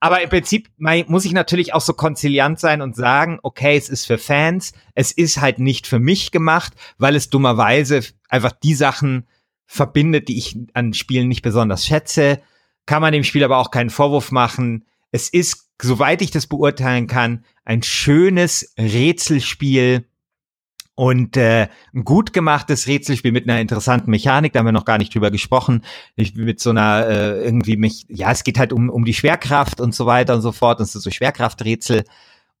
Aber 0.00 0.22
im 0.22 0.28
Prinzip 0.28 0.70
muss 0.76 1.24
ich 1.24 1.32
natürlich 1.32 1.74
auch 1.74 1.80
so 1.80 1.92
konziliant 1.92 2.60
sein 2.60 2.82
und 2.82 2.94
sagen, 2.94 3.40
okay, 3.42 3.76
es 3.76 3.88
ist 3.88 4.06
für 4.06 4.18
Fans, 4.18 4.72
es 4.94 5.10
ist 5.10 5.40
halt 5.40 5.58
nicht 5.58 5.86
für 5.86 5.98
mich 5.98 6.30
gemacht, 6.30 6.72
weil 6.98 7.16
es 7.16 7.30
dummerweise 7.30 8.02
einfach 8.28 8.52
die 8.52 8.74
Sachen 8.74 9.26
verbindet, 9.66 10.28
die 10.28 10.38
ich 10.38 10.56
an 10.72 10.94
Spielen 10.94 11.28
nicht 11.28 11.42
besonders 11.42 11.84
schätze. 11.84 12.40
Kann 12.86 13.02
man 13.02 13.12
dem 13.12 13.24
Spiel 13.24 13.44
aber 13.44 13.58
auch 13.58 13.70
keinen 13.70 13.90
Vorwurf 13.90 14.30
machen. 14.30 14.86
Es 15.10 15.28
ist, 15.28 15.68
soweit 15.82 16.22
ich 16.22 16.30
das 16.30 16.46
beurteilen 16.46 17.06
kann, 17.06 17.44
ein 17.64 17.82
schönes 17.82 18.72
Rätselspiel, 18.78 20.07
und 20.98 21.36
äh, 21.36 21.68
ein 21.94 22.04
gut 22.04 22.32
gemachtes 22.32 22.88
Rätselspiel 22.88 23.30
mit 23.30 23.48
einer 23.48 23.60
interessanten 23.60 24.10
Mechanik, 24.10 24.52
da 24.52 24.58
haben 24.58 24.66
wir 24.66 24.72
noch 24.72 24.84
gar 24.84 24.98
nicht 24.98 25.14
drüber 25.14 25.30
gesprochen. 25.30 25.84
Ich, 26.16 26.34
mit 26.34 26.58
so 26.58 26.70
einer 26.70 27.06
äh, 27.06 27.44
irgendwie 27.44 27.76
mich, 27.76 28.04
ja, 28.08 28.32
es 28.32 28.42
geht 28.42 28.58
halt 28.58 28.72
um, 28.72 28.90
um 28.90 29.04
die 29.04 29.14
Schwerkraft 29.14 29.80
und 29.80 29.94
so 29.94 30.06
weiter 30.06 30.34
und 30.34 30.40
so 30.40 30.50
fort. 30.50 30.80
Und 30.80 30.86
es 30.86 30.96
ist 30.96 31.04
so 31.04 31.10
Schwerkrafträtsel. 31.12 32.02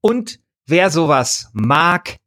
Und 0.00 0.38
wer 0.68 0.90
sowas 0.90 1.50
mag, 1.52 2.18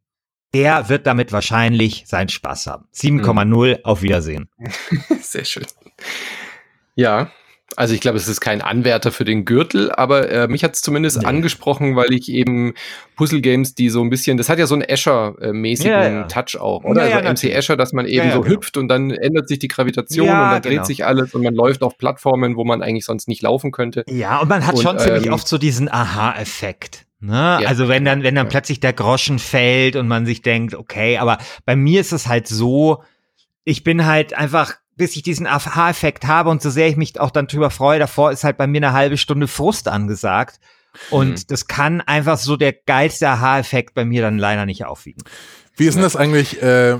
der 0.52 0.90
wird 0.90 1.06
damit 1.06 1.32
wahrscheinlich 1.32 2.04
seinen 2.06 2.28
Spaß 2.28 2.66
haben. 2.66 2.84
7,0, 2.94 3.78
mhm. 3.78 3.84
auf 3.84 4.02
Wiedersehen. 4.02 4.50
Sehr 5.22 5.46
schön. 5.46 5.64
Ja, 6.94 7.30
also 7.76 7.94
ich 7.94 8.00
glaube, 8.00 8.16
es 8.18 8.28
ist 8.28 8.40
kein 8.40 8.62
Anwärter 8.62 9.12
für 9.12 9.24
den 9.24 9.44
Gürtel, 9.44 9.90
aber 9.92 10.30
äh, 10.30 10.48
mich 10.48 10.64
hat 10.64 10.74
es 10.74 10.82
zumindest 10.82 11.20
nee. 11.20 11.26
angesprochen, 11.26 11.96
weil 11.96 12.12
ich 12.12 12.30
eben 12.30 12.74
Puzzle-Games, 13.16 13.74
die 13.74 13.88
so 13.88 14.02
ein 14.02 14.10
bisschen, 14.10 14.36
das 14.36 14.48
hat 14.48 14.58
ja 14.58 14.66
so 14.66 14.74
einen 14.74 14.82
Escher-mäßigen 14.82 15.90
ja, 15.90 16.08
ja. 16.08 16.22
Touch 16.24 16.58
auch, 16.60 16.84
oder? 16.84 17.08
Ja, 17.08 17.18
also 17.18 17.46
MC 17.46 17.54
Escher, 17.54 17.76
dass 17.76 17.92
man 17.92 18.06
eben 18.06 18.30
so 18.32 18.40
genau. 18.40 18.54
hüpft 18.54 18.76
und 18.76 18.88
dann 18.88 19.10
ändert 19.10 19.48
sich 19.48 19.58
die 19.58 19.68
Gravitation 19.68 20.28
und 20.28 20.34
dann 20.34 20.62
genau. 20.62 20.76
dreht 20.76 20.86
sich 20.86 21.04
alles 21.04 21.34
und 21.34 21.42
man 21.42 21.54
läuft 21.54 21.82
auf 21.82 21.98
Plattformen, 21.98 22.56
wo 22.56 22.64
man 22.64 22.82
eigentlich 22.82 23.04
sonst 23.04 23.28
nicht 23.28 23.42
laufen 23.42 23.72
könnte. 23.72 24.04
Ja, 24.08 24.40
und 24.40 24.48
man 24.48 24.66
hat 24.66 24.74
und, 24.74 24.82
schon 24.82 24.98
ziemlich 24.98 25.26
ähm, 25.26 25.32
oft 25.32 25.48
so 25.48 25.58
diesen 25.58 25.90
Aha-Effekt. 25.90 27.06
Ne? 27.20 27.58
Ja. 27.62 27.68
Also 27.68 27.86
wenn 27.88 28.04
dann, 28.04 28.24
wenn 28.24 28.34
dann 28.34 28.48
plötzlich 28.48 28.80
der 28.80 28.92
Groschen 28.92 29.38
fällt 29.38 29.94
und 29.94 30.08
man 30.08 30.26
sich 30.26 30.42
denkt, 30.42 30.74
okay, 30.74 31.18
aber 31.18 31.38
bei 31.64 31.76
mir 31.76 32.00
ist 32.00 32.12
es 32.12 32.26
halt 32.26 32.48
so, 32.48 33.04
ich 33.64 33.84
bin 33.84 34.06
halt 34.06 34.34
einfach 34.34 34.74
bis 34.96 35.16
ich 35.16 35.22
diesen 35.22 35.46
Aha-Effekt 35.46 36.26
habe 36.26 36.50
und 36.50 36.62
so 36.62 36.70
sehr 36.70 36.88
ich 36.88 36.96
mich 36.96 37.18
auch 37.18 37.30
dann 37.30 37.46
drüber 37.46 37.70
freue, 37.70 37.98
davor 37.98 38.30
ist 38.30 38.44
halt 38.44 38.56
bei 38.56 38.66
mir 38.66 38.78
eine 38.78 38.92
halbe 38.92 39.16
Stunde 39.16 39.48
Frust 39.48 39.88
angesagt. 39.88 40.60
Und 41.10 41.30
mhm. 41.30 41.42
das 41.48 41.66
kann 41.66 42.00
einfach 42.02 42.36
so 42.36 42.56
der 42.56 42.72
geilste 42.72 43.28
Aha-Effekt 43.28 43.94
bei 43.94 44.04
mir 44.04 44.22
dann 44.22 44.38
leider 44.38 44.66
nicht 44.66 44.84
aufwiegen. 44.84 45.22
Wie 45.76 45.86
ist 45.86 45.94
denn 45.94 46.02
das 46.02 46.16
eigentlich? 46.16 46.62
Äh, 46.62 46.98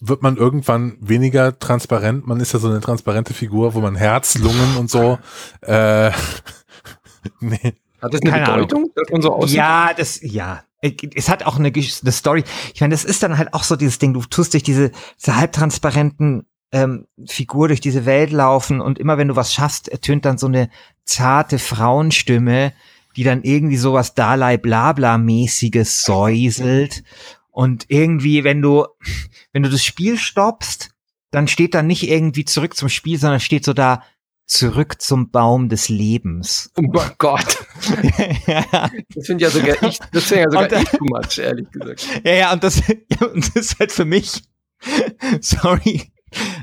wird 0.00 0.22
man 0.22 0.36
irgendwann 0.36 0.98
weniger 1.00 1.58
transparent? 1.58 2.26
Man 2.26 2.40
ist 2.40 2.52
ja 2.52 2.58
so 2.58 2.68
eine 2.68 2.80
transparente 2.80 3.32
Figur, 3.32 3.74
wo 3.74 3.80
man 3.80 3.96
Herz, 3.96 4.36
Lungen 4.36 4.76
und 4.76 4.90
so. 4.90 5.18
Äh, 5.62 6.10
nee. 7.40 7.74
Hat 8.02 8.12
das 8.12 8.20
eine 8.20 8.30
Keine 8.30 8.44
Bedeutung, 8.44 8.78
Ahnung. 8.80 8.92
dass 8.94 9.10
man 9.10 9.22
so 9.22 9.32
aussieht? 9.32 9.56
Ja, 9.56 9.94
das, 9.96 10.20
ja. 10.22 10.62
Es 11.14 11.30
hat 11.30 11.46
auch 11.46 11.58
eine, 11.58 11.72
eine 11.72 12.12
Story. 12.12 12.44
Ich 12.74 12.80
meine, 12.82 12.92
das 12.92 13.04
ist 13.04 13.22
dann 13.22 13.38
halt 13.38 13.54
auch 13.54 13.64
so 13.64 13.74
dieses 13.74 13.98
Ding, 13.98 14.12
du 14.12 14.20
tust 14.20 14.52
dich 14.52 14.62
diese, 14.62 14.92
diese 15.18 15.36
halbtransparenten 15.36 16.46
ähm, 16.72 17.06
Figur 17.26 17.68
durch 17.68 17.80
diese 17.80 18.06
Welt 18.06 18.30
laufen 18.30 18.80
und 18.80 18.98
immer 18.98 19.18
wenn 19.18 19.28
du 19.28 19.36
was 19.36 19.52
schaffst, 19.52 19.88
ertönt 19.88 20.24
dann 20.24 20.38
so 20.38 20.46
eine 20.46 20.68
zarte 21.04 21.58
Frauenstimme, 21.58 22.72
die 23.16 23.24
dann 23.24 23.42
irgendwie 23.42 23.76
sowas 23.76 24.14
Dalai 24.14 24.56
Blabla 24.56 25.18
mäßiges 25.18 26.02
säuselt 26.02 27.02
und 27.50 27.86
irgendwie 27.88 28.44
wenn 28.44 28.60
du 28.60 28.86
wenn 29.52 29.62
du 29.62 29.70
das 29.70 29.84
Spiel 29.84 30.18
stoppst, 30.18 30.90
dann 31.30 31.48
steht 31.48 31.74
da 31.74 31.82
nicht 31.82 32.08
irgendwie 32.08 32.44
zurück 32.44 32.76
zum 32.76 32.88
Spiel, 32.88 33.18
sondern 33.18 33.40
steht 33.40 33.64
so 33.64 33.72
da 33.72 34.02
zurück 34.46 35.00
zum 35.00 35.30
Baum 35.30 35.68
des 35.68 35.88
Lebens. 35.88 36.70
Oh 36.76 36.82
mein 36.82 37.12
Gott. 37.18 37.66
Das 39.14 39.26
finde 39.26 39.44
ja 39.44 39.50
sogar 39.50 39.82
ich, 39.82 39.98
das 40.12 40.24
finde 40.24 40.42
ja 40.44 40.50
sogar 40.50 40.72
und, 40.72 40.82
ich 40.82 40.88
too 40.90 41.04
much, 41.04 41.38
ehrlich 41.38 41.70
gesagt. 41.70 42.06
Ja, 42.24 42.32
ja, 42.32 42.52
und 42.52 42.62
das, 42.62 42.82
ja, 42.88 43.26
und 43.26 43.56
das 43.56 43.56
ist 43.56 43.78
halt 43.78 43.92
für 43.92 44.04
mich, 44.04 44.42
sorry, 45.40 46.12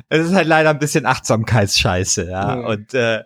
es 0.10 0.28
ist 0.28 0.34
halt 0.34 0.48
leider 0.48 0.72
ein 0.72 0.80
bisschen 0.80 1.06
Achtsamkeitsscheiße, 1.06 2.30
ja. 2.30 2.56
Mhm. 2.56 2.66
Und 2.66 2.94
äh, 2.94 3.24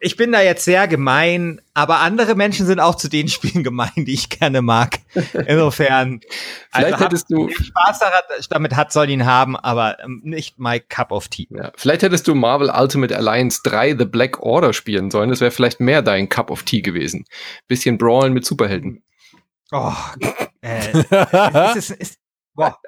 ich 0.00 0.16
bin 0.16 0.30
da 0.30 0.40
jetzt 0.40 0.64
sehr 0.64 0.86
gemein, 0.86 1.60
aber 1.74 2.00
andere 2.00 2.34
Menschen 2.34 2.66
sind 2.66 2.80
auch 2.80 2.94
zu 2.94 3.08
den 3.08 3.28
Spielen 3.28 3.64
gemein, 3.64 3.90
die 3.96 4.14
ich 4.14 4.28
gerne 4.28 4.62
mag. 4.62 5.00
Insofern, 5.46 6.20
vielleicht 6.72 6.94
also 6.94 7.04
hättest 7.04 7.30
du 7.30 7.48
Spaß 7.48 8.00
damit 8.48 8.76
hat, 8.76 8.92
soll 8.92 9.10
ihn 9.10 9.26
haben, 9.26 9.56
aber 9.56 10.02
ähm, 10.02 10.20
nicht 10.24 10.58
my 10.58 10.80
cup 10.80 11.10
of 11.10 11.28
tea. 11.28 11.48
Ja, 11.50 11.72
vielleicht 11.76 12.02
hättest 12.02 12.28
du 12.28 12.34
Marvel 12.34 12.70
Ultimate 12.70 13.16
Alliance 13.16 13.60
3 13.64 13.96
The 13.98 14.04
Black 14.04 14.40
Order 14.40 14.72
spielen 14.72 15.10
sollen. 15.10 15.30
Das 15.30 15.40
wäre 15.40 15.50
vielleicht 15.50 15.80
mehr 15.80 16.02
dein 16.02 16.28
Cup 16.28 16.50
of 16.50 16.62
Tea 16.62 16.82
gewesen. 16.82 17.24
Bisschen 17.66 17.98
Brawlen 17.98 18.32
mit 18.32 18.44
Superhelden. 18.44 19.02
Oh, 19.70 19.92
äh, 20.62 20.90
ist, 21.76 21.76
ist, 21.76 21.90
ist, 21.90 22.18
boah. 22.54 22.78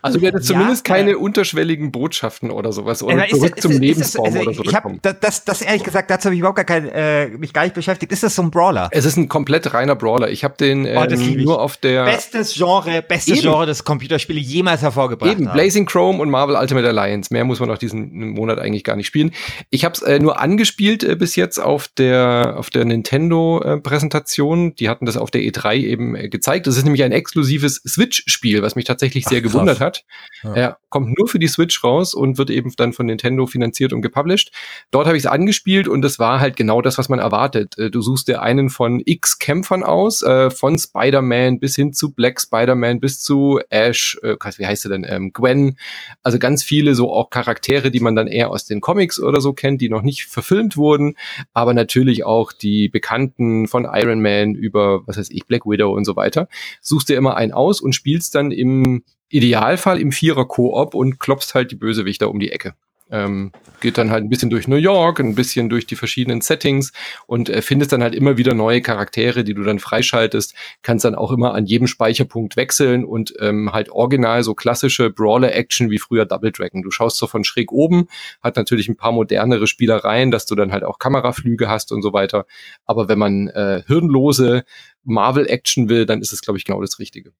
Also 0.00 0.20
wir 0.20 0.28
hätten 0.28 0.42
zumindest 0.42 0.88
ja, 0.88 0.94
keine 0.94 1.12
äh, 1.12 1.14
unterschwelligen 1.16 1.90
Botschaften 1.90 2.50
oder 2.50 2.72
sowas 2.72 3.02
oder 3.02 3.26
äh, 3.26 3.28
zurück 3.30 3.56
ist, 3.56 3.62
zum 3.62 3.72
ist, 3.72 3.80
Lebensbaum 3.80 4.26
also 4.26 4.40
oder 4.40 4.54
so. 4.54 4.62
Ich 4.62 4.74
hab, 4.74 5.20
das, 5.20 5.44
das 5.44 5.62
ehrlich 5.62 5.82
gesagt, 5.82 6.10
dazu 6.10 6.26
habe 6.26 6.34
ich 6.34 6.40
überhaupt 6.40 6.56
gar 6.56 6.64
kein, 6.64 6.88
äh, 6.88 7.28
mich 7.28 7.52
gar 7.52 7.64
nicht 7.64 7.74
beschäftigt. 7.74 8.12
Ist 8.12 8.22
das 8.22 8.34
so 8.34 8.42
ein 8.42 8.50
Brawler? 8.50 8.88
Es 8.92 9.04
ist 9.04 9.16
ein 9.16 9.28
komplett 9.28 9.74
reiner 9.74 9.96
Brawler. 9.96 10.30
Ich 10.30 10.44
habe 10.44 10.54
den 10.56 10.86
äh, 10.86 10.96
oh, 10.96 11.36
nur 11.36 11.60
auf 11.60 11.76
der 11.76 12.04
bestes 12.04 12.54
Genre, 12.54 13.02
bestes. 13.02 13.40
Genre 13.40 13.66
des 13.66 13.84
Computerspiele 13.84 14.40
jemals 14.40 14.82
hervorgebracht. 14.82 15.32
Eben 15.32 15.48
haben. 15.48 15.54
Blazing 15.54 15.86
Chrome 15.86 16.20
und 16.20 16.30
Marvel 16.30 16.56
Ultimate 16.56 16.88
Alliance. 16.88 17.32
Mehr 17.32 17.44
muss 17.44 17.60
man 17.60 17.70
auch 17.70 17.78
diesen 17.78 18.30
Monat 18.30 18.58
eigentlich 18.58 18.84
gar 18.84 18.96
nicht 18.96 19.06
spielen. 19.06 19.32
Ich 19.70 19.84
habe 19.84 19.94
es 19.94 20.02
äh, 20.02 20.18
nur 20.18 20.40
angespielt 20.40 21.02
äh, 21.02 21.16
bis 21.16 21.34
jetzt 21.36 21.58
auf 21.58 21.88
der 21.88 22.54
auf 22.56 22.70
der 22.70 22.84
Nintendo 22.84 23.60
äh, 23.62 23.78
Präsentation. 23.78 24.74
Die 24.76 24.88
hatten 24.88 25.06
das 25.06 25.16
auf 25.16 25.30
der 25.30 25.42
E3 25.42 25.74
eben 25.74 26.14
äh, 26.14 26.28
gezeigt. 26.28 26.66
Das 26.66 26.76
ist 26.76 26.84
nämlich 26.84 27.02
ein 27.02 27.12
exklusives 27.12 27.82
Switch-Spiel, 27.86 28.62
was 28.62 28.76
mich 28.76 28.84
tatsächlich 28.84 29.07
sehr 29.14 29.38
Ach, 29.38 29.42
gewundert 29.42 29.80
hat 29.80 29.88
hat. 29.88 30.04
Ja. 30.42 30.54
Er 30.54 30.78
kommt 30.88 31.18
nur 31.18 31.28
für 31.28 31.38
die 31.38 31.48
Switch 31.48 31.82
raus 31.82 32.14
und 32.14 32.38
wird 32.38 32.50
eben 32.50 32.72
dann 32.76 32.92
von 32.92 33.06
Nintendo 33.06 33.46
finanziert 33.46 33.92
und 33.92 34.02
gepublished. 34.02 34.52
Dort 34.90 35.06
habe 35.06 35.16
ich 35.16 35.24
es 35.24 35.26
angespielt 35.26 35.88
und 35.88 36.02
das 36.02 36.18
war 36.18 36.40
halt 36.40 36.56
genau 36.56 36.80
das, 36.80 36.96
was 36.96 37.08
man 37.08 37.18
erwartet. 37.18 37.76
Äh, 37.76 37.90
du 37.90 38.00
suchst 38.00 38.28
dir 38.28 38.40
einen 38.40 38.70
von 38.70 39.02
X 39.04 39.38
Kämpfern 39.38 39.82
aus, 39.82 40.22
äh, 40.22 40.50
von 40.50 40.78
Spider-Man 40.78 41.58
bis 41.58 41.74
hin 41.74 41.92
zu 41.92 42.12
Black 42.12 42.40
Spider-Man 42.40 43.00
bis 43.00 43.20
zu 43.20 43.60
Ash, 43.68 44.18
äh, 44.22 44.36
wie 44.56 44.66
heißt 44.66 44.86
er 44.86 44.90
denn, 44.90 45.06
ähm, 45.08 45.32
Gwen. 45.32 45.76
Also 46.22 46.38
ganz 46.38 46.62
viele 46.62 46.94
so 46.94 47.12
auch 47.12 47.30
Charaktere, 47.30 47.90
die 47.90 48.00
man 48.00 48.14
dann 48.14 48.28
eher 48.28 48.50
aus 48.50 48.64
den 48.64 48.80
Comics 48.80 49.20
oder 49.20 49.40
so 49.40 49.52
kennt, 49.52 49.80
die 49.80 49.88
noch 49.88 50.02
nicht 50.02 50.26
verfilmt 50.26 50.76
wurden, 50.76 51.16
aber 51.52 51.74
natürlich 51.74 52.24
auch 52.24 52.52
die 52.52 52.88
Bekannten 52.88 53.66
von 53.66 53.86
Iron 53.90 54.22
Man 54.22 54.54
über, 54.54 55.06
was 55.06 55.18
weiß 55.18 55.30
ich, 55.30 55.46
Black 55.46 55.66
Widow 55.66 55.92
und 55.94 56.04
so 56.04 56.16
weiter. 56.16 56.48
Suchst 56.80 57.08
dir 57.08 57.16
immer 57.16 57.36
einen 57.36 57.52
aus 57.52 57.80
und 57.80 57.94
spielst 57.94 58.34
dann 58.34 58.52
im 58.52 58.97
Idealfall 59.28 60.00
im 60.00 60.12
Vierer 60.12 60.46
Koop 60.46 60.94
und 60.94 61.18
klopfst 61.20 61.54
halt 61.54 61.70
die 61.70 61.76
Bösewichter 61.76 62.30
um 62.30 62.38
die 62.38 62.52
Ecke. 62.52 62.74
Ähm, 63.10 63.52
geht 63.80 63.96
dann 63.96 64.10
halt 64.10 64.22
ein 64.22 64.28
bisschen 64.28 64.50
durch 64.50 64.68
New 64.68 64.76
York, 64.76 65.18
ein 65.20 65.34
bisschen 65.34 65.70
durch 65.70 65.86
die 65.86 65.96
verschiedenen 65.96 66.42
Settings 66.42 66.92
und 67.26 67.48
äh, 67.48 67.62
findest 67.62 67.92
dann 67.92 68.02
halt 68.02 68.14
immer 68.14 68.36
wieder 68.36 68.52
neue 68.52 68.82
Charaktere, 68.82 69.44
die 69.44 69.54
du 69.54 69.62
dann 69.62 69.78
freischaltest, 69.78 70.54
kannst 70.82 71.06
dann 71.06 71.14
auch 71.14 71.32
immer 71.32 71.54
an 71.54 71.64
jedem 71.64 71.86
Speicherpunkt 71.86 72.56
wechseln 72.56 73.06
und 73.06 73.32
ähm, 73.40 73.72
halt 73.72 73.88
original 73.88 74.42
so 74.42 74.54
klassische 74.54 75.08
Brawler-Action 75.08 75.90
wie 75.90 75.98
früher 75.98 76.26
Double 76.26 76.52
Dragon. 76.52 76.82
Du 76.82 76.90
schaust 76.90 77.16
so 77.16 77.26
von 77.26 77.44
schräg 77.44 77.72
oben, 77.72 78.08
hat 78.42 78.56
natürlich 78.56 78.88
ein 78.88 78.96
paar 78.96 79.12
modernere 79.12 79.66
Spielereien, 79.66 80.30
dass 80.30 80.44
du 80.44 80.54
dann 80.54 80.72
halt 80.72 80.84
auch 80.84 80.98
Kameraflüge 80.98 81.68
hast 81.68 81.92
und 81.92 82.02
so 82.02 82.12
weiter. 82.12 82.44
Aber 82.84 83.08
wenn 83.08 83.18
man 83.18 83.48
äh, 83.48 83.82
hirnlose 83.86 84.64
Marvel-Action 85.04 85.88
will, 85.88 86.04
dann 86.04 86.20
ist 86.20 86.34
es, 86.34 86.42
glaube 86.42 86.58
ich, 86.58 86.64
genau 86.64 86.82
das 86.82 86.98
Richtige. 86.98 87.32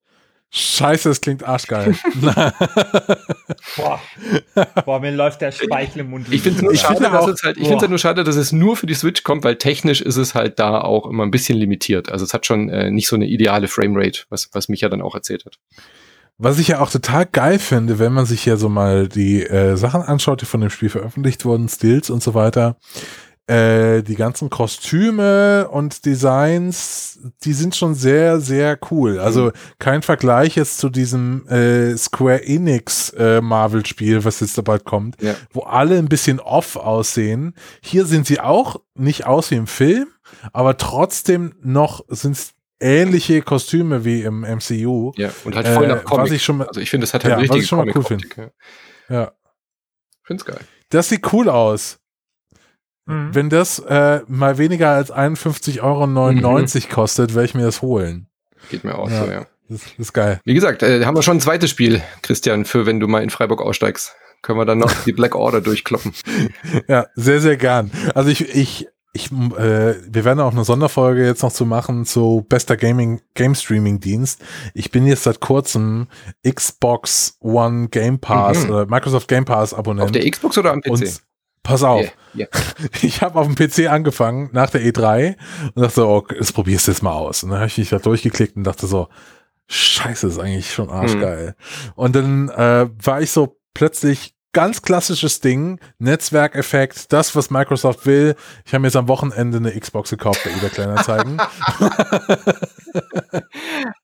Scheiße, 0.50 1.10
es 1.10 1.20
klingt 1.20 1.44
arschgeil. 1.44 1.94
Boah. 3.76 4.00
Boah, 4.86 5.00
mir 5.00 5.10
läuft 5.10 5.42
der 5.42 5.52
Speichel 5.52 6.00
im 6.00 6.10
Mund. 6.10 6.26
Ich 6.30 6.40
finde 6.40 6.66
es 6.72 6.84
halt, 6.84 7.58
ich 7.58 7.64
finde 7.64 7.74
es 7.74 7.80
halt 7.80 7.90
nur 7.90 7.98
schade, 7.98 8.24
dass 8.24 8.36
es 8.36 8.50
nur 8.50 8.76
für 8.76 8.86
die 8.86 8.94
Switch 8.94 9.24
kommt, 9.24 9.44
weil 9.44 9.56
technisch 9.56 10.00
ist 10.00 10.16
es 10.16 10.34
halt 10.34 10.58
da 10.58 10.80
auch 10.80 11.06
immer 11.06 11.24
ein 11.24 11.30
bisschen 11.30 11.58
limitiert. 11.58 12.10
Also 12.10 12.24
es 12.24 12.32
hat 12.32 12.46
schon 12.46 12.70
äh, 12.70 12.90
nicht 12.90 13.08
so 13.08 13.16
eine 13.16 13.26
ideale 13.26 13.68
Framerate, 13.68 14.22
was, 14.30 14.48
was 14.52 14.70
mich 14.70 14.80
ja 14.80 14.88
dann 14.88 15.02
auch 15.02 15.14
erzählt 15.14 15.44
hat. 15.44 15.58
Was 16.38 16.58
ich 16.58 16.68
ja 16.68 16.80
auch 16.80 16.90
total 16.90 17.26
geil 17.26 17.58
finde, 17.58 17.98
wenn 17.98 18.12
man 18.12 18.24
sich 18.24 18.46
ja 18.46 18.56
so 18.56 18.68
mal 18.68 19.08
die 19.08 19.42
äh, 19.42 19.76
Sachen 19.76 20.02
anschaut, 20.02 20.40
die 20.40 20.46
von 20.46 20.60
dem 20.60 20.70
Spiel 20.70 20.88
veröffentlicht 20.88 21.44
wurden, 21.44 21.68
Stills 21.68 22.10
und 22.10 22.22
so 22.22 22.32
weiter, 22.32 22.76
äh, 23.48 24.02
die 24.02 24.14
ganzen 24.14 24.50
Kostüme 24.50 25.68
und 25.68 26.04
Designs, 26.04 27.18
die 27.44 27.54
sind 27.54 27.74
schon 27.74 27.94
sehr, 27.94 28.40
sehr 28.40 28.78
cool. 28.90 29.18
Also 29.18 29.46
mhm. 29.46 29.52
kein 29.78 30.02
Vergleich 30.02 30.56
jetzt 30.56 30.78
zu 30.78 30.90
diesem 30.90 31.46
äh, 31.48 31.96
Square 31.96 32.44
Enix 32.44 33.10
äh, 33.10 33.40
Marvel-Spiel, 33.40 34.24
was 34.24 34.40
jetzt 34.40 34.62
bald 34.64 34.84
kommt, 34.84 35.20
ja. 35.22 35.34
wo 35.52 35.62
alle 35.62 35.96
ein 35.98 36.08
bisschen 36.08 36.40
off 36.40 36.76
aussehen. 36.76 37.54
Hier 37.80 38.04
sind 38.04 38.26
sie 38.26 38.38
auch 38.38 38.82
nicht 38.94 39.26
aus 39.26 39.50
wie 39.50 39.56
im 39.56 39.66
Film, 39.66 40.08
aber 40.52 40.76
trotzdem 40.76 41.54
noch 41.62 42.04
sind 42.08 42.32
es 42.32 42.52
ähnliche 42.80 43.40
Kostüme 43.40 44.04
wie 44.04 44.22
im 44.22 44.40
MCU. 44.40 45.12
Ja, 45.16 45.30
und 45.44 45.56
halt 45.56 45.68
voll 45.68 45.88
nach 45.88 46.02
äh, 46.02 46.04
Comic. 46.04 46.26
Was 46.26 46.32
ich 46.32 46.44
schon, 46.44 46.60
also 46.60 46.80
ich 46.80 46.90
finde, 46.90 47.06
das 47.06 47.14
hat 47.14 47.24
halt 47.24 47.32
ja, 47.32 47.38
richtig 47.38 47.66
schon 47.66 47.78
mal 47.78 47.90
cool 47.96 48.04
finde. 48.04 48.28
Ja. 49.08 49.14
ja. 49.14 49.32
Find's 50.22 50.44
geil. 50.44 50.60
Das 50.90 51.08
sieht 51.08 51.32
cool 51.32 51.48
aus. 51.48 51.97
Mhm. 53.08 53.34
Wenn 53.34 53.50
das 53.50 53.78
äh, 53.80 54.20
mal 54.28 54.58
weniger 54.58 54.90
als 54.90 55.12
51,99 55.12 55.82
Euro 55.82 56.06
mhm. 56.06 56.88
kostet, 56.90 57.34
werde 57.34 57.46
ich 57.46 57.54
mir 57.54 57.64
das 57.64 57.82
holen. 57.82 58.28
Geht 58.70 58.84
mir 58.84 58.96
auch 58.96 59.10
ja. 59.10 59.24
so, 59.24 59.30
ja. 59.30 59.46
Das, 59.68 59.82
das, 59.82 59.92
ist 59.98 60.12
geil. 60.12 60.40
Wie 60.44 60.54
gesagt, 60.54 60.82
äh, 60.82 61.04
haben 61.04 61.16
wir 61.16 61.22
schon 61.22 61.38
ein 61.38 61.40
zweites 61.40 61.70
Spiel, 61.70 62.02
Christian, 62.22 62.64
für 62.64 62.86
wenn 62.86 63.00
du 63.00 63.08
mal 63.08 63.22
in 63.22 63.30
Freiburg 63.30 63.62
aussteigst. 63.62 64.14
Können 64.42 64.58
wir 64.58 64.66
dann 64.66 64.78
noch 64.78 64.92
die 65.04 65.12
Black 65.12 65.34
Order 65.34 65.60
durchkloppen. 65.60 66.12
Ja, 66.86 67.06
sehr, 67.14 67.40
sehr 67.40 67.56
gern. 67.56 67.90
Also 68.14 68.30
ich, 68.30 68.54
ich, 68.54 68.88
ich, 69.12 69.32
äh, 69.32 69.94
wir 70.06 70.24
werden 70.24 70.40
auch 70.40 70.52
eine 70.52 70.64
Sonderfolge 70.64 71.24
jetzt 71.24 71.42
noch 71.42 71.52
zu 71.52 71.66
machen 71.66 72.04
zu 72.04 72.46
bester 72.48 72.76
Gaming, 72.76 73.20
Game 73.34 73.54
Streaming 73.54 74.00
Dienst. 74.00 74.40
Ich 74.74 74.90
bin 74.90 75.06
jetzt 75.06 75.24
seit 75.24 75.40
kurzem 75.40 76.06
Xbox 76.48 77.36
One 77.40 77.88
Game 77.88 78.20
Pass, 78.20 78.66
mhm. 78.66 78.74
äh, 78.74 78.86
Microsoft 78.86 79.28
Game 79.28 79.44
Pass 79.44 79.74
Abonnent. 79.74 80.04
Auf 80.04 80.12
der 80.12 80.30
Xbox 80.30 80.56
oder 80.56 80.72
am 80.72 80.82
PC? 80.82 80.90
Und 80.90 81.22
Pass 81.62 81.82
auf. 81.82 82.00
Yeah, 82.34 82.48
yeah. 82.80 82.88
Ich 83.02 83.22
habe 83.22 83.38
auf 83.38 83.46
dem 83.46 83.54
PC 83.54 83.90
angefangen 83.90 84.50
nach 84.52 84.70
der 84.70 84.82
E3 84.82 85.36
und 85.74 85.82
dachte, 85.82 86.06
oh, 86.06 86.24
das 86.38 86.52
probierst 86.52 86.86
du 86.86 86.92
jetzt 86.92 87.02
mal 87.02 87.12
aus. 87.12 87.42
Und 87.42 87.50
dann 87.50 87.58
habe 87.58 87.68
ich 87.68 87.78
mich 87.78 87.90
da 87.90 87.98
durchgeklickt 87.98 88.56
und 88.56 88.64
dachte 88.64 88.86
so, 88.86 89.08
scheiße, 89.68 90.28
ist 90.28 90.38
eigentlich 90.38 90.72
schon 90.72 90.90
arschgeil. 90.90 91.48
Mhm. 91.58 91.92
Und 91.94 92.16
dann 92.16 92.48
äh, 92.48 92.88
war 93.02 93.20
ich 93.20 93.30
so 93.30 93.58
plötzlich 93.74 94.34
ganz 94.52 94.82
klassisches 94.82 95.40
Ding, 95.40 95.78
Netzwerkeffekt, 95.98 97.12
das, 97.12 97.36
was 97.36 97.50
Microsoft 97.50 98.06
will. 98.06 98.34
Ich 98.64 98.72
habe 98.72 98.80
mir 98.80 98.88
jetzt 98.88 98.96
am 98.96 99.08
Wochenende 99.08 99.58
eine 99.58 99.78
Xbox 99.78 100.10
gekauft 100.10 100.40
bei 100.44 100.50
eBay 100.50 100.70
Kleinanzeigen. 100.70 101.38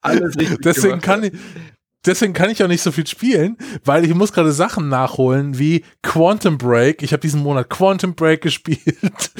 Alles 0.00 0.38
richtig 0.38 0.58
Deswegen 0.64 1.00
gemacht. 1.00 1.02
kann 1.02 1.24
ich, 1.24 1.32
deswegen 2.06 2.32
kann 2.32 2.50
ich 2.50 2.62
auch 2.62 2.68
nicht 2.68 2.82
so 2.82 2.92
viel 2.92 3.06
spielen, 3.06 3.56
weil 3.84 4.04
ich 4.04 4.14
muss 4.14 4.32
gerade 4.32 4.52
Sachen 4.52 4.88
nachholen 4.88 5.58
wie 5.58 5.84
Quantum 6.02 6.58
Break. 6.58 7.02
Ich 7.02 7.12
habe 7.12 7.20
diesen 7.20 7.42
Monat 7.42 7.70
Quantum 7.70 8.14
Break 8.14 8.40
gespielt. 8.42 9.32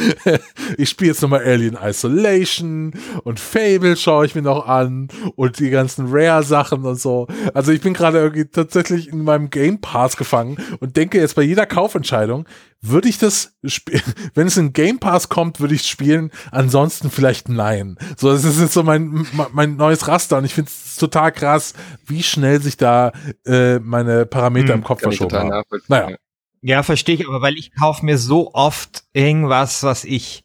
ich 0.79 0.89
spiele 0.89 1.11
jetzt 1.11 1.23
nochmal 1.23 1.45
Alien 1.45 1.79
Isolation 1.81 2.93
und 3.25 3.41
Fable 3.41 3.97
schaue 3.97 4.27
ich 4.27 4.35
mir 4.35 4.43
noch 4.43 4.67
an 4.67 5.09
und 5.37 5.59
die 5.59 5.71
ganzen 5.71 6.07
Rare-Sachen 6.09 6.85
und 6.85 7.01
so. 7.01 7.27
Also 7.53 7.73
ich 7.73 7.81
bin 7.81 7.95
gerade 7.95 8.19
irgendwie 8.19 8.47
tatsächlich 8.47 9.09
in 9.09 9.23
meinem 9.25 9.51
Game 9.51 9.81
Pass 9.81 10.17
gefangen 10.17 10.57
und 10.81 10.97
denke 10.97 11.19
jetzt 11.19 11.35
bei 11.35 11.43
jeder 11.43 11.67
Kaufentscheidung, 11.67 12.47
würde 12.87 13.09
ich 13.09 13.19
das 13.19 13.57
spielen, 13.65 14.03
wenn 14.35 14.47
es 14.47 14.57
in 14.57 14.73
Game 14.73 14.99
Pass 14.99 15.29
kommt, 15.29 15.61
würde 15.61 15.75
ich 15.75 15.83
es 15.83 15.89
spielen, 15.89 16.31
ansonsten 16.51 17.11
vielleicht 17.11 17.49
nein. 17.49 17.97
So, 18.17 18.31
das 18.31 18.45
ist 18.45 18.61
jetzt 18.61 18.75
so 18.75 18.83
mein, 18.83 19.27
mein 19.53 19.77
neues 19.77 20.07
Raster 20.07 20.39
und 20.39 20.45
ich 20.45 20.55
finde 20.55 20.71
es 20.71 20.97
total 20.97 21.33
krass, 21.33 21.75
wie 22.07 22.23
schnell 22.23 22.61
sich 22.61 22.77
da 22.77 23.13
äh, 23.47 23.79
meine 23.79 24.27
Parameter 24.27 24.75
hm, 24.75 24.81
im 24.81 24.85
Kopf 24.85 25.01
verschoben 25.01 25.37
haben. 25.37 25.63
Naja. 25.89 26.17
Ja, 26.63 26.83
verstehe 26.83 27.17
ich, 27.17 27.29
aber 27.29 27.43
weil 27.43 27.59
ich 27.59 27.75
kaufe 27.75 28.05
mir 28.05 28.17
so 28.17 28.55
oft 28.55 29.05
irgendwas, 29.13 29.83
was 29.83 30.05
ich 30.05 30.45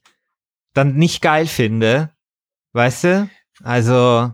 dann 0.74 0.96
nicht 0.96 1.22
geil 1.22 1.48
finde, 1.48 2.12
weißt 2.74 3.04
du? 3.06 3.30
Also, 3.64 4.34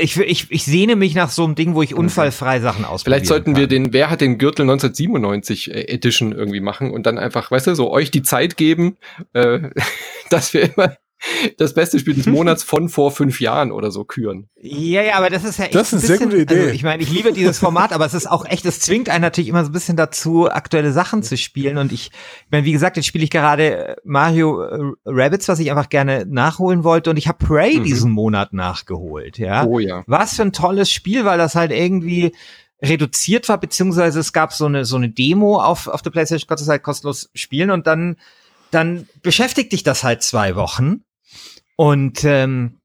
ich, 0.00 0.18
ich, 0.18 0.50
ich 0.50 0.64
sehne 0.64 0.96
mich 0.96 1.14
nach 1.14 1.30
so 1.30 1.44
einem 1.44 1.54
Ding, 1.54 1.74
wo 1.74 1.82
ich 1.82 1.92
mhm. 1.92 1.98
unfallfrei 1.98 2.60
Sachen 2.60 2.84
ausprobieren 2.84 3.20
Vielleicht 3.20 3.26
sollten 3.26 3.52
kann. 3.52 3.60
wir 3.60 3.66
den 3.66 3.92
Wer 3.92 4.10
hat 4.10 4.20
den 4.20 4.38
Gürtel 4.38 4.62
1997 4.62 5.70
äh, 5.70 5.80
Edition 5.88 6.32
irgendwie 6.32 6.60
machen 6.60 6.90
und 6.90 7.06
dann 7.06 7.18
einfach, 7.18 7.50
weißt 7.50 7.68
du, 7.68 7.74
so 7.74 7.90
euch 7.90 8.10
die 8.10 8.22
Zeit 8.22 8.56
geben, 8.56 8.96
äh, 9.32 9.70
dass 10.30 10.54
wir 10.54 10.74
immer 10.74 10.96
das 11.58 11.74
beste 11.74 11.98
Spiel 11.98 12.14
des 12.14 12.26
Monats 12.26 12.62
von 12.62 12.88
vor 12.88 13.10
fünf 13.10 13.40
Jahren 13.40 13.72
oder 13.72 13.90
so 13.90 14.04
küren. 14.04 14.48
Ja, 14.56 15.02
ja, 15.02 15.16
aber 15.16 15.30
das 15.30 15.44
ist 15.44 15.58
ja 15.58 15.66
echt 15.66 15.74
Das 15.74 15.92
ist 15.92 16.04
eine 16.04 16.18
bisschen, 16.18 16.30
sehr 16.30 16.38
gute 16.38 16.54
Idee. 16.54 16.60
Also 16.64 16.74
ich 16.74 16.82
meine, 16.82 17.02
ich 17.02 17.10
liebe 17.10 17.32
dieses 17.32 17.58
Format, 17.58 17.92
aber 17.92 18.06
es 18.06 18.14
ist 18.14 18.30
auch 18.30 18.44
echt, 18.46 18.64
es 18.64 18.80
zwingt 18.80 19.08
einen 19.08 19.22
natürlich 19.22 19.48
immer 19.48 19.64
so 19.64 19.70
ein 19.70 19.72
bisschen 19.72 19.96
dazu, 19.96 20.50
aktuelle 20.50 20.92
Sachen 20.92 21.22
zu 21.22 21.36
spielen. 21.36 21.78
Und 21.78 21.92
ich, 21.92 22.10
ich 22.10 22.50
meine, 22.50 22.64
wie 22.64 22.72
gesagt, 22.72 22.96
jetzt 22.96 23.06
spiele 23.06 23.24
ich 23.24 23.30
gerade 23.30 23.96
Mario 24.04 24.62
äh, 24.62 24.92
Rabbits, 25.04 25.48
was 25.48 25.58
ich 25.58 25.70
einfach 25.70 25.88
gerne 25.88 26.24
nachholen 26.26 26.84
wollte. 26.84 27.10
Und 27.10 27.16
ich 27.16 27.28
habe 27.28 27.44
Prey 27.44 27.78
mhm. 27.78 27.84
diesen 27.84 28.10
Monat 28.10 28.52
nachgeholt. 28.52 29.38
Ja. 29.38 29.64
Oh 29.64 29.78
ja. 29.78 30.04
Was 30.06 30.36
für 30.36 30.42
ein 30.42 30.52
tolles 30.52 30.90
Spiel, 30.90 31.24
weil 31.24 31.38
das 31.38 31.54
halt 31.54 31.72
irgendwie 31.72 32.32
reduziert 32.82 33.48
war, 33.48 33.58
beziehungsweise 33.58 34.20
es 34.20 34.32
gab 34.32 34.52
so 34.52 34.66
eine 34.66 34.84
so 34.84 34.96
eine 34.96 35.08
Demo 35.08 35.60
auf 35.60 35.88
auf 35.88 36.02
der 36.02 36.10
PlayStation, 36.10 36.46
konntest 36.46 36.68
du 36.68 36.72
halt 36.72 36.82
kostenlos 36.82 37.30
spielen 37.34 37.70
und 37.70 37.86
dann 37.86 38.16
dann 38.70 39.08
beschäftigt 39.22 39.72
dich 39.72 39.84
das 39.84 40.02
halt 40.02 40.22
zwei 40.22 40.56
Wochen 40.56 41.03
und 41.76 42.24
ähm, 42.24 42.80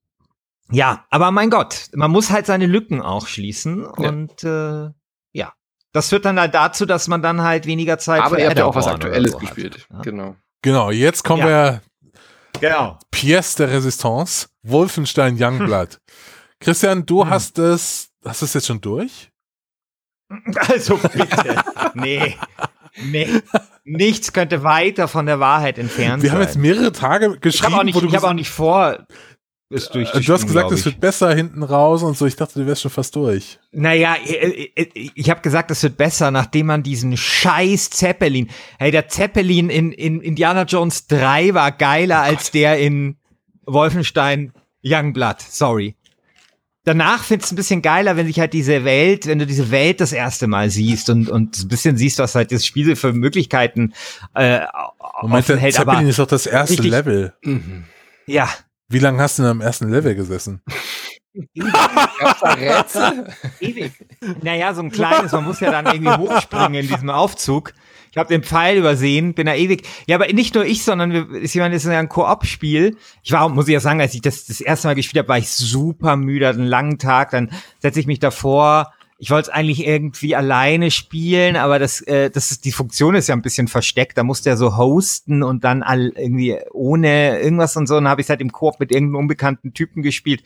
ja, 0.72 1.06
aber 1.10 1.32
mein 1.32 1.50
Gott, 1.50 1.90
man 1.94 2.12
muss 2.12 2.30
halt 2.30 2.46
seine 2.46 2.68
Lücken 2.68 3.02
auch 3.02 3.28
schließen 3.28 3.82
ja. 3.82 4.10
und 4.10 4.44
äh, 4.44 4.90
ja, 5.34 5.54
das 5.94 6.10
führt 6.10 6.26
dann 6.26 6.40
halt 6.40 6.54
dazu, 6.54 6.86
dass 6.86 7.08
man 7.08 7.22
dann 7.22 7.42
halt 7.42 7.66
weniger 7.66 7.98
Zeit 7.98 8.22
aber 8.22 8.36
für 8.36 8.42
ihr 8.42 8.48
habt 8.48 8.58
ja 8.60 8.66
auch 8.66 8.76
was 8.76 8.88
Aktuelles 8.88 9.32
so 9.32 9.38
gespielt, 9.40 9.88
hat, 9.92 10.04
genau. 10.04 10.36
Genau, 10.62 10.92
jetzt 10.92 11.24
kommen 11.24 11.42
ja. 11.42 11.48
wir 11.48 11.82
genau. 12.60 13.00
Pièce 13.12 13.58
de 13.58 13.68
Resistance, 13.68 14.50
Wolfenstein 14.64 15.38
Youngblood. 15.40 16.00
Christian, 16.60 17.06
du 17.06 17.24
hm. 17.24 17.30
hast 17.30 17.58
es, 17.58 18.12
hast 18.24 18.42
du 18.42 18.46
es 18.46 18.54
jetzt 18.54 18.68
schon 18.68 18.82
durch? 18.82 19.32
Also 20.68 20.98
bitte, 20.98 21.64
nee, 21.96 22.38
nee. 23.04 23.28
Nichts 23.84 24.34
könnte 24.34 24.64
weiter 24.64 25.08
von 25.08 25.26
der 25.26 25.40
Wahrheit 25.40 25.78
entfernt 25.78 26.22
Wir 26.22 26.30
sein. 26.30 26.40
haben 26.40 26.46
jetzt 26.46 26.58
mehrere 26.58 26.92
Tage 26.92 27.38
geschrieben. 27.40 27.50
Ich 27.52 27.64
habe 27.64 27.76
auch, 27.78 27.84
nicht, 27.84 28.04
ich 28.04 28.16
hab 28.16 28.24
auch 28.24 28.34
nicht 28.34 28.50
vor, 28.50 29.08
es 29.72 29.90
durch 29.90 30.12
Du 30.12 30.34
hast 30.34 30.48
gesagt, 30.48 30.72
es 30.72 30.86
wird 30.86 31.00
besser 31.00 31.34
hinten 31.34 31.62
raus 31.62 32.02
und 32.02 32.18
so. 32.18 32.26
Ich 32.26 32.36
dachte, 32.36 32.60
du 32.60 32.66
wärst 32.66 32.82
schon 32.82 32.92
fast 32.92 33.16
durch. 33.16 33.60
Naja, 33.72 34.16
ich, 34.24 34.72
ich, 34.76 35.12
ich 35.14 35.30
habe 35.30 35.42
gesagt, 35.42 35.70
es 35.70 35.84
wird 35.84 35.98
besser, 35.98 36.32
nachdem 36.32 36.68
man 36.68 36.82
diesen 36.82 37.16
scheiß 37.16 37.92
Zeppelin. 37.92 38.50
Hey, 38.80 38.92
der 38.92 39.08
Zeppelin 39.08 39.70
in, 39.70 39.92
in 39.92 40.22
Indiana 40.22 40.64
Jones 40.64 41.08
3 41.08 41.54
war 41.54 41.72
geiler 41.72 42.22
oh 42.22 42.30
als 42.30 42.52
der 42.52 42.80
in 42.80 43.18
Wolfenstein 43.66 44.54
Youngblood. 44.84 45.42
Sorry 45.42 45.96
danach 46.90 47.24
findest 47.24 47.52
du 47.52 47.54
ein 47.54 47.58
bisschen 47.58 47.84
geiler, 47.84 48.18
wenn 48.18 48.26
sich 48.26 48.40
halt 48.40 48.52
diese 48.52 48.84
Welt, 48.84 49.28
wenn 49.28 49.38
du 49.38 49.46
diese 49.46 49.70
Welt 49.70 50.02
das 50.02 50.12
erste 50.12 50.48
Mal 50.48 50.72
siehst 50.72 51.12
und, 51.12 51.30
und 51.30 51.60
ein 51.60 51.68
bisschen 51.68 51.98
siehst, 51.98 52.18
was 52.18 52.34
halt 52.34 52.52
das 52.52 52.66
Spiel 52.66 52.96
für 52.96 53.14
Möglichkeiten 53.14 53.94
äh, 54.34 54.62
Moment, 55.22 55.48
der 55.48 55.58
hält. 55.58 55.76
Zeppelin 55.76 56.00
aber 56.00 56.10
ist 56.10 56.18
doch 56.18 56.26
das 56.26 56.48
erste 56.48 56.74
richtig, 56.74 56.90
Level. 56.90 57.34
Mhm. 57.44 57.86
Ja. 58.26 58.50
Wie 58.88 58.98
lange 58.98 59.22
hast 59.22 59.38
du 59.38 59.44
denn 59.44 59.52
am 59.52 59.62
ersten 59.62 59.92
Level 59.92 60.16
gesessen? 60.16 60.64
Ewig. 63.60 63.92
Naja, 64.42 64.74
so 64.74 64.82
ein 64.82 64.90
kleines, 64.90 65.32
man 65.32 65.44
muss 65.46 65.60
ja 65.60 65.72
dann 65.72 65.86
irgendwie 65.86 66.12
hochspringen 66.12 66.74
in 66.74 66.88
diesem 66.88 67.10
Aufzug. 67.12 67.74
Ich 68.12 68.18
habe 68.18 68.30
den 68.30 68.44
Pfeil 68.44 68.78
übersehen, 68.78 69.34
bin 69.34 69.46
da 69.46 69.54
ewig. 69.54 69.88
Ja, 70.08 70.16
aber 70.16 70.32
nicht 70.34 70.56
nur 70.56 70.66
ich, 70.66 70.84
sondern 70.84 71.12
wir, 71.12 71.30
ist 71.30 71.54
jemand, 71.54 71.76
ist 71.76 71.86
ja 71.86 72.00
ein 72.00 72.10
Koop-Spiel. 72.10 72.98
Ich 73.24 73.32
war, 73.32 73.48
muss 73.50 73.68
ich 73.68 73.74
ja 73.74 73.80
sagen, 73.80 74.02
als 74.02 74.14
ich 74.14 74.22
das 74.22 74.46
das 74.46 74.62
erste 74.62 74.88
Mal 74.88 74.96
gespielt 74.96 75.20
habe, 75.20 75.30
war 75.30 75.38
ich 75.38 75.50
super 75.50 76.16
müde, 76.16 76.48
einen 76.50 76.66
langen 76.66 76.98
Tag. 76.98 77.32
Dann 77.32 77.52
setze 77.80 78.00
ich 78.00 78.08
mich 78.08 78.20
davor, 78.20 78.94
ich 79.22 79.32
wollte 79.32 79.50
es 79.50 79.54
eigentlich 79.54 79.86
irgendwie 79.86 80.34
alleine 80.34 80.92
spielen, 80.92 81.58
aber 81.58 81.78
das, 81.78 82.00
äh, 82.08 82.30
das 82.30 82.52
ist, 82.52 82.64
die 82.64 82.72
Funktion 82.72 83.16
ist 83.16 83.28
ja 83.28 83.36
ein 83.36 83.42
bisschen 83.42 83.68
versteckt. 83.68 84.18
Da 84.18 84.24
musste 84.24 84.50
er 84.50 84.56
so 84.56 84.78
hosten 84.78 85.44
und 85.44 85.66
dann 85.66 85.84
all, 85.84 86.14
irgendwie 86.16 86.58
ohne 86.72 87.42
irgendwas 87.42 87.76
und 87.76 87.88
so. 87.88 87.98
Und 87.98 88.08
habe 88.08 88.22
ich 88.22 88.30
halt 88.30 88.40
im 88.40 88.54
Koop 88.54 88.80
mit 88.80 88.94
irgendeinem 88.94 89.18
unbekannten 89.18 89.74
Typen 89.74 90.04
gespielt. 90.04 90.44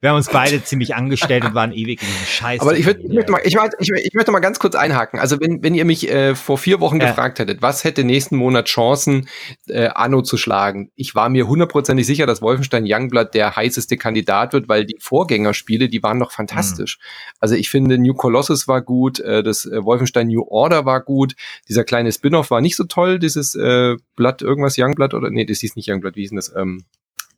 Wir 0.00 0.10
haben 0.10 0.16
uns 0.16 0.28
beide 0.28 0.62
ziemlich 0.64 0.96
angestellt 0.96 1.44
und 1.44 1.54
waren 1.54 1.70
ewig 1.70 2.02
in 2.02 2.08
diesem 2.08 2.26
Scheiß. 2.26 2.60
Aber 2.60 2.76
ich, 2.76 2.84
würd, 2.84 2.98
ich, 3.04 3.14
möchte 3.14 3.30
mal, 3.30 3.40
ich, 3.44 3.56
ich, 3.78 3.92
ich 3.92 4.14
möchte 4.14 4.32
mal 4.32 4.40
ganz 4.40 4.58
kurz 4.58 4.74
einhaken. 4.74 5.20
Also 5.20 5.38
wenn, 5.40 5.62
wenn 5.62 5.76
ihr 5.76 5.84
mich 5.84 6.10
äh, 6.10 6.34
vor 6.34 6.58
vier 6.58 6.80
Wochen 6.80 7.00
ja. 7.00 7.06
gefragt 7.06 7.38
hättet, 7.38 7.62
was 7.62 7.84
hätte 7.84 8.02
nächsten 8.02 8.34
Monat 8.34 8.66
Chancen, 8.66 9.28
äh, 9.68 9.86
Anno 9.94 10.22
zu 10.22 10.36
schlagen? 10.36 10.90
Ich 10.96 11.14
war 11.14 11.28
mir 11.28 11.46
hundertprozentig 11.46 12.04
sicher, 12.04 12.26
dass 12.26 12.42
Wolfenstein 12.42 12.86
Youngblood 12.88 13.34
der 13.34 13.54
heißeste 13.54 13.96
Kandidat 13.96 14.52
wird, 14.52 14.68
weil 14.68 14.84
die 14.84 14.96
Vorgängerspiele, 14.98 15.88
die 15.88 16.02
waren 16.02 16.18
noch 16.18 16.32
fantastisch. 16.32 16.98
Mhm. 16.98 17.36
Also 17.38 17.54
ich 17.54 17.70
finde 17.70 17.98
New 17.98 18.15
Colossus 18.16 18.68
war 18.68 18.82
gut, 18.82 19.20
äh, 19.20 19.42
das 19.42 19.66
äh, 19.66 19.84
Wolfenstein 19.84 20.28
New 20.28 20.44
Order 20.48 20.84
war 20.84 21.00
gut, 21.00 21.34
dieser 21.68 21.84
kleine 21.84 22.12
Spin-off 22.12 22.50
war 22.50 22.60
nicht 22.60 22.76
so 22.76 22.84
toll, 22.84 23.18
dieses 23.18 23.54
äh, 23.54 23.96
Blatt 24.16 24.42
irgendwas 24.42 24.76
Youngblood 24.78 25.14
oder 25.14 25.30
nee, 25.30 25.44
das 25.44 25.60
hieß 25.60 25.76
nicht 25.76 25.88
Youngblood, 25.90 26.16
wie 26.16 26.22
hieß 26.22 26.30
denn 26.30 26.36
das? 26.36 26.54
Ähm, 26.54 26.84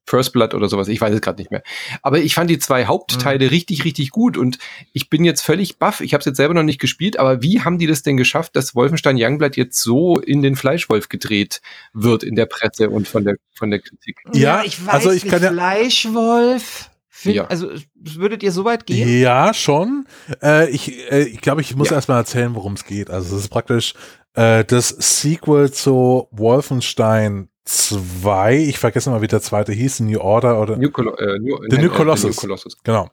First 0.09 0.33
Blood 0.33 0.55
oder 0.55 0.69
sowas, 0.69 0.89
ich 0.89 1.01
weiß 1.01 1.13
es 1.13 1.21
gerade 1.21 1.41
nicht 1.41 1.51
mehr. 1.51 1.63
Aber 2.03 2.19
ich 2.19 2.35
fand 2.35 2.49
die 2.49 2.59
zwei 2.59 2.87
Hauptteile 2.87 3.45
mhm. 3.45 3.51
richtig, 3.51 3.85
richtig 3.85 4.11
gut 4.11 4.39
und 4.39 4.59
ich 4.95 5.11
bin 5.11 5.23
jetzt 5.23 5.43
völlig 5.43 5.79
baff. 5.79 6.01
Ich 6.01 6.15
habe 6.15 6.21
es 6.21 6.25
jetzt 6.25 6.39
selber 6.39 6.55
noch 6.55 6.63
nicht 6.63 6.81
gespielt, 6.81 7.19
aber 7.19 7.43
wie 7.43 7.61
haben 7.61 7.79
die 7.79 7.87
das 7.87 8.03
denn 8.03 8.17
geschafft, 8.17 8.57
dass 8.57 8.75
Wolfenstein 8.75 9.17
Youngblood 9.19 9.57
jetzt 9.57 9.81
so 9.83 10.19
in 10.19 10.41
den 10.41 10.57
Fleischwolf 10.57 11.11
gedreht 11.11 11.61
wird 11.93 12.23
in 12.23 12.37
der 12.37 12.47
Presse 12.47 12.89
und 12.89 13.07
von 13.07 13.25
der 13.25 13.37
von 13.55 13.71
der 13.71 13.81
Kritik? 13.81 14.21
Ja, 14.33 14.63
ich 14.65 14.85
weiß, 14.85 14.95
also 14.95 15.11
ich 15.11 15.27
kann 15.27 15.43
ja 15.43 15.53
Fleischwolf 15.53 16.89
Find, 17.21 17.35
ja. 17.35 17.47
Also 17.47 17.71
würdet 17.97 18.45
ihr 18.45 18.53
so 18.53 18.65
weit 18.65 18.87
gehen? 18.87 19.21
Ja, 19.21 19.53
schon. 19.53 20.07
Äh, 20.41 20.71
ich 20.71 21.11
äh, 21.11 21.25
ich 21.25 21.41
glaube, 21.41 21.63
ich 21.63 21.75
muss 21.75 21.91
ja. 21.91 21.97
erstmal 21.97 22.19
erzählen, 22.19 22.55
worum 22.55 22.75
es 22.75 22.85
geht. 22.85 23.11
Also 23.11 23.35
es 23.35 23.43
ist 23.43 23.49
praktisch 23.49 23.95
äh, 24.35 24.65
das 24.65 24.91
Sequel 24.91 25.73
zu 25.73 26.29
Wolfenstein 26.31 27.49
2. 27.65 28.59
Ich 28.59 28.79
vergesse 28.79 29.11
mal, 29.11 29.21
wie 29.21 29.27
der 29.27 29.43
zweite 29.43 29.73
hieß, 29.73 29.99
New 30.01 30.21
Order 30.21 30.61
oder 30.61 30.77
New, 30.77 30.93
Colo 30.93 31.17
äh, 31.17 31.41
New, 31.41 31.59
The 31.69 31.79
New 31.79 31.91
Colossus. 31.91 32.37
New 32.37 32.41
Colossus. 32.41 32.77
Genau. 32.85 33.11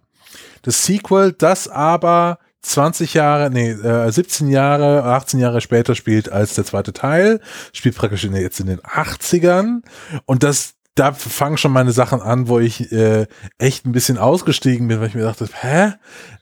Das 0.61 0.85
Sequel, 0.85 1.31
das 1.31 1.67
aber 1.67 2.37
20 2.61 3.15
Jahre, 3.15 3.49
nee, 3.49 3.71
äh, 3.71 4.11
17 4.11 4.49
Jahre, 4.49 5.03
18 5.03 5.39
Jahre 5.39 5.61
später 5.61 5.95
spielt 5.95 6.31
als 6.31 6.53
der 6.53 6.65
zweite 6.65 6.93
Teil, 6.93 7.41
spielt 7.73 7.95
praktisch 7.95 8.23
in, 8.23 8.35
jetzt 8.35 8.59
in 8.59 8.67
den 8.67 8.81
80ern 8.81 9.81
und 10.25 10.43
das 10.43 10.74
da 10.95 11.11
fangen 11.11 11.57
schon 11.57 11.73
meine 11.73 11.91
Sachen 11.91 12.21
an, 12.21 12.47
wo 12.47 12.59
ich 12.59 12.91
äh, 12.91 13.27
echt 13.57 13.85
ein 13.85 13.91
bisschen 13.91 14.17
ausgestiegen 14.17 14.87
bin, 14.87 14.99
weil 14.99 15.09
ich 15.09 15.15
mir 15.15 15.23
dachte, 15.23 15.47
hä? 15.61 15.93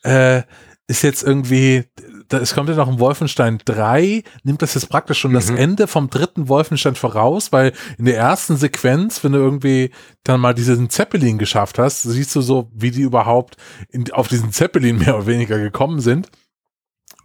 Äh, 0.04 0.44
ist 0.88 1.02
jetzt 1.02 1.24
irgendwie, 1.24 1.86
da, 2.28 2.40
es 2.40 2.54
kommt 2.54 2.70
ja 2.70 2.76
noch 2.76 2.90
ein 2.90 3.00
Wolfenstein 3.00 3.58
3, 3.64 4.24
nimmt 4.44 4.62
das 4.62 4.74
jetzt 4.74 4.90
praktisch 4.90 5.20
schon 5.20 5.32
mhm. 5.32 5.36
das 5.36 5.50
Ende 5.50 5.88
vom 5.88 6.10
dritten 6.10 6.50
Wolfenstein 6.50 6.96
voraus, 6.96 7.52
weil 7.52 7.74
in 7.98 8.06
der 8.06 8.18
ersten 8.18 8.58
Sequenz, 8.58 9.24
wenn 9.24 9.32
du 9.32 9.40
irgendwie 9.40 9.92
dann 10.24 10.42
mal 10.42 10.54
diesen 10.54 10.90
Zeppelin 10.90 11.38
geschafft 11.38 11.80
hast, 11.80 12.04
siehst 12.04 12.36
du 12.36 12.42
so, 12.42 12.70
wie 12.74 12.92
die 12.92 13.02
überhaupt 13.02 13.56
in, 13.90 14.12
auf 14.12 14.28
diesen 14.28 14.52
Zeppelin 14.52 14.98
mehr 15.00 15.16
oder 15.16 15.28
weniger 15.28 15.58
gekommen 15.58 16.02
sind 16.02 16.30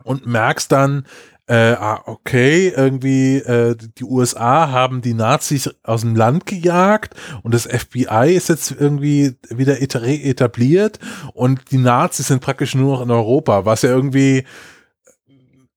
und 0.05 0.27
merkst 0.27 0.71
dann, 0.71 1.05
äh, 1.49 1.73
ah, 1.73 2.03
okay, 2.05 2.73
irgendwie 2.77 3.37
äh, 3.39 3.75
die 3.75 4.05
USA 4.05 4.71
haben 4.71 5.01
die 5.01 5.15
Nazis 5.15 5.71
aus 5.83 6.03
dem 6.03 6.15
Land 6.15 6.45
gejagt 6.45 7.15
und 7.43 7.55
das 7.55 7.67
FBI 7.67 8.35
ist 8.35 8.51
jetzt 8.51 8.71
irgendwie 8.71 9.35
wieder 9.49 9.81
etabliert 9.81 10.99
und 11.33 11.71
die 11.71 11.79
Nazis 11.79 12.27
sind 12.27 12.43
praktisch 12.43 12.75
nur 12.75 12.97
noch 12.97 13.03
in 13.03 13.11
Europa, 13.11 13.65
was 13.65 13.83
ja 13.83 13.89
irgendwie 13.89 14.45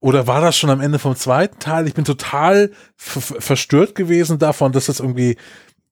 oder 0.01 0.27
war 0.27 0.41
das 0.41 0.57
schon 0.57 0.71
am 0.71 0.81
Ende 0.81 0.99
vom 0.99 1.15
zweiten 1.15 1.59
Teil? 1.59 1.87
Ich 1.87 1.93
bin 1.93 2.05
total 2.05 2.71
verstört 2.97 3.95
gewesen 3.95 4.39
davon, 4.39 4.71
dass 4.71 4.87
das 4.87 4.99
irgendwie 4.99 5.37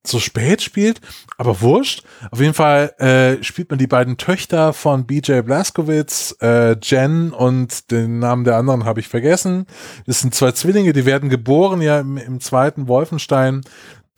so 0.06 0.18
spät 0.18 0.62
spielt, 0.62 1.00
aber 1.36 1.60
wurscht. 1.60 2.04
Auf 2.30 2.40
jeden 2.40 2.54
Fall 2.54 2.94
äh, 2.98 3.42
spielt 3.42 3.70
man 3.70 3.78
die 3.78 3.86
beiden 3.86 4.16
Töchter 4.16 4.72
von 4.72 5.06
BJ 5.06 5.40
Blazkowicz, 5.40 6.36
äh, 6.40 6.76
Jen 6.82 7.32
und 7.32 7.90
den 7.90 8.18
Namen 8.18 8.44
der 8.44 8.56
anderen 8.56 8.84
habe 8.84 9.00
ich 9.00 9.08
vergessen. 9.08 9.66
Das 10.06 10.20
sind 10.20 10.34
zwei 10.34 10.52
Zwillinge, 10.52 10.92
die 10.92 11.04
werden 11.04 11.28
geboren 11.28 11.82
ja 11.82 12.00
im, 12.00 12.16
im 12.16 12.40
zweiten 12.40 12.88
Wolfenstein. 12.88 13.60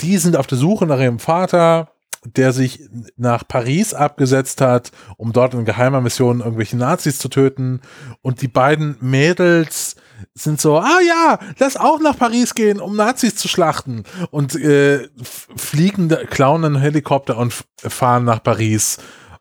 Die 0.01 0.19
sind 0.19 0.37
auf 0.37 0.47
der 0.47 0.59
Suche 0.59 0.87
nach 0.87 1.01
ihrem 1.01 1.19
Vater, 1.19 1.93
der 2.25 2.53
sich 2.53 2.89
nach 3.17 3.47
Paris 3.47 3.95
abgesetzt 3.95 4.61
hat, 4.61 4.93
um 5.17 5.33
dort 5.33 5.55
in 5.55 5.65
geheimer 5.65 6.01
Mission 6.01 6.41
irgendwelche 6.41 6.77
Nazis 6.77 7.19
zu 7.19 7.29
töten. 7.29 7.81
Und 8.23 8.43
die 8.43 8.49
beiden 8.49 8.97
Mädels 9.01 9.97
sind 10.35 10.61
so, 10.61 10.79
ah 10.79 11.01
ja, 11.07 11.39
lass 11.59 11.77
auch 11.77 12.01
nach 12.01 12.17
Paris 12.17 12.55
gehen, 12.55 12.81
um 12.81 12.97
Nazis 12.97 13.35
zu 13.37 13.49
schlachten. 13.49 14.05
Und 14.31 14.55
äh, 14.55 15.09
fliegen, 15.57 16.09
klauen 16.31 16.65
einen 16.65 16.79
Helikopter 16.79 17.37
und 17.37 17.65
fahren 17.77 18.25
nach 18.25 18.43
Paris, 18.43 18.99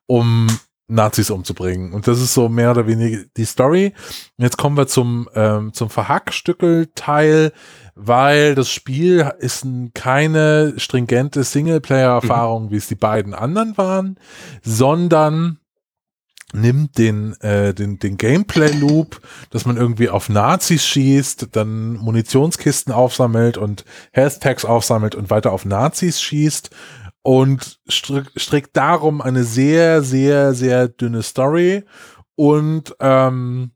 um 0.08 0.48
Nazis 0.92 1.30
umzubringen. 1.32 1.94
Und 1.94 2.08
das 2.08 2.22
ist 2.22 2.34
so 2.34 2.50
mehr 2.50 2.72
oder 2.72 2.86
weniger 2.86 3.24
die 3.38 3.46
Story. 3.46 3.94
Jetzt 4.38 4.58
kommen 4.58 4.78
wir 4.78 4.88
zum, 4.88 5.30
ähm, 5.34 5.74
zum 5.74 5.89
Verhackstückel-Teil, 5.89 7.54
weil 7.96 8.56
das 8.56 8.70
Spiel 8.70 9.32
ist 9.39 9.66
keine 9.94 10.74
stringente 10.78 11.44
Singleplayer-Erfahrung, 11.44 12.66
mhm. 12.66 12.72
wie 12.72 12.78
es 12.78 12.88
die 12.88 12.96
beiden 12.96 13.34
anderen 13.34 13.78
waren, 13.78 14.20
sondern 14.64 15.60
nimmt 16.54 16.98
den, 16.98 17.39
äh, 17.39 17.74
den, 17.74 18.00
den 18.00 18.18
Gameplay-Loop, 18.18 19.22
dass 19.52 19.66
man 19.66 19.78
irgendwie 19.78 20.10
auf 20.10 20.28
Nazis 20.28 20.86
schießt, 20.86 21.48
dann 21.54 21.94
Munitionskisten 21.94 22.94
aufsammelt 22.94 23.58
und 23.58 23.86
Health-Tags 24.12 24.66
aufsammelt 24.66 25.16
und 25.16 25.30
weiter 25.30 25.54
auf 25.54 25.64
Nazis 25.64 26.22
schießt 26.22 26.70
und 27.24 27.80
strick, 27.88 28.32
strickt 28.36 28.76
darum 28.76 29.22
eine 29.22 29.44
sehr, 29.44 30.02
sehr, 30.02 30.54
sehr 30.54 30.88
dünne 30.88 31.24
Story 31.24 31.84
und 32.36 32.96
ähm, 33.00 33.72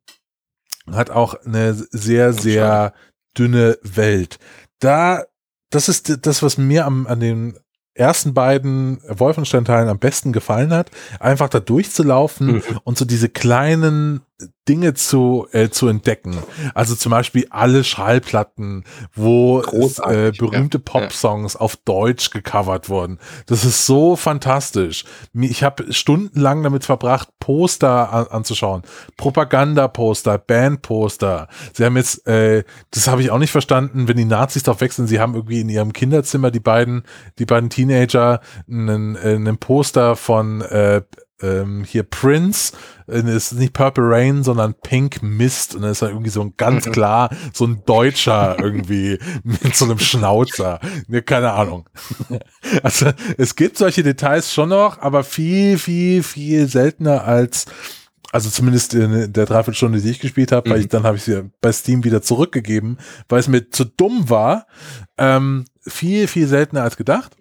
hat 0.92 1.10
auch 1.10 1.36
eine 1.46 1.74
sehr, 1.74 2.34
sehr 2.34 2.94
dünne 3.38 3.78
Welt. 3.84 4.40
Da, 4.80 5.24
das 5.70 5.90
ist 5.90 6.26
das, 6.26 6.44
was 6.44 6.58
mir 6.58 6.86
am, 6.86 7.08
an 7.08 7.20
den 7.20 7.60
ersten 7.96 8.34
beiden 8.34 9.02
Wolfenstein-Teilen 9.08 9.90
am 9.90 10.00
besten 10.00 10.34
gefallen 10.34 10.74
hat, 10.74 10.92
einfach 11.20 11.50
da 11.50 11.60
durchzulaufen 11.60 12.56
mhm. 12.56 12.64
und 12.84 12.98
so 12.98 13.06
diese 13.06 13.30
kleinen 13.30 14.22
Dinge 14.68 14.96
zu, 14.96 15.48
äh, 15.52 15.70
zu 15.70 15.88
entdecken. 15.88 16.38
Also 16.74 16.96
zum 16.96 17.12
Beispiel 17.12 17.48
alle 17.52 17.84
Schallplatten, 17.84 18.84
wo 19.14 19.62
es, 19.62 20.00
äh, 20.00 20.34
berühmte 20.38 20.80
ja. 20.80 20.84
Pop-Songs 20.84 21.56
auf 21.56 21.78
Deutsch 21.78 22.32
gecovert 22.32 22.90
wurden. 22.90 23.20
Das 23.46 23.64
ist 23.64 23.86
so 23.86 24.16
fantastisch. 24.16 25.06
Ich 25.34 25.64
habe 25.64 25.94
stundenlang 25.94 26.64
damit 26.64 26.84
verbracht, 26.84 27.30
Poster 27.40 28.12
an, 28.12 28.28
anzuschauen. 28.28 28.82
Propaganda-Poster, 29.18 30.38
Band-Poster. 30.40 31.48
Sie 31.74 31.86
haben 31.86 31.96
jetzt, 31.96 32.28
äh, 32.28 32.64
das 32.92 33.08
habe 33.08 33.22
ich 33.22 33.32
auch 33.32 33.40
nicht 33.40 33.52
verstanden, 33.52 34.08
wenn 34.08 34.18
die 34.18 34.26
Nazis 34.26 34.64
drauf 34.64 34.82
wechseln, 34.82 35.08
sie 35.08 35.20
haben 35.20 35.36
irgendwie 35.36 35.62
in 35.62 35.70
ihrem 35.70 35.94
Kinderzimmer 35.94 36.52
die 36.52 36.60
beiden, 36.60 37.04
die 37.40 37.46
beiden 37.46 37.70
Teenager 37.70 38.42
einen, 38.68 39.16
äh, 39.16 39.36
einen 39.36 39.60
Poster 39.60 40.16
von 40.16 40.62
äh, 40.62 41.04
ähm, 41.42 41.84
hier 41.84 42.04
Prince, 42.04 42.74
äh, 43.08 43.22
ist 43.36 43.54
nicht 43.54 43.74
Purple 43.74 44.04
Rain, 44.08 44.44
sondern 44.44 44.74
Pink 44.74 45.22
Mist 45.22 45.76
und 45.76 45.82
dann 45.82 45.92
ist 45.92 46.02
er 46.02 46.10
irgendwie 46.10 46.30
so 46.30 46.42
ein 46.42 46.54
ganz 46.58 46.86
mhm. 46.86 46.92
klar, 46.92 47.30
so 47.54 47.66
ein 47.66 47.84
Deutscher 47.86 48.58
irgendwie 48.60 49.20
mit 49.44 49.76
so 49.76 49.86
einem 49.86 50.00
Schnauzer. 50.00 50.80
Ne, 51.08 51.22
keine 51.22 51.52
Ahnung. 51.52 51.90
Also 52.82 53.12
es 53.38 53.56
gibt 53.56 53.78
solche 53.78 54.02
Details 54.02 54.52
schon 54.52 54.70
noch, 54.70 55.00
aber 55.00 55.24
viel, 55.24 55.78
viel, 55.78 56.24
viel 56.24 56.68
seltener 56.68 57.24
als 57.24 57.68
also 58.32 58.50
zumindest 58.50 58.94
in 58.94 59.32
der 59.32 59.46
Dreiviertelstunde, 59.46 60.02
die 60.02 60.10
ich 60.10 60.20
gespielt 60.20 60.52
habe, 60.52 60.68
mhm. 60.68 60.74
weil 60.74 60.82
ich 60.82 60.90
dann 60.90 61.04
habe 61.04 61.16
ich 61.16 61.24
sie 61.24 61.50
bei 61.62 61.72
Steam 61.72 62.04
wieder 62.04 62.22
zurückgegeben, 62.22 62.98
weil 63.30 63.40
es 63.40 63.48
mir 63.48 63.70
zu 63.70 63.86
dumm 63.86 64.30
war. 64.30 64.68
Ähm, 65.18 65.66
viel, 65.88 66.28
viel 66.28 66.48
seltener 66.48 66.84
als 66.84 66.98
gedacht. 66.98 67.38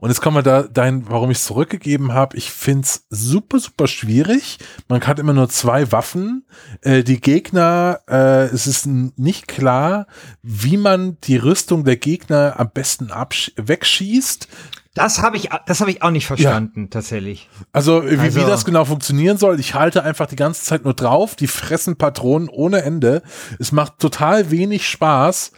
Und 0.00 0.10
jetzt 0.10 0.20
kommen 0.20 0.36
wir 0.36 0.42
da 0.42 0.62
dahin, 0.62 1.04
warum 1.08 1.30
ich 1.30 1.38
es 1.38 1.44
zurückgegeben 1.44 2.12
habe. 2.12 2.36
Ich 2.36 2.52
find's 2.52 3.06
super, 3.10 3.58
super 3.58 3.88
schwierig. 3.88 4.58
Man 4.88 5.04
hat 5.04 5.18
immer 5.18 5.32
nur 5.32 5.48
zwei 5.48 5.90
Waffen. 5.90 6.46
Äh, 6.82 7.02
die 7.02 7.20
Gegner, 7.20 8.00
äh, 8.08 8.44
es 8.44 8.68
ist 8.68 8.86
nicht 8.86 9.48
klar, 9.48 10.06
wie 10.42 10.76
man 10.76 11.18
die 11.24 11.36
Rüstung 11.36 11.84
der 11.84 11.96
Gegner 11.96 12.54
am 12.58 12.70
besten 12.72 13.10
wegschießt. 13.56 14.48
Das 14.94 15.22
habe 15.22 15.36
ich, 15.36 15.50
das 15.66 15.80
habe 15.80 15.90
ich 15.90 16.02
auch 16.02 16.10
nicht 16.10 16.26
verstanden, 16.26 16.82
ja. 16.82 16.88
tatsächlich. 16.90 17.48
Also 17.72 18.04
wie, 18.04 18.18
also 18.18 18.40
wie 18.40 18.44
das 18.44 18.64
genau 18.64 18.84
funktionieren 18.84 19.36
soll, 19.36 19.60
ich 19.60 19.74
halte 19.74 20.02
einfach 20.02 20.26
die 20.26 20.36
ganze 20.36 20.64
Zeit 20.64 20.84
nur 20.84 20.94
drauf. 20.94 21.36
Die 21.36 21.46
fressen 21.46 21.96
Patronen 21.96 22.48
ohne 22.48 22.82
Ende. 22.82 23.22
Es 23.58 23.70
macht 23.72 23.98
total 23.98 24.50
wenig 24.50 24.88
Spaß 24.88 25.52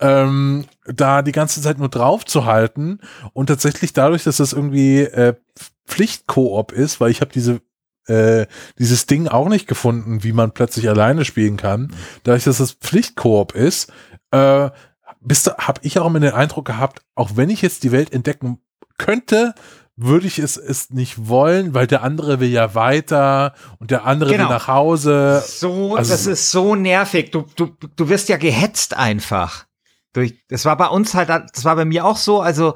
ähm, 0.00 0.64
da 0.86 1.22
die 1.22 1.32
ganze 1.32 1.60
Zeit 1.62 1.78
nur 1.78 1.88
drauf 1.88 2.24
zu 2.24 2.44
halten 2.46 3.00
und 3.32 3.46
tatsächlich 3.46 3.92
dadurch, 3.92 4.24
dass 4.24 4.38
das 4.38 4.52
irgendwie 4.52 5.00
äh, 5.00 5.34
Pflichtkoop 5.86 6.72
ist, 6.72 7.00
weil 7.00 7.10
ich 7.10 7.20
habe 7.20 7.32
diese 7.32 7.60
äh, 8.06 8.46
dieses 8.78 9.06
Ding 9.06 9.28
auch 9.28 9.48
nicht 9.48 9.66
gefunden, 9.68 10.24
wie 10.24 10.32
man 10.32 10.52
plötzlich 10.52 10.88
alleine 10.88 11.24
spielen 11.24 11.56
kann. 11.56 11.92
Dadurch, 12.24 12.44
dass 12.44 12.58
es 12.60 12.72
Pflichtkoop 12.72 13.54
ist, 13.54 13.92
äh, 14.32 14.70
habe 15.58 15.80
ich 15.82 15.98
auch 15.98 16.06
immer 16.06 16.20
den 16.20 16.32
Eindruck 16.32 16.64
gehabt, 16.66 17.02
auch 17.14 17.32
wenn 17.34 17.50
ich 17.50 17.60
jetzt 17.62 17.82
die 17.84 17.92
Welt 17.92 18.12
entdecken 18.12 18.58
könnte, 18.98 19.54
würde 19.96 20.26
ich 20.26 20.38
es, 20.38 20.56
es 20.56 20.90
nicht 20.90 21.28
wollen, 21.28 21.74
weil 21.74 21.86
der 21.86 22.02
andere 22.02 22.40
will 22.40 22.48
ja 22.48 22.74
weiter 22.74 23.52
und 23.78 23.90
der 23.90 24.06
andere 24.06 24.30
Genau. 24.30 24.44
will 24.44 24.54
nach 24.54 24.66
Hause. 24.66 25.42
So, 25.46 25.94
Also- 25.96 26.10
das 26.12 26.26
ist 26.26 26.50
so 26.50 26.74
nervig. 26.74 27.30
Du, 27.32 27.44
du, 27.54 27.66
du 27.96 28.08
wirst 28.08 28.30
ja 28.30 28.38
gehetzt 28.38 28.96
einfach. 28.96 29.66
Durch, 30.12 30.34
das 30.48 30.64
war 30.64 30.76
bei 30.76 30.88
uns 30.88 31.14
halt, 31.14 31.28
das 31.28 31.64
war 31.64 31.76
bei 31.76 31.84
mir 31.84 32.04
auch 32.04 32.16
so, 32.16 32.40
also, 32.40 32.74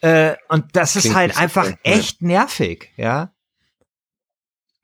äh, 0.00 0.34
und 0.48 0.74
das 0.74 0.96
ist 0.96 1.02
Klingt 1.02 1.16
halt 1.16 1.28
nicht 1.28 1.36
so 1.36 1.42
einfach 1.42 1.64
toll, 1.64 1.78
echt 1.82 2.22
nervig, 2.22 2.92
ja. 2.96 3.34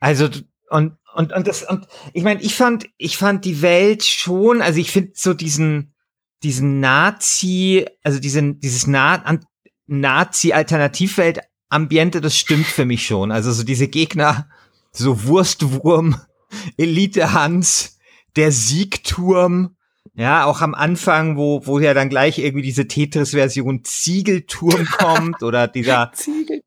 Also, 0.00 0.28
und, 0.70 0.96
und, 1.14 1.32
und 1.32 1.46
das, 1.48 1.62
und 1.64 1.86
ich 2.12 2.22
meine, 2.22 2.40
ich 2.42 2.54
fand, 2.54 2.86
ich 2.98 3.16
fand 3.16 3.44
die 3.44 3.62
Welt 3.62 4.04
schon, 4.04 4.62
also 4.62 4.78
ich 4.78 4.90
finde 4.90 5.12
so 5.14 5.34
diesen, 5.34 5.94
diesen 6.42 6.80
Nazi, 6.80 7.86
also 8.04 8.20
diesen, 8.20 8.60
dieses 8.60 8.86
Na 8.86 9.14
an- 9.22 9.44
Nazi-Alternativwelt-Ambiente, 9.86 12.20
das 12.20 12.36
stimmt 12.36 12.66
für 12.66 12.84
mich 12.84 13.06
schon. 13.06 13.32
Also 13.32 13.50
so 13.52 13.64
diese 13.64 13.88
Gegner, 13.88 14.48
so 14.92 15.24
Wurstwurm, 15.24 16.20
Elite 16.76 17.32
Hans, 17.32 17.98
der 18.36 18.52
Siegturm, 18.52 19.76
ja, 20.18 20.46
auch 20.46 20.62
am 20.62 20.74
Anfang, 20.74 21.36
wo, 21.36 21.64
wo 21.64 21.78
ja 21.78 21.94
dann 21.94 22.08
gleich 22.08 22.40
irgendwie 22.40 22.64
diese 22.64 22.88
Tetris-Version 22.88 23.84
Ziegelturm 23.84 24.84
kommt 24.98 25.44
oder 25.44 25.68
dieser, 25.68 26.10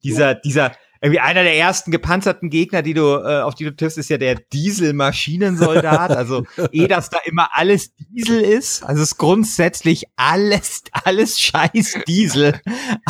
dieser, 0.06 0.36
dieser, 0.36 0.72
irgendwie 1.02 1.20
einer 1.20 1.44
der 1.44 1.58
ersten 1.58 1.92
gepanzerten 1.92 2.50
Gegner, 2.50 2.82
die 2.82 2.94
du, 2.94 3.18
äh, 3.18 3.42
auf 3.42 3.56
die 3.56 3.66
du 3.66 3.76
triffst, 3.76 3.98
ist 3.98 4.10
ja 4.10 4.18
der 4.18 4.36
Diesel-Maschinensoldat. 4.36 6.12
Also, 6.12 6.46
eh, 6.72 6.88
dass 6.88 7.10
da 7.10 7.18
immer 7.26 7.50
alles 7.52 7.94
Diesel 7.96 8.40
ist. 8.40 8.84
Also, 8.84 9.02
es 9.02 9.12
ist 9.12 9.18
grundsätzlich 9.18 10.06
alles, 10.16 10.84
alles 11.04 11.38
scheiß 11.42 12.04
Diesel. 12.08 12.54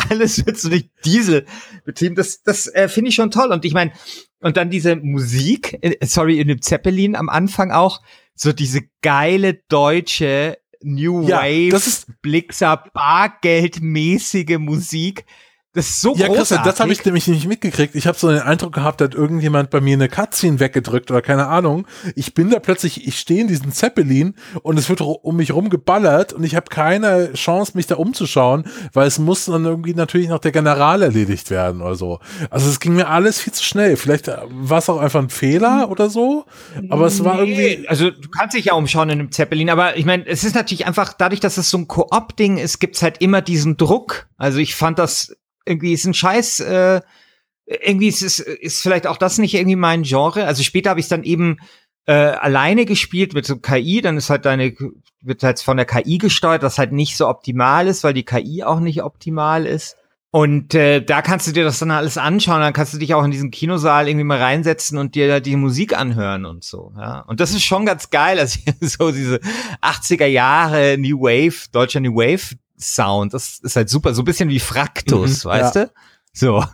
Alles 0.08 0.44
wird 0.44 0.58
so 0.58 0.70
durch 0.70 0.88
Diesel 1.04 1.46
betrieben. 1.84 2.16
Das, 2.16 2.42
das 2.42 2.66
äh, 2.66 2.88
finde 2.88 3.10
ich 3.10 3.14
schon 3.14 3.30
toll. 3.30 3.52
Und 3.52 3.64
ich 3.64 3.74
meine, 3.74 3.92
und 4.40 4.56
dann 4.56 4.70
diese 4.70 4.96
Musik, 4.96 5.78
äh, 5.82 6.04
sorry, 6.04 6.40
in 6.40 6.48
dem 6.48 6.62
Zeppelin 6.62 7.14
am 7.14 7.28
Anfang 7.28 7.70
auch, 7.70 8.00
so 8.34 8.52
diese 8.52 8.82
geile 9.02 9.54
deutsche 9.68 10.58
New 10.82 11.26
Ja, 11.28 11.38
Wave, 11.42 11.68
das 11.70 11.86
ist- 11.86 12.06
Blixer, 12.22 12.84
Bargeldmäßige 12.92 14.58
Musik. 14.58 15.24
Das 15.74 15.88
ist 15.88 16.02
so 16.02 16.10
Ja, 16.10 16.26
großartig. 16.26 16.36
Christian, 16.36 16.64
das 16.64 16.80
habe 16.80 16.92
ich 16.92 17.02
nämlich 17.02 17.26
nicht 17.28 17.46
mitgekriegt. 17.46 17.94
Ich 17.94 18.06
habe 18.06 18.18
so 18.18 18.28
den 18.28 18.40
Eindruck 18.40 18.74
gehabt, 18.74 19.00
da 19.00 19.06
hat 19.06 19.14
irgendjemand 19.14 19.70
bei 19.70 19.80
mir 19.80 19.94
eine 19.94 20.08
Cutscene 20.08 20.60
weggedrückt 20.60 21.10
oder 21.10 21.22
keine 21.22 21.46
Ahnung. 21.46 21.86
Ich 22.14 22.34
bin 22.34 22.50
da 22.50 22.58
plötzlich, 22.58 23.06
ich 23.06 23.18
stehe 23.18 23.40
in 23.40 23.48
diesem 23.48 23.72
Zeppelin 23.72 24.34
und 24.62 24.78
es 24.78 24.90
wird 24.90 25.00
um 25.00 25.36
mich 25.36 25.54
rum 25.54 25.70
geballert 25.70 26.34
und 26.34 26.44
ich 26.44 26.56
habe 26.56 26.66
keine 26.68 27.32
Chance, 27.32 27.72
mich 27.74 27.86
da 27.86 27.94
umzuschauen, 27.94 28.64
weil 28.92 29.06
es 29.06 29.18
muss 29.18 29.46
dann 29.46 29.64
irgendwie 29.64 29.94
natürlich 29.94 30.28
noch 30.28 30.40
der 30.40 30.52
General 30.52 31.00
erledigt 31.00 31.48
werden 31.48 31.80
oder 31.80 31.94
so. 31.94 32.20
Also 32.50 32.68
es 32.68 32.78
ging 32.78 32.94
mir 32.94 33.08
alles 33.08 33.40
viel 33.40 33.54
zu 33.54 33.64
schnell. 33.64 33.96
Vielleicht 33.96 34.28
äh, 34.28 34.36
war 34.50 34.78
es 34.78 34.90
auch 34.90 34.98
einfach 34.98 35.20
ein 35.20 35.30
Fehler 35.30 35.90
oder 35.90 36.10
so, 36.10 36.44
aber 36.90 37.06
es 37.06 37.24
war 37.24 37.38
irgendwie... 37.38 37.78
Nee, 37.78 37.86
also 37.86 38.10
du 38.10 38.28
kannst 38.28 38.54
dich 38.54 38.66
ja 38.66 38.74
umschauen 38.74 39.08
in 39.08 39.20
einem 39.20 39.32
Zeppelin, 39.32 39.70
aber 39.70 39.96
ich 39.96 40.04
meine, 40.04 40.26
es 40.26 40.44
ist 40.44 40.54
natürlich 40.54 40.86
einfach, 40.86 41.14
dadurch, 41.14 41.40
dass 41.40 41.56
es 41.56 41.70
so 41.70 41.78
ein 41.78 41.88
Koop-Ding 41.88 42.58
ist, 42.58 42.78
gibt's 42.78 43.02
halt 43.02 43.22
immer 43.22 43.40
diesen 43.40 43.78
Druck. 43.78 44.28
Also 44.36 44.58
ich 44.58 44.74
fand 44.74 44.98
das 44.98 45.34
irgendwie 45.64 45.92
ist 45.92 46.04
ein 46.04 46.14
Scheiß, 46.14 46.60
äh, 46.60 47.00
irgendwie 47.66 48.08
ist 48.08 48.22
es 48.22 48.38
ist 48.38 48.82
vielleicht 48.82 49.06
auch 49.06 49.16
das 49.16 49.38
nicht 49.38 49.54
irgendwie 49.54 49.76
mein 49.76 50.02
Genre. 50.02 50.46
Also 50.46 50.62
später 50.62 50.90
habe 50.90 51.00
ich 51.00 51.08
dann 51.08 51.24
eben 51.24 51.58
äh, 52.06 52.12
alleine 52.12 52.84
gespielt 52.84 53.34
mit 53.34 53.46
so 53.46 53.56
KI, 53.56 54.00
dann 54.00 54.16
ist 54.16 54.30
halt 54.30 54.44
deine, 54.44 54.74
wird 55.20 55.42
halt 55.42 55.60
von 55.60 55.76
der 55.76 55.86
KI 55.86 56.18
gesteuert, 56.18 56.62
was 56.62 56.78
halt 56.78 56.92
nicht 56.92 57.16
so 57.16 57.28
optimal 57.28 57.86
ist, 57.86 58.02
weil 58.04 58.14
die 58.14 58.24
KI 58.24 58.64
auch 58.64 58.80
nicht 58.80 59.02
optimal 59.02 59.66
ist. 59.66 59.96
Und 60.34 60.74
äh, 60.74 61.04
da 61.04 61.20
kannst 61.20 61.46
du 61.46 61.52
dir 61.52 61.62
das 61.62 61.78
dann 61.78 61.90
alles 61.90 62.16
anschauen, 62.16 62.62
dann 62.62 62.72
kannst 62.72 62.94
du 62.94 62.98
dich 62.98 63.12
auch 63.12 63.22
in 63.22 63.30
diesen 63.30 63.50
Kinosaal 63.50 64.08
irgendwie 64.08 64.24
mal 64.24 64.38
reinsetzen 64.38 64.96
und 64.96 65.14
dir 65.14 65.28
da 65.28 65.40
die 65.40 65.56
Musik 65.56 65.96
anhören 65.96 66.46
und 66.46 66.64
so. 66.64 66.94
Ja, 66.96 67.20
und 67.20 67.38
das 67.38 67.50
ist 67.50 67.64
schon 67.64 67.84
ganz 67.84 68.08
geil, 68.08 68.40
also 68.40 68.58
so 68.80 69.12
diese 69.12 69.40
80er 69.82 70.24
Jahre 70.24 70.96
New 70.98 71.20
Wave, 71.20 71.68
deutscher 71.70 72.00
New 72.00 72.14
Wave 72.14 72.56
Sound, 72.82 73.32
das 73.34 73.58
ist 73.62 73.76
halt 73.76 73.88
super, 73.88 74.12
so 74.14 74.22
ein 74.22 74.26
bisschen 74.26 74.48
wie 74.50 74.60
Fraktus, 74.60 75.44
Mhm, 75.44 75.48
weißt 75.48 75.76
du? 75.76 75.90
So. 76.34 76.64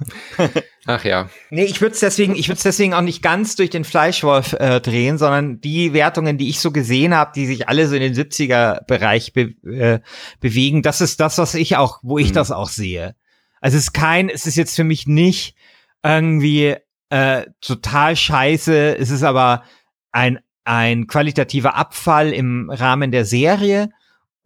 Ach 0.86 1.04
ja. 1.04 1.28
Nee, 1.50 1.64
ich 1.64 1.80
würde 1.80 1.92
es 1.94 2.00
deswegen, 2.00 2.36
ich 2.36 2.48
würde 2.48 2.58
es 2.58 2.62
deswegen 2.62 2.94
auch 2.94 3.00
nicht 3.02 3.22
ganz 3.22 3.56
durch 3.56 3.70
den 3.70 3.84
Fleischwolf 3.84 4.52
äh, 4.52 4.80
drehen, 4.80 5.18
sondern 5.18 5.60
die 5.60 5.92
Wertungen, 5.92 6.38
die 6.38 6.48
ich 6.48 6.60
so 6.60 6.70
gesehen 6.70 7.12
habe, 7.14 7.32
die 7.34 7.46
sich 7.46 7.68
alle 7.68 7.88
so 7.88 7.96
in 7.96 8.02
den 8.02 8.14
70er 8.14 8.84
Bereich 8.86 9.32
be 9.32 9.54
äh, 9.68 10.00
bewegen, 10.40 10.82
das 10.82 11.00
ist 11.00 11.18
das, 11.20 11.38
was 11.38 11.54
ich 11.54 11.76
auch, 11.76 11.98
wo 12.02 12.18
ich 12.18 12.30
Mhm. 12.30 12.34
das 12.34 12.50
auch 12.52 12.68
sehe. 12.68 13.16
Also 13.60 13.76
es 13.76 13.84
ist 13.84 13.92
kein, 13.92 14.28
es 14.28 14.46
ist 14.46 14.54
jetzt 14.56 14.76
für 14.76 14.84
mich 14.84 15.08
nicht 15.08 15.56
irgendwie 16.04 16.76
äh, 17.10 17.46
total 17.60 18.14
scheiße, 18.14 18.96
es 18.96 19.10
ist 19.10 19.24
aber 19.24 19.64
ein 20.12 20.38
ein 20.64 21.06
qualitativer 21.06 21.76
Abfall 21.76 22.30
im 22.32 22.68
Rahmen 22.70 23.10
der 23.10 23.24
Serie 23.24 23.88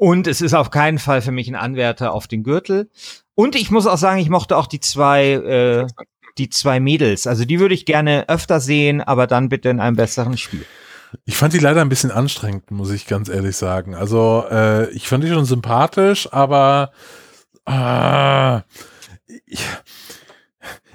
und 0.03 0.26
es 0.26 0.40
ist 0.40 0.53
auf 0.53 0.70
keinen 0.70 0.98
Fall 0.98 1.22
für 1.22 1.30
mich 1.30 1.46
ein 1.46 1.55
Anwärter 1.55 2.12
auf 2.12 2.26
den 2.26 2.42
Gürtel. 2.42 2.90
Und 3.36 3.55
ich 3.55 3.70
muss 3.70 3.86
auch 3.86 3.96
sagen, 3.96 4.18
ich 4.18 4.30
mochte 4.30 4.57
auch 4.57 4.66
die 4.66 4.80
zwei 4.80 5.30
äh, 5.30 5.86
die 6.38 6.50
zwei 6.50 6.80
Mädels. 6.80 7.28
Also 7.28 7.44
die 7.44 7.61
würde 7.61 7.76
ich 7.76 7.86
gerne 7.86 8.28
öfter 8.28 8.59
sehen, 8.59 9.00
aber 9.00 9.28
dann 9.28 9.48
bitte 9.48 9.68
in 9.68 9.78
einem 9.78 9.94
besseren 9.94 10.36
Spiel. 10.36 10.66
Ich 11.24 11.36
fand 11.36 11.53
die 11.53 11.61
leider 11.61 11.82
ein 11.82 11.88
bisschen 11.88 12.11
anstrengend, 12.11 12.72
muss 12.72 12.90
ich 12.90 13.07
ganz 13.07 13.28
ehrlich 13.28 13.55
sagen. 13.57 13.94
Also 13.94 14.44
äh, 14.50 14.90
ich 14.90 15.07
fand 15.07 15.22
die 15.22 15.28
schon 15.28 15.44
sympathisch, 15.44 16.28
aber 16.32 16.90
äh, 17.68 18.57
ich, 19.46 19.64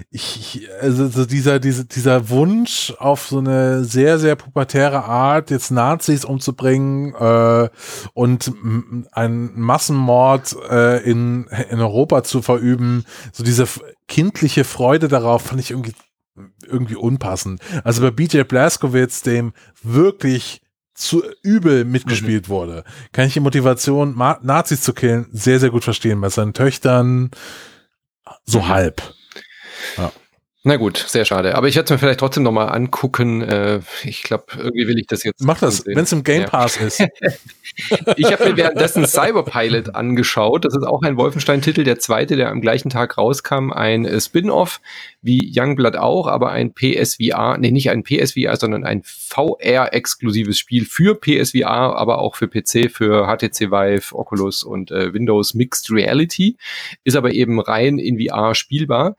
ich, 0.10 0.68
also 0.82 1.08
so 1.08 1.26
dieser, 1.26 1.60
diese, 1.60 1.86
dieser 1.86 2.30
Wunsch 2.30 2.94
auf 3.00 3.28
so 3.28 3.40
eine 3.40 3.84
sehr, 3.84 4.20
sehr 4.20 4.36
pubertäre 4.36 5.04
Art, 5.04 5.50
jetzt 5.50 5.72
Nazis 5.72 6.26
umzubringen 6.26 7.14
äh, 7.16 7.70
und 8.14 8.52
einen 9.12 9.60
Massenmord 9.60 10.56
äh, 10.70 11.04
in, 11.10 11.48
in 11.70 11.80
Europa 11.80 12.24
zu 12.24 12.42
verüben, 12.42 13.06
so 13.32 13.44
diese 13.44 13.68
kindliche 14.08 14.64
Freude 14.64 15.08
darauf 15.08 15.44
fand 15.44 15.62
ich 15.62 15.72
irgendwie 15.72 15.94
irgendwie 16.68 16.96
unpassend. 16.96 17.62
Also 17.84 18.02
bei 18.04 18.12
BJ 18.12 18.42
Blazkowicz, 18.42 19.24
dem 19.24 19.54
wirklich 19.82 20.62
zu 20.94 21.24
übel 21.44 21.86
mitgespielt 21.86 22.50
wurde, 22.50 22.84
kann 23.12 23.28
ich 23.28 23.34
die 23.34 23.40
Motivation, 23.40 24.16
Ma 24.16 24.40
Nazis 24.42 24.82
zu 24.82 24.94
killen, 24.94 25.28
sehr, 25.32 25.60
sehr 25.60 25.70
gut 25.70 25.84
verstehen. 25.84 26.22
Bei 26.22 26.30
seinen 26.30 26.54
Töchtern 26.54 27.32
so 28.46 28.60
Mhm. 28.60 28.68
Halb. 29.98 30.14
Na 30.68 30.76
gut, 30.76 30.98
sehr 30.98 31.24
schade. 31.24 31.56
Aber 31.56 31.70
ich 31.70 31.78
werde 31.78 31.86
es 31.86 31.92
mir 31.92 31.98
vielleicht 31.98 32.20
trotzdem 32.20 32.44
nochmal 32.44 32.68
angucken. 32.68 33.42
Äh, 33.42 33.80
ich 34.04 34.22
glaube, 34.22 34.48
irgendwie 34.58 34.86
will 34.90 35.00
ich 35.00 35.08
das 35.08 35.24
jetzt. 35.24 35.42
Mach 35.42 35.60
das, 35.60 35.86
wenn 35.86 36.00
es 36.00 36.12
im 36.12 36.26
Game 36.26 36.42
Ja. 36.42 36.50
Pass 36.50 36.76
ist. 36.76 37.02
Ich 38.16 38.32
habe 38.32 38.50
mir 38.50 38.58
währenddessen 38.58 39.06
Cyberpilot 39.06 39.94
angeschaut. 39.94 40.66
Das 40.66 40.76
ist 40.76 40.84
auch 40.84 41.04
ein 41.04 41.16
Wolfenstein-Titel, 41.16 41.84
der 41.84 42.00
zweite, 42.00 42.36
der 42.36 42.50
am 42.50 42.60
gleichen 42.60 42.90
Tag 42.90 43.18
rauskam. 43.18 43.72
Ein 43.72 44.06
äh, 44.06 44.20
Spin-off, 44.20 44.82
wie 45.22 45.54
Youngblood 45.56 45.96
auch, 45.96 46.26
aber 46.26 46.50
ein 46.50 46.74
PSVR, 46.74 47.58
nee, 47.60 47.70
nicht 47.70 47.92
ein 47.92 48.04
PSVR, 48.04 48.56
sondern 48.58 48.84
ein 48.84 49.04
VR-exklusives 49.04 50.58
Spiel 50.58 50.86
für 50.86 51.20
PSVR, 51.20 51.96
aber 51.96 52.20
auch 52.20 52.36
für 52.36 52.48
PC, 52.48 52.90
für 52.92 53.28
HTC 53.28 53.70
Vive, 53.70 54.16
Oculus 54.16 54.64
und 54.64 54.90
äh, 54.90 55.14
Windows 55.14 55.54
Mixed 55.54 55.92
Reality. 55.92 56.58
Ist 57.04 57.16
aber 57.16 57.32
eben 57.34 57.60
rein 57.60 58.00
in 58.00 58.20
VR 58.20 58.56
spielbar. 58.56 59.16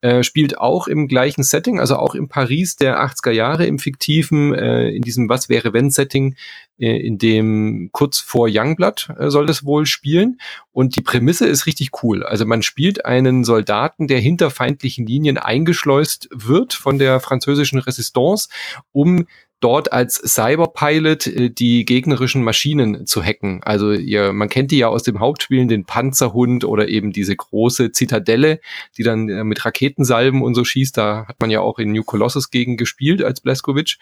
Äh, 0.00 0.22
spielt 0.22 0.58
auch 0.58 0.86
im 0.86 1.08
gleichen 1.08 1.42
Setting, 1.42 1.80
also 1.80 1.96
auch 1.96 2.14
im 2.14 2.28
Paris 2.28 2.76
der 2.76 3.02
80er 3.02 3.32
Jahre 3.32 3.66
im 3.66 3.80
fiktiven, 3.80 4.54
äh, 4.54 4.90
in 4.90 5.02
diesem 5.02 5.28
Was 5.28 5.48
wäre 5.48 5.72
wenn 5.72 5.90
Setting, 5.90 6.36
äh, 6.78 7.04
in 7.04 7.18
dem 7.18 7.90
kurz 7.90 8.20
vor 8.20 8.46
Youngblood 8.48 9.10
äh, 9.18 9.28
soll 9.28 9.46
das 9.46 9.64
wohl 9.64 9.86
spielen. 9.86 10.40
Und 10.70 10.94
die 10.94 11.02
Prämisse 11.02 11.48
ist 11.48 11.66
richtig 11.66 12.04
cool. 12.04 12.22
Also 12.22 12.46
man 12.46 12.62
spielt 12.62 13.06
einen 13.06 13.42
Soldaten, 13.42 14.06
der 14.06 14.20
hinter 14.20 14.50
feindlichen 14.50 15.04
Linien 15.04 15.36
eingeschleust 15.36 16.28
wird 16.32 16.74
von 16.74 17.00
der 17.00 17.18
französischen 17.18 17.80
Resistance, 17.80 18.48
um 18.92 19.26
dort 19.60 19.92
als 19.92 20.16
Cyberpilot 20.16 21.26
äh, 21.26 21.50
die 21.50 21.84
gegnerischen 21.84 22.44
Maschinen 22.44 23.06
zu 23.06 23.22
hacken. 23.22 23.60
Also 23.64 23.92
ihr, 23.92 24.32
man 24.32 24.48
kennt 24.48 24.70
die 24.70 24.78
ja 24.78 24.88
aus 24.88 25.02
dem 25.02 25.20
Hauptspielen, 25.20 25.68
den 25.68 25.84
Panzerhund 25.84 26.64
oder 26.64 26.88
eben 26.88 27.12
diese 27.12 27.34
große 27.34 27.92
Zitadelle, 27.92 28.60
die 28.96 29.02
dann 29.02 29.28
äh, 29.28 29.44
mit 29.44 29.64
Raketensalben 29.64 30.42
und 30.42 30.54
so 30.54 30.64
schießt. 30.64 30.96
Da 30.96 31.26
hat 31.26 31.40
man 31.40 31.50
ja 31.50 31.60
auch 31.60 31.78
in 31.78 31.92
New 31.92 32.04
Colossus 32.04 32.50
gegen 32.50 32.76
gespielt 32.76 33.22
als 33.22 33.40
Blaskovic. 33.40 33.96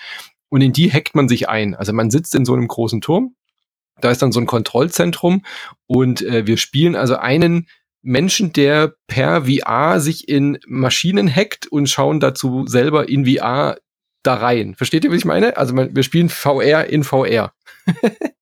Und 0.48 0.60
in 0.60 0.72
die 0.72 0.92
hackt 0.92 1.14
man 1.14 1.28
sich 1.28 1.48
ein. 1.48 1.74
Also 1.74 1.92
man 1.92 2.10
sitzt 2.10 2.34
in 2.34 2.44
so 2.44 2.52
einem 2.52 2.68
großen 2.68 3.00
Turm. 3.00 3.34
Da 4.00 4.10
ist 4.10 4.20
dann 4.20 4.32
so 4.32 4.40
ein 4.40 4.46
Kontrollzentrum 4.46 5.42
und 5.86 6.20
äh, 6.20 6.46
wir 6.46 6.58
spielen 6.58 6.94
also 6.94 7.16
einen 7.16 7.66
Menschen, 8.02 8.52
der 8.52 8.94
per 9.08 9.46
VR 9.46 10.00
sich 10.00 10.28
in 10.28 10.58
Maschinen 10.66 11.34
hackt 11.34 11.66
und 11.66 11.88
schauen 11.88 12.20
dazu 12.20 12.66
selber 12.66 13.08
in 13.08 13.26
VR 13.26 13.78
da 14.26 14.34
rein. 14.34 14.74
Versteht 14.74 15.04
ihr, 15.04 15.10
was 15.10 15.18
ich 15.18 15.24
meine? 15.24 15.56
Also 15.56 15.74
wir 15.76 16.02
spielen 16.02 16.28
VR 16.28 16.86
in 16.86 17.04
VR. 17.04 17.52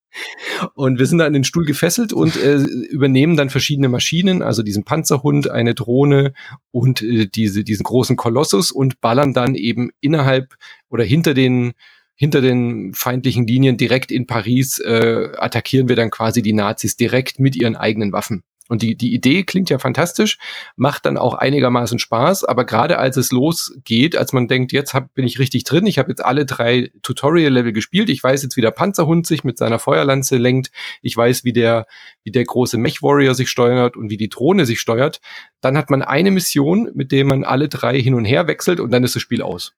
Und 0.74 0.98
wir 0.98 1.06
sind 1.06 1.18
da 1.18 1.26
an 1.26 1.32
den 1.32 1.44
Stuhl 1.44 1.64
gefesselt 1.64 2.12
und 2.12 2.36
äh, 2.36 2.58
übernehmen 2.58 3.36
dann 3.36 3.50
verschiedene 3.50 3.88
Maschinen, 3.88 4.42
also 4.42 4.62
diesen 4.62 4.84
Panzerhund, 4.84 5.50
eine 5.50 5.74
Drohne 5.74 6.34
und 6.70 7.02
äh, 7.02 7.26
diese, 7.26 7.64
diesen 7.64 7.82
großen 7.82 8.16
Kolossus 8.16 8.70
und 8.70 9.00
ballern 9.00 9.32
dann 9.32 9.56
eben 9.56 9.90
innerhalb 10.00 10.54
oder 10.88 11.04
hinter 11.04 11.34
den 11.34 11.72
hinter 12.16 12.40
den 12.40 12.94
feindlichen 12.94 13.44
Linien 13.44 13.76
direkt 13.76 14.12
in 14.12 14.28
Paris 14.28 14.78
äh, 14.78 15.30
attackieren 15.36 15.88
wir 15.88 15.96
dann 15.96 16.10
quasi 16.10 16.42
die 16.42 16.52
Nazis 16.52 16.96
direkt 16.96 17.40
mit 17.40 17.56
ihren 17.56 17.74
eigenen 17.74 18.12
Waffen. 18.12 18.44
Und 18.74 18.82
die, 18.82 18.96
die 18.96 19.14
Idee 19.14 19.44
klingt 19.44 19.70
ja 19.70 19.78
fantastisch, 19.78 20.36
macht 20.74 21.06
dann 21.06 21.16
auch 21.16 21.34
einigermaßen 21.34 22.00
Spaß, 22.00 22.42
aber 22.42 22.64
gerade 22.64 22.98
als 22.98 23.16
es 23.16 23.30
losgeht, 23.30 24.16
als 24.16 24.32
man 24.32 24.48
denkt, 24.48 24.72
jetzt 24.72 24.94
hab, 24.94 25.14
bin 25.14 25.24
ich 25.24 25.38
richtig 25.38 25.62
drin, 25.62 25.86
ich 25.86 25.96
habe 26.00 26.08
jetzt 26.08 26.24
alle 26.24 26.44
drei 26.44 26.90
Tutorial-Level 27.02 27.72
gespielt, 27.72 28.08
ich 28.10 28.20
weiß 28.20 28.42
jetzt, 28.42 28.56
wie 28.56 28.62
der 28.62 28.72
Panzerhund 28.72 29.28
sich 29.28 29.44
mit 29.44 29.58
seiner 29.58 29.78
Feuerlanze 29.78 30.38
lenkt, 30.38 30.72
ich 31.02 31.16
weiß, 31.16 31.44
wie 31.44 31.52
der, 31.52 31.86
wie 32.24 32.32
der 32.32 32.42
große 32.42 32.76
Mech-Warrior 32.76 33.36
sich 33.36 33.48
steuert 33.48 33.96
und 33.96 34.10
wie 34.10 34.16
die 34.16 34.28
Drohne 34.28 34.66
sich 34.66 34.80
steuert, 34.80 35.20
dann 35.60 35.78
hat 35.78 35.88
man 35.88 36.02
eine 36.02 36.32
Mission, 36.32 36.90
mit 36.94 37.12
der 37.12 37.24
man 37.24 37.44
alle 37.44 37.68
drei 37.68 38.02
hin 38.02 38.14
und 38.14 38.24
her 38.24 38.48
wechselt 38.48 38.80
und 38.80 38.90
dann 38.90 39.04
ist 39.04 39.14
das 39.14 39.22
Spiel 39.22 39.40
aus. 39.40 39.72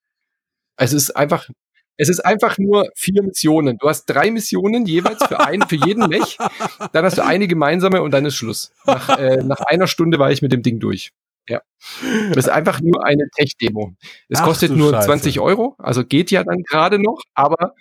Es 0.79 0.95
ist 0.95 1.11
einfach 1.11 1.51
es 1.97 2.09
ist 2.09 2.21
einfach 2.21 2.59
nur 2.59 2.89
vier 2.95 3.23
Missionen. 3.23 3.79
Du 3.79 3.89
hast 3.89 4.07
drei 4.07 4.31
Missionen 4.31 4.87
jeweils 4.87 5.25
für 5.25 5.41
einen, 5.41 5.67
für 5.69 5.77
jeden 5.77 6.07
Mech. 6.09 6.39
Dann 6.93 7.05
hast 7.05 7.19
du 7.19 7.25
eine 7.25 7.49
gemeinsame 7.49 8.03
und 8.03 8.13
dann 8.13 8.25
ist 8.27 8.37
Schluss. 8.37 8.73
Nach, 8.87 9.19
äh, 9.19 9.37
nach 9.43 9.61
einer 9.61 9.87
Stunde 9.87 10.19
war 10.19 10.31
ich 10.31 10.43
mit 10.43 10.53
dem 10.53 10.63
Ding 10.63 10.79
durch. 10.81 11.13
Ja. 11.49 11.63
Das 12.31 12.47
ist 12.47 12.49
einfach 12.49 12.81
nur 12.81 13.05
eine 13.05 13.29
Tech-Demo. 13.37 13.95
Es 14.29 14.43
kostet 14.43 14.73
nur 14.73 14.91
Scheiße. 14.91 15.07
20 15.07 15.41
Euro, 15.41 15.77
also 15.79 16.05
geht 16.05 16.33
ja 16.33 16.43
dann 16.43 16.63
gerade 16.63 16.99
noch, 16.99 17.23
aber 17.35 17.75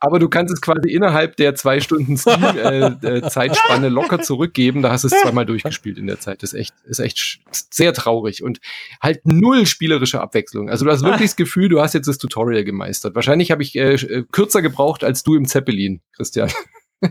aber 0.00 0.18
du 0.18 0.28
kannst 0.28 0.52
es 0.52 0.60
quasi 0.60 0.90
innerhalb 0.90 1.36
der 1.36 1.54
zwei 1.54 1.80
Stunden 1.80 2.16
Steam-Zeitspanne 2.16 3.86
äh, 3.86 3.90
äh, 3.90 3.92
locker 3.92 4.20
zurückgeben. 4.20 4.82
Da 4.82 4.90
hast 4.90 5.04
du 5.04 5.08
es 5.08 5.20
zweimal 5.20 5.44
durchgespielt 5.44 5.98
in 5.98 6.06
der 6.06 6.20
Zeit. 6.20 6.42
Das 6.42 6.52
ist 6.52 6.60
echt, 6.60 6.74
ist 6.84 7.00
echt 7.00 7.40
sehr 7.70 7.92
traurig 7.92 8.42
und 8.42 8.60
halt 9.02 9.22
null 9.24 9.66
spielerische 9.66 10.20
Abwechslung. 10.20 10.70
Also 10.70 10.84
du 10.84 10.90
hast 10.92 11.02
wirklich 11.02 11.30
das 11.30 11.36
Gefühl, 11.36 11.68
du 11.68 11.80
hast 11.80 11.94
jetzt 11.94 12.06
das 12.06 12.18
Tutorial 12.18 12.64
gemeistert. 12.64 13.14
Wahrscheinlich 13.14 13.50
habe 13.50 13.62
ich 13.62 13.76
äh, 13.76 13.94
äh 13.94 14.24
kürzer 14.30 14.62
gebraucht 14.62 15.02
als 15.02 15.22
du 15.24 15.34
im 15.34 15.46
Zeppelin, 15.46 16.00
Christian. 16.14 16.50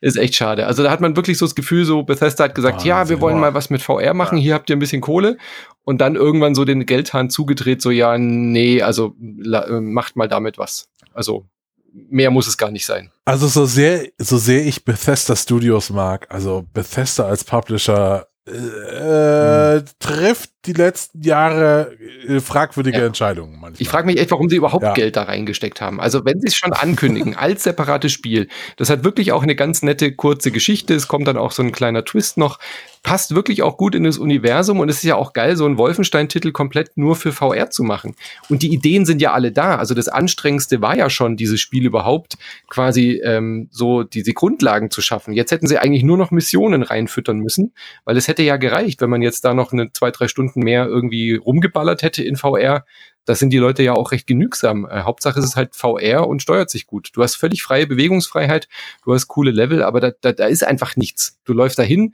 ist 0.00 0.16
echt 0.16 0.36
schade. 0.36 0.66
Also 0.66 0.82
da 0.82 0.90
hat 0.90 1.00
man 1.00 1.16
wirklich 1.16 1.38
so 1.38 1.46
das 1.46 1.54
Gefühl, 1.54 1.84
so 1.84 2.02
Bethesda 2.02 2.44
hat 2.44 2.54
gesagt, 2.54 2.76
Wahnsinn, 2.76 2.88
ja, 2.88 3.08
wir 3.08 3.20
wollen 3.20 3.38
mal 3.38 3.54
was 3.54 3.70
mit 3.70 3.82
VR 3.82 4.14
machen, 4.14 4.38
hier 4.38 4.54
habt 4.54 4.70
ihr 4.70 4.76
ein 4.76 4.80
bisschen 4.80 5.00
Kohle 5.00 5.38
und 5.82 6.00
dann 6.00 6.14
irgendwann 6.14 6.54
so 6.54 6.64
den 6.64 6.86
Geldhahn 6.86 7.30
zugedreht, 7.30 7.82
so 7.82 7.90
ja, 7.90 8.16
nee, 8.16 8.82
also 8.82 9.14
äh, 9.18 9.80
macht 9.80 10.16
mal 10.16 10.28
damit 10.28 10.58
was. 10.58 10.88
Also 11.12 11.46
mehr 11.92 12.30
muss 12.30 12.46
es 12.46 12.56
gar 12.56 12.70
nicht 12.70 12.86
sein. 12.86 13.10
Also 13.24 13.46
so 13.48 13.66
sehr, 13.66 14.08
so 14.18 14.38
sehr 14.38 14.64
ich 14.64 14.84
Bethesda 14.84 15.36
Studios 15.36 15.90
mag, 15.90 16.26
also 16.30 16.64
Bethesda 16.72 17.26
als 17.26 17.44
Publisher 17.44 18.26
äh, 18.46 19.78
hm. 19.78 19.84
trifft 19.98 20.50
die 20.64 20.72
letzten 20.72 21.22
Jahre 21.22 21.92
äh, 22.26 22.40
fragwürdige 22.40 22.98
ja. 22.98 23.06
Entscheidungen 23.06 23.52
manchmal. 23.60 23.80
Ich 23.80 23.88
frage 23.88 24.06
mich 24.06 24.18
echt, 24.18 24.30
warum 24.30 24.48
sie 24.48 24.56
überhaupt 24.56 24.82
ja. 24.82 24.94
Geld 24.94 25.16
da 25.16 25.24
reingesteckt 25.24 25.80
haben. 25.80 26.00
Also 26.00 26.24
wenn 26.24 26.40
sie 26.40 26.48
es 26.48 26.56
schon 26.56 26.72
ankündigen 26.72 27.34
als 27.36 27.62
separates 27.62 28.12
Spiel, 28.12 28.48
das 28.76 28.90
hat 28.90 29.04
wirklich 29.04 29.32
auch 29.32 29.42
eine 29.42 29.54
ganz 29.54 29.82
nette 29.82 30.12
kurze 30.12 30.50
Geschichte. 30.50 30.94
Es 30.94 31.06
kommt 31.06 31.28
dann 31.28 31.36
auch 31.36 31.52
so 31.52 31.62
ein 31.62 31.72
kleiner 31.72 32.04
Twist 32.04 32.38
noch 32.38 32.58
passt 33.02 33.34
wirklich 33.34 33.62
auch 33.62 33.76
gut 33.76 33.94
in 33.94 34.04
das 34.04 34.18
Universum 34.18 34.78
und 34.78 34.88
es 34.88 34.96
ist 34.96 35.04
ja 35.04 35.16
auch 35.16 35.32
geil, 35.32 35.56
so 35.56 35.64
einen 35.64 35.78
Wolfenstein-Titel 35.78 36.52
komplett 36.52 36.96
nur 36.96 37.16
für 37.16 37.32
VR 37.32 37.70
zu 37.70 37.82
machen. 37.82 38.14
Und 38.48 38.62
die 38.62 38.72
Ideen 38.72 39.06
sind 39.06 39.22
ja 39.22 39.32
alle 39.32 39.52
da. 39.52 39.76
Also 39.76 39.94
das 39.94 40.08
Anstrengendste 40.08 40.82
war 40.82 40.96
ja 40.96 41.08
schon, 41.08 41.36
dieses 41.36 41.60
Spiel 41.60 41.86
überhaupt 41.86 42.36
quasi 42.68 43.20
ähm, 43.24 43.68
so 43.70 44.02
diese 44.02 44.34
Grundlagen 44.34 44.90
zu 44.90 45.00
schaffen. 45.00 45.32
Jetzt 45.32 45.50
hätten 45.50 45.66
sie 45.66 45.78
eigentlich 45.78 46.02
nur 46.02 46.18
noch 46.18 46.30
Missionen 46.30 46.82
reinfüttern 46.82 47.38
müssen, 47.38 47.72
weil 48.04 48.16
es 48.16 48.28
hätte 48.28 48.42
ja 48.42 48.58
gereicht, 48.58 49.00
wenn 49.00 49.10
man 49.10 49.22
jetzt 49.22 49.44
da 49.44 49.54
noch 49.54 49.72
eine 49.72 49.92
zwei, 49.92 50.10
drei 50.10 50.28
Stunden 50.28 50.60
mehr 50.60 50.86
irgendwie 50.86 51.36
rumgeballert 51.36 52.02
hätte 52.02 52.22
in 52.22 52.36
VR. 52.36 52.84
Da 53.26 53.34
sind 53.34 53.50
die 53.50 53.58
Leute 53.58 53.82
ja 53.82 53.92
auch 53.94 54.12
recht 54.12 54.26
genügsam. 54.26 54.86
Äh, 54.90 55.02
Hauptsache 55.02 55.38
ist 55.40 55.56
halt 55.56 55.76
VR 55.76 56.26
und 56.26 56.42
steuert 56.42 56.70
sich 56.70 56.86
gut. 56.86 57.10
Du 57.14 57.22
hast 57.22 57.36
völlig 57.36 57.62
freie 57.62 57.86
Bewegungsfreiheit, 57.86 58.68
du 59.04 59.14
hast 59.14 59.28
coole 59.28 59.50
Level, 59.50 59.82
aber 59.82 60.00
da, 60.00 60.10
da, 60.20 60.32
da 60.32 60.46
ist 60.46 60.66
einfach 60.66 60.96
nichts. 60.96 61.38
Du 61.44 61.52
läufst 61.52 61.78
dahin, 61.78 62.12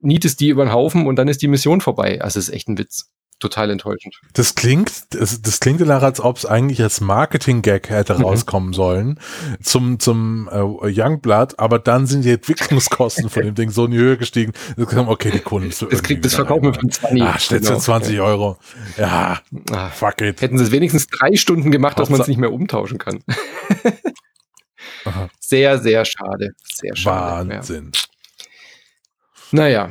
nietest 0.00 0.40
die 0.40 0.48
über 0.48 0.64
den 0.64 0.72
Haufen 0.72 1.06
und 1.06 1.16
dann 1.16 1.28
ist 1.28 1.42
die 1.42 1.48
Mission 1.48 1.80
vorbei. 1.80 2.20
Also 2.20 2.38
es 2.38 2.48
ist 2.48 2.54
echt 2.54 2.68
ein 2.68 2.78
Witz. 2.78 3.10
Total 3.40 3.70
enttäuschend. 3.70 4.16
Das 4.32 4.56
klingt, 4.56 5.14
das, 5.14 5.40
das 5.40 5.60
klingt 5.60 5.80
danach, 5.80 6.02
als 6.02 6.20
ob 6.20 6.38
es 6.38 6.44
eigentlich 6.44 6.82
als 6.82 7.00
Marketing-Gag 7.00 7.88
hätte 7.88 8.14
mhm. 8.14 8.24
rauskommen 8.24 8.72
sollen 8.72 9.20
zum, 9.62 10.00
zum 10.00 10.48
äh, 10.50 10.90
Youngblood, 10.90 11.56
aber 11.56 11.78
dann 11.78 12.08
sind 12.08 12.24
die 12.24 12.32
Entwicklungskosten 12.32 13.30
von 13.30 13.44
dem 13.44 13.54
Ding 13.54 13.70
so 13.70 13.84
in 13.84 13.92
die 13.92 13.98
Höhe 13.98 14.16
gestiegen. 14.16 14.52
Okay, 14.76 15.30
die 15.30 15.38
Kunden. 15.38 15.68
Das, 15.68 16.02
kriegt, 16.02 16.24
das 16.24 16.34
verkaufen 16.34 16.64
wir 16.64 16.74
von 16.74 16.90
20. 16.90 17.22
Ah, 17.22 17.38
steht 17.38 17.62
genau. 17.62 17.74
für 17.74 17.80
20 17.80 18.20
Euro. 18.20 18.56
Ja, 18.96 19.38
ah, 19.70 19.88
fuck 19.90 20.20
it. 20.20 20.40
Hätten 20.40 20.58
sie 20.58 20.64
es 20.64 20.72
wenigstens 20.72 21.06
drei 21.06 21.36
Stunden 21.36 21.70
gemacht, 21.70 21.96
dass 21.96 22.10
man 22.10 22.20
es 22.20 22.26
nicht 22.26 22.38
mehr 22.38 22.52
umtauschen 22.52 22.98
kann. 22.98 23.22
sehr, 25.38 25.78
sehr 25.78 26.04
schade. 26.04 26.54
Sehr 26.64 26.96
schade. 26.96 27.50
Wahnsinn. 27.50 27.92
Ja. 27.94 28.00
Naja. 29.50 29.90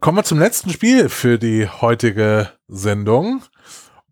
Kommen 0.00 0.18
wir 0.18 0.24
zum 0.24 0.38
letzten 0.38 0.70
Spiel 0.70 1.08
für 1.08 1.38
die 1.38 1.68
heutige 1.68 2.52
Sendung. 2.68 3.42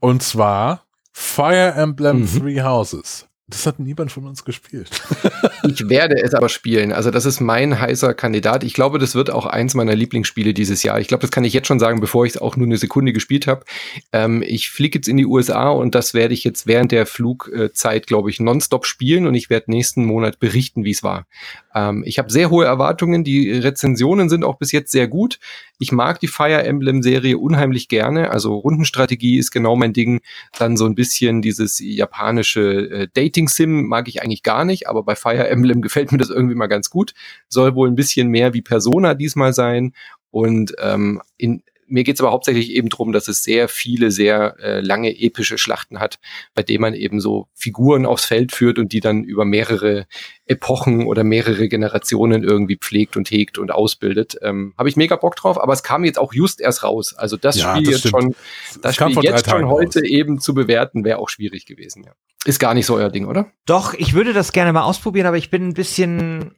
Und 0.01 0.23
zwar 0.23 0.87
Fire 1.13 1.75
Emblem 1.77 2.21
mhm. 2.21 2.39
Three 2.41 2.63
Houses. 2.63 3.29
Das 3.47 3.67
hat 3.67 3.79
niemand 3.79 4.11
von 4.11 4.27
uns 4.27 4.43
gespielt. 4.47 4.89
ich 5.69 5.87
werde 5.91 6.17
es 6.17 6.33
aber 6.33 6.49
spielen. 6.49 6.93
Also 6.93 7.11
das 7.11 7.27
ist 7.27 7.41
mein 7.41 7.79
heißer 7.79 8.15
Kandidat. 8.15 8.65
Ich 8.65 8.73
glaube, 8.73 8.99
das 8.99 9.15
wird 9.15 9.29
auch 9.29 9.45
eins 9.45 9.75
meiner 9.75 9.95
Lieblingsspiele 9.95 10.55
dieses 10.55 10.83
Jahr. 10.83 10.99
Ich 10.99 11.09
glaube, 11.09 11.21
das 11.21 11.31
kann 11.31 11.45
ich 11.45 11.53
jetzt 11.53 11.67
schon 11.67 11.79
sagen, 11.79 12.01
bevor 12.01 12.25
ich 12.25 12.37
es 12.37 12.41
auch 12.41 12.57
nur 12.57 12.67
eine 12.67 12.79
Sekunde 12.79 13.13
gespielt 13.13 13.47
habe. 13.47 13.67
Ähm, 14.15 14.43
ich 14.47 14.71
fliege 14.71 14.99
jetzt 14.99 15.09
in 15.09 15.19
die 15.19 15.27
USA 15.27 15.69
und 15.69 15.95
das 15.95 16.15
werde 16.15 16.33
ich 16.33 16.43
jetzt 16.43 16.67
während 16.67 16.91
der 16.91 17.05
Flugzeit, 17.05 18.07
glaube 18.07 18.31
ich, 18.31 18.41
nonstop 18.41 18.87
spielen 18.87 19.27
und 19.27 19.35
ich 19.35 19.51
werde 19.51 19.71
nächsten 19.71 20.07
Monat 20.07 20.39
berichten, 20.39 20.85
wie 20.85 20.93
es 20.93 21.03
war. 21.03 21.27
Ähm, 21.75 22.03
ich 22.07 22.19
habe 22.19 22.33
sehr 22.33 22.49
hohe 22.49 22.65
Erwartungen. 22.65 23.25
Die 23.25 23.51
Rezensionen 23.51 24.31
sind 24.31 24.43
auch 24.43 24.57
bis 24.57 24.73
jetzt 24.73 24.91
sehr 24.91 25.07
gut. 25.07 25.39
Ich 25.79 25.93
mag 25.93 26.21
die 26.21 26.29
Fire 26.29 26.63
Emblem 26.63 27.03
Serie 27.03 27.39
unheimlich 27.39 27.89
gerne. 27.89 28.31
Also 28.31 28.55
Rundenstrategie 28.57 29.39
ist 29.39 29.51
genau 29.51 29.77
mein 29.77 29.93
Ding. 29.93 30.21
Dann 30.59 30.77
so 30.77 30.87
ein 30.87 30.95
bisschen 30.95 31.43
dieses 31.43 31.81
japanische 31.81 32.91
äh, 32.91 33.09
Dating 33.13 33.49
Sim 33.49 33.87
mag 33.87 34.09
ich 34.09 34.23
eigentlich 34.23 34.43
gar 34.43 34.65
nicht, 34.65 34.89
aber 34.89 35.03
bei 35.03 35.17
Fire 35.17 35.49
Emblem 35.49 35.83
gefällt 35.83 36.13
mir 36.13 36.19
das 36.19 36.31
irgendwie 36.31 36.55
mal 36.55 36.69
ganz 36.69 36.91
gut. 36.91 37.13
Soll 37.49 37.75
wohl 37.75 37.89
ein 37.89 37.97
bisschen 37.97 38.29
mehr 38.29 38.55
wie 38.55 38.63
Persona 38.63 39.15
diesmal 39.15 39.53
sein. 39.53 39.95
Und 40.31 40.75
ähm, 40.81 41.21
in, 41.37 41.63
mir 41.87 42.05
geht 42.05 42.17
es 42.17 42.21
aber 42.21 42.33
hauptsächlich 42.33 42.71
eben 42.71 42.89
darum, 42.89 43.13
dass 43.13 43.29
es 43.29 43.43
sehr 43.43 43.69
viele, 43.69 44.11
sehr 44.11 44.57
äh, 44.61 44.81
lange 44.81 45.11
epische 45.19 45.59
Schlachten 45.59 46.01
hat, 46.01 46.19
bei 46.55 46.63
denen 46.63 46.83
man 46.83 46.95
eben 46.95 47.21
so 47.21 47.49
Figuren 47.55 48.07
aufs 48.07 48.25
Feld 48.25 48.53
führt 48.53 48.79
und 48.79 48.93
die 48.93 49.01
dann 49.01 49.25
über 49.25 49.45
mehrere 49.45 50.07
Epochen 50.47 51.07
oder 51.07 51.25
mehrere 51.25 51.69
Generationen 51.69 52.45
irgendwie 52.45 52.77
pflegt 52.77 53.17
und 53.17 53.31
hegt 53.31 53.59
und 53.59 53.71
ausbildet. 53.73 54.37
Ähm, 54.43 54.75
Habe 54.77 54.89
ich 54.89 54.97
mega 54.97 55.17
Bock 55.17 55.37
drauf, 55.37 55.61
aber 55.61 55.73
es 55.73 55.83
kam 55.83 56.05
jetzt 56.05 56.19
auch 56.19 56.33
just 56.33 56.61
erst 56.61 56.83
raus. 56.83 57.15
Also 57.15 57.37
das 57.37 57.57
ja, 57.57 57.73
Spiel 57.73 57.85
das 57.85 57.93
jetzt 57.93 58.01
stimmt. 58.01 58.23
schon, 58.23 58.35
das, 58.83 58.97
das 58.97 59.11
Spiel 59.13 59.25
jetzt 59.25 59.49
schon 59.49 59.69
heute 59.69 60.01
raus. 60.01 60.09
eben 60.09 60.41
zu 60.41 60.55
bewerten, 60.55 61.05
wäre 61.05 61.19
auch 61.19 61.29
schwierig 61.29 61.67
gewesen. 61.67 62.05
Ja. 62.05 62.13
Ist 62.45 62.59
gar 62.59 62.75
nicht 62.75 62.87
so 62.87 62.97
euer 62.97 63.11
Ding, 63.11 63.27
oder? 63.27 63.51
Doch, 63.67 63.95
ich 63.95 64.15
würde 64.15 64.33
das 64.33 64.53
gerne 64.53 64.73
mal 64.73 64.83
ausprobieren, 64.83 65.27
aber 65.27 65.39
ich 65.39 65.51
bin 65.51 65.69
ein 65.69 65.75
bisschen, 65.75 66.55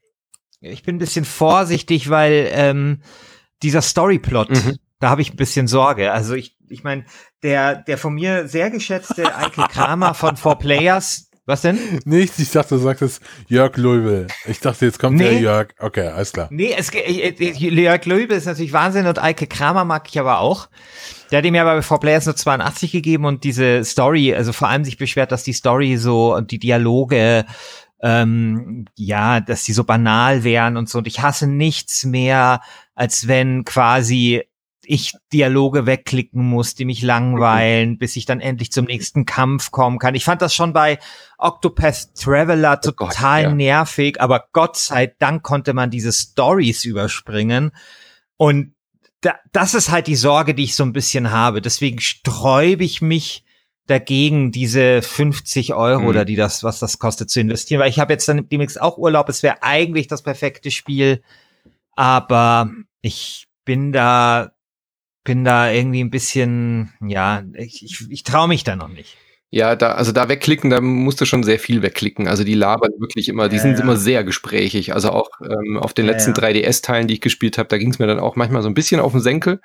ich 0.60 0.82
bin 0.82 0.96
ein 0.96 0.98
bisschen 0.98 1.24
vorsichtig, 1.24 2.10
weil 2.10 2.48
ähm, 2.50 3.02
dieser 3.62 3.82
Storyplot, 3.82 4.50
mhm. 4.50 4.78
Da 4.98 5.10
habe 5.10 5.22
ich 5.22 5.32
ein 5.32 5.36
bisschen 5.36 5.66
Sorge. 5.66 6.12
Also 6.12 6.34
ich, 6.34 6.56
ich 6.68 6.82
meine, 6.82 7.04
der, 7.42 7.74
der 7.74 7.98
von 7.98 8.14
mir 8.14 8.48
sehr 8.48 8.70
geschätzte 8.70 9.36
Eike 9.36 9.62
Kramer 9.70 10.14
von 10.14 10.36
Four 10.36 10.58
Players, 10.58 11.30
was 11.48 11.62
denn? 11.62 11.78
Nichts, 12.04 12.40
ich 12.40 12.50
dachte, 12.50 12.74
du 12.74 12.80
sagst 12.80 13.02
es 13.02 13.20
Jörg 13.46 13.76
Löwe. 13.76 14.26
Ich 14.46 14.58
dachte, 14.58 14.84
jetzt 14.84 14.98
kommt 14.98 15.16
nee. 15.16 15.30
der 15.30 15.40
Jörg. 15.40 15.68
Okay, 15.78 16.08
alles 16.08 16.32
klar. 16.32 16.48
Nee, 16.50 16.74
es, 16.76 16.92
äh, 16.92 16.98
äh, 16.98 17.52
Jörg 17.52 18.04
Löwe 18.04 18.34
ist 18.34 18.46
natürlich 18.46 18.72
Wahnsinn 18.72 19.06
und 19.06 19.22
Eike 19.22 19.46
Kramer 19.46 19.84
mag 19.84 20.08
ich 20.08 20.18
aber 20.18 20.40
auch. 20.40 20.68
Der 21.30 21.38
hat 21.38 21.44
ihm 21.44 21.54
ja 21.54 21.62
bei 21.62 21.82
Four 21.82 22.00
Players 22.00 22.26
nur 22.26 22.34
82 22.34 22.90
gegeben 22.90 23.26
und 23.26 23.44
diese 23.44 23.84
Story, 23.84 24.34
also 24.34 24.52
vor 24.52 24.68
allem 24.68 24.84
sich 24.84 24.96
beschwert, 24.96 25.30
dass 25.30 25.44
die 25.44 25.52
Story 25.52 25.98
so 25.98 26.34
und 26.34 26.50
die 26.50 26.58
Dialoge 26.58 27.44
ähm, 28.02 28.86
ja, 28.96 29.40
dass 29.40 29.62
die 29.62 29.72
so 29.72 29.84
banal 29.84 30.42
wären 30.42 30.76
und 30.76 30.88
so. 30.88 30.98
Und 30.98 31.06
ich 31.06 31.22
hasse 31.22 31.46
nichts 31.46 32.04
mehr, 32.04 32.60
als 32.94 33.28
wenn 33.28 33.64
quasi 33.64 34.42
ich 34.86 35.12
Dialoge 35.32 35.86
wegklicken 35.86 36.42
muss, 36.42 36.74
die 36.74 36.84
mich 36.84 37.02
langweilen, 37.02 37.98
bis 37.98 38.16
ich 38.16 38.24
dann 38.26 38.40
endlich 38.40 38.72
zum 38.72 38.86
nächsten 38.86 39.26
Kampf 39.26 39.70
kommen 39.70 39.98
kann. 39.98 40.14
Ich 40.14 40.24
fand 40.24 40.42
das 40.42 40.54
schon 40.54 40.72
bei 40.72 40.98
Octopath 41.38 42.14
Traveler 42.14 42.80
total 42.80 42.94
oh 42.94 42.94
Gott, 42.96 43.20
ja. 43.20 43.54
nervig, 43.54 44.20
aber 44.20 44.44
Gott 44.52 44.76
sei 44.76 45.14
Dank 45.18 45.42
konnte 45.42 45.74
man 45.74 45.90
diese 45.90 46.12
Stories 46.12 46.84
überspringen. 46.84 47.72
Und 48.36 48.74
da, 49.20 49.34
das 49.52 49.74
ist 49.74 49.90
halt 49.90 50.06
die 50.06 50.16
Sorge, 50.16 50.54
die 50.54 50.64
ich 50.64 50.76
so 50.76 50.84
ein 50.84 50.92
bisschen 50.92 51.30
habe. 51.30 51.60
Deswegen 51.60 52.00
sträube 52.00 52.84
ich 52.84 53.02
mich 53.02 53.44
dagegen, 53.86 54.50
diese 54.52 55.00
50 55.00 55.74
Euro 55.74 56.02
Mhm. 56.02 56.06
oder 56.08 56.24
die 56.24 56.36
das, 56.36 56.64
was 56.64 56.80
das 56.80 56.98
kostet, 56.98 57.30
zu 57.30 57.40
investieren, 57.40 57.80
weil 57.80 57.90
ich 57.90 57.98
habe 57.98 58.12
jetzt 58.12 58.28
dann 58.28 58.48
demnächst 58.48 58.80
auch 58.80 58.98
Urlaub. 58.98 59.28
Es 59.28 59.42
wäre 59.42 59.62
eigentlich 59.62 60.08
das 60.08 60.22
perfekte 60.22 60.70
Spiel, 60.70 61.22
aber 61.92 62.70
ich 63.00 63.46
bin 63.64 63.92
da, 63.92 64.52
bin 65.26 65.44
da 65.44 65.70
irgendwie 65.70 66.00
ein 66.02 66.10
bisschen, 66.10 66.94
ja, 67.06 67.42
ich, 67.54 67.84
ich, 67.84 68.06
ich 68.10 68.22
traue 68.22 68.48
mich 68.48 68.64
da 68.64 68.76
noch 68.76 68.88
nicht. 68.88 69.18
Ja, 69.50 69.76
da, 69.76 69.92
also 69.92 70.10
da 70.12 70.28
wegklicken, 70.28 70.70
da 70.70 70.80
musst 70.80 71.20
du 71.20 71.24
schon 71.24 71.42
sehr 71.44 71.58
viel 71.60 71.80
wegklicken. 71.80 72.26
Also 72.28 72.42
die 72.42 72.54
labern 72.54 72.90
wirklich 72.98 73.28
immer, 73.28 73.48
die 73.48 73.56
Ja, 73.56 73.62
sind 73.62 73.78
ja. 73.78 73.84
immer 73.84 73.96
sehr 73.96 74.24
gesprächig. 74.24 74.92
Also 74.92 75.10
auch 75.10 75.28
ähm, 75.40 75.76
auf 75.78 75.94
den 75.94 76.06
Ja, 76.06 76.12
letzten 76.12 76.32
ja. 76.34 76.36
3DS-Teilen, 76.42 77.06
die 77.06 77.14
ich 77.14 77.20
gespielt 77.20 77.56
habe, 77.56 77.68
da 77.68 77.78
ging 77.78 77.90
es 77.90 77.98
mir 77.98 78.06
dann 78.08 78.18
auch 78.18 78.34
manchmal 78.36 78.62
so 78.62 78.68
ein 78.68 78.74
bisschen 78.74 79.00
auf 79.00 79.12
den 79.12 79.20
Senkel. 79.20 79.60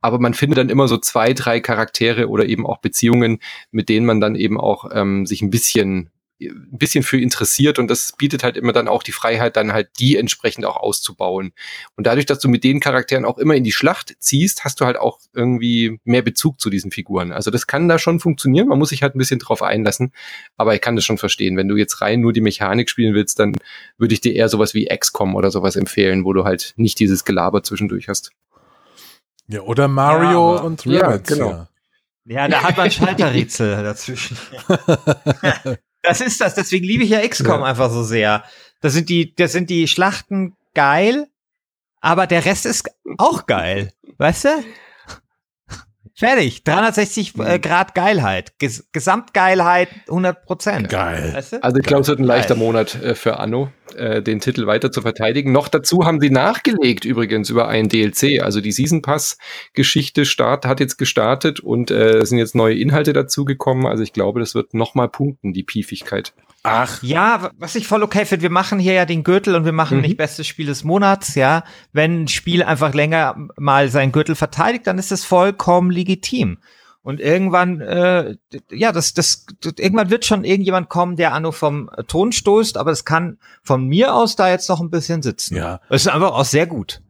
Aber 0.00 0.18
man 0.18 0.32
findet 0.34 0.58
dann 0.58 0.70
immer 0.70 0.88
so 0.88 0.96
zwei, 0.96 1.34
drei 1.34 1.60
Charaktere 1.60 2.28
oder 2.28 2.46
eben 2.46 2.66
auch 2.66 2.78
Beziehungen, 2.78 3.38
mit 3.70 3.88
denen 3.90 4.06
man 4.06 4.20
dann 4.20 4.36
eben 4.36 4.58
auch 4.58 4.90
ähm, 4.92 5.26
sich 5.26 5.42
ein 5.42 5.50
bisschen 5.50 6.10
ein 6.40 6.68
bisschen 6.78 7.02
für 7.02 7.18
interessiert 7.18 7.78
und 7.78 7.88
das 7.88 8.12
bietet 8.12 8.42
halt 8.42 8.56
immer 8.58 8.72
dann 8.72 8.88
auch 8.88 9.02
die 9.02 9.12
Freiheit, 9.12 9.56
dann 9.56 9.72
halt 9.72 9.88
die 9.98 10.16
entsprechend 10.16 10.66
auch 10.66 10.76
auszubauen. 10.76 11.52
Und 11.96 12.06
dadurch, 12.06 12.26
dass 12.26 12.40
du 12.40 12.48
mit 12.48 12.62
den 12.62 12.78
Charakteren 12.80 13.24
auch 13.24 13.38
immer 13.38 13.54
in 13.54 13.64
die 13.64 13.72
Schlacht 13.72 14.16
ziehst, 14.18 14.64
hast 14.64 14.80
du 14.80 14.84
halt 14.84 14.98
auch 14.98 15.18
irgendwie 15.32 15.98
mehr 16.04 16.20
Bezug 16.22 16.60
zu 16.60 16.68
diesen 16.68 16.90
Figuren. 16.90 17.32
Also 17.32 17.50
das 17.50 17.66
kann 17.66 17.88
da 17.88 17.98
schon 17.98 18.20
funktionieren, 18.20 18.68
man 18.68 18.78
muss 18.78 18.90
sich 18.90 19.02
halt 19.02 19.14
ein 19.14 19.18
bisschen 19.18 19.38
drauf 19.38 19.62
einlassen, 19.62 20.12
aber 20.58 20.74
ich 20.74 20.80
kann 20.82 20.94
das 20.96 21.04
schon 21.06 21.16
verstehen. 21.18 21.56
Wenn 21.56 21.68
du 21.68 21.76
jetzt 21.76 22.00
rein 22.02 22.20
nur 22.20 22.32
die 22.34 22.42
Mechanik 22.42 22.90
spielen 22.90 23.14
willst, 23.14 23.38
dann 23.38 23.56
würde 23.96 24.12
ich 24.12 24.20
dir 24.20 24.34
eher 24.34 24.48
sowas 24.50 24.74
wie 24.74 24.86
XCOM 24.86 25.34
oder 25.36 25.50
sowas 25.50 25.74
empfehlen, 25.76 26.24
wo 26.24 26.32
du 26.34 26.44
halt 26.44 26.74
nicht 26.76 26.98
dieses 27.00 27.24
Gelaber 27.24 27.62
zwischendurch 27.62 28.08
hast. 28.08 28.30
Ja, 29.48 29.60
oder 29.62 29.88
Mario 29.88 30.28
Ja, 30.54 30.58
aber- 30.58 30.64
und 30.66 30.84
Ja, 30.84 31.00
Rabbids. 31.08 31.28
genau. 31.30 31.50
Ja, 31.50 31.68
Ja, 32.28 32.48
da 32.48 32.62
hat 32.62 32.76
man 32.76 32.90
Schalterrätsel 32.90 33.82
dazwischen. 33.84 34.36
das 36.06 36.20
ist 36.20 36.40
das, 36.40 36.54
deswegen 36.54 36.86
liebe 36.86 37.04
ich 37.04 37.10
ja 37.10 37.26
XCOM 37.26 37.60
Ja. 37.60 37.66
einfach 37.66 37.90
so 37.90 38.02
sehr. 38.02 38.44
Das 38.80 38.92
sind 38.92 39.08
die, 39.08 39.34
das 39.34 39.52
sind 39.52 39.68
die 39.70 39.88
Schlachten 39.88 40.54
geil, 40.74 41.26
aber 42.00 42.26
der 42.26 42.44
Rest 42.44 42.66
ist 42.66 42.88
auch 43.18 43.46
geil. 43.46 43.92
Weißt 44.18 44.44
du? 44.46 44.48
Fertig. 46.18 46.64
360 46.64 47.38
äh, 47.40 47.58
Grad 47.58 47.94
Geilheit. 47.94 48.58
Ges 48.58 48.88
Gesamtgeilheit 48.90 49.88
100 50.08 50.46
Prozent. 50.46 50.88
Geil. 50.88 51.32
Weißt 51.34 51.52
du? 51.52 51.62
Also 51.62 51.76
ich 51.76 51.84
glaube, 51.84 52.02
es 52.02 52.08
wird 52.08 52.20
ein 52.20 52.24
leichter 52.24 52.54
Geil. 52.54 52.64
Monat 52.64 52.94
äh, 53.02 53.14
für 53.14 53.38
Anno, 53.38 53.70
äh, 53.96 54.22
den 54.22 54.40
Titel 54.40 54.66
weiter 54.66 54.90
zu 54.90 55.02
verteidigen. 55.02 55.52
Noch 55.52 55.68
dazu 55.68 56.06
haben 56.06 56.18
sie 56.18 56.30
nachgelegt 56.30 57.04
übrigens 57.04 57.50
über 57.50 57.68
einen 57.68 57.90
DLC. 57.90 58.40
Also 58.40 58.62
die 58.62 58.72
Season 58.72 59.02
Pass 59.02 59.36
Geschichte 59.74 60.24
start, 60.24 60.64
hat 60.64 60.80
jetzt 60.80 60.96
gestartet 60.96 61.60
und 61.60 61.90
äh, 61.90 62.16
es 62.16 62.30
sind 62.30 62.38
jetzt 62.38 62.54
neue 62.54 62.78
Inhalte 62.78 63.12
dazugekommen. 63.12 63.84
Also 63.84 64.02
ich 64.02 64.14
glaube, 64.14 64.40
das 64.40 64.54
wird 64.54 64.72
nochmal 64.72 65.10
punkten, 65.10 65.52
die 65.52 65.64
Piefigkeit. 65.64 66.32
Ach, 66.66 67.02
Ja, 67.02 67.50
was 67.58 67.74
ich 67.74 67.86
voll 67.86 68.02
okay 68.02 68.24
finde, 68.24 68.42
wir 68.42 68.50
machen 68.50 68.78
hier 68.78 68.92
ja 68.92 69.04
den 69.06 69.24
Gürtel 69.24 69.54
und 69.54 69.64
wir 69.64 69.72
machen 69.72 69.98
Mhm. 69.98 70.02
nicht 70.02 70.16
bestes 70.16 70.46
Spiel 70.46 70.66
des 70.66 70.84
Monats, 70.84 71.34
ja. 71.34 71.64
Wenn 71.92 72.22
ein 72.24 72.28
Spiel 72.28 72.62
einfach 72.62 72.94
länger 72.94 73.36
mal 73.58 73.88
seinen 73.88 74.12
Gürtel 74.12 74.34
verteidigt, 74.34 74.86
dann 74.86 74.98
ist 74.98 75.10
das 75.10 75.24
vollkommen 75.24 75.90
legitim. 75.90 76.58
Und 77.02 77.20
irgendwann, 77.20 77.80
äh, 77.80 78.34
ja, 78.72 78.90
das, 78.90 79.14
das, 79.14 79.46
irgendwann 79.78 80.10
wird 80.10 80.24
schon 80.24 80.42
irgendjemand 80.42 80.88
kommen, 80.88 81.14
der 81.14 81.34
Anno 81.34 81.52
vom 81.52 81.88
Ton 82.08 82.32
stoßt, 82.32 82.76
aber 82.76 82.90
es 82.90 83.04
kann 83.04 83.38
von 83.62 83.86
mir 83.86 84.12
aus 84.12 84.34
da 84.34 84.50
jetzt 84.50 84.68
noch 84.68 84.80
ein 84.80 84.90
bisschen 84.90 85.22
sitzen. 85.22 85.54
ja. 85.56 85.80
Es 85.88 86.02
ist 86.02 86.08
einfach 86.08 86.32
auch 86.32 86.44
sehr 86.44 86.66
gut. 86.66 87.02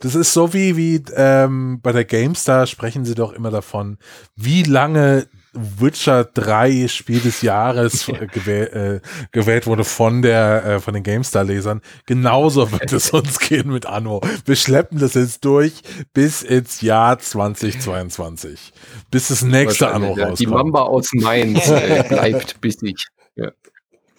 Das 0.00 0.14
ist 0.14 0.32
so 0.32 0.52
wie, 0.54 0.76
wie 0.76 1.02
ähm, 1.16 1.80
bei 1.82 1.92
der 1.92 2.04
GameStar 2.04 2.66
sprechen 2.66 3.04
sie 3.04 3.14
doch 3.14 3.32
immer 3.32 3.50
davon, 3.50 3.98
wie 4.36 4.62
lange 4.62 5.26
Witcher 5.54 6.24
3 6.24 6.88
Spiel 6.88 7.20
des 7.20 7.42
Jahres 7.42 8.08
äh, 8.08 8.26
gewäh 8.26 8.62
äh, 8.64 9.00
gewählt 9.32 9.66
wurde 9.66 9.84
von 9.84 10.22
der 10.22 10.64
äh, 10.64 10.80
von 10.80 10.94
den 10.94 11.02
GameStar-Lesern. 11.02 11.80
Genauso 12.06 12.70
wird 12.72 12.92
es 12.92 13.10
uns 13.10 13.38
gehen 13.38 13.70
mit 13.70 13.86
Anno. 13.86 14.20
Wir 14.44 14.56
schleppen 14.56 14.98
das 14.98 15.14
jetzt 15.14 15.44
durch 15.44 15.82
bis 16.12 16.42
ins 16.42 16.80
Jahr 16.80 17.18
2022. 17.18 18.72
Bis 19.10 19.28
das 19.28 19.42
nächste 19.42 19.88
Anno 19.88 20.16
ja. 20.16 20.30
Die 20.32 20.44
rauskommt. 20.44 20.50
Mamba 20.50 20.82
aus 20.82 21.10
Mainz 21.12 21.68
äh, 21.68 22.04
bleibt 22.08 22.60
bissig. 22.60 23.06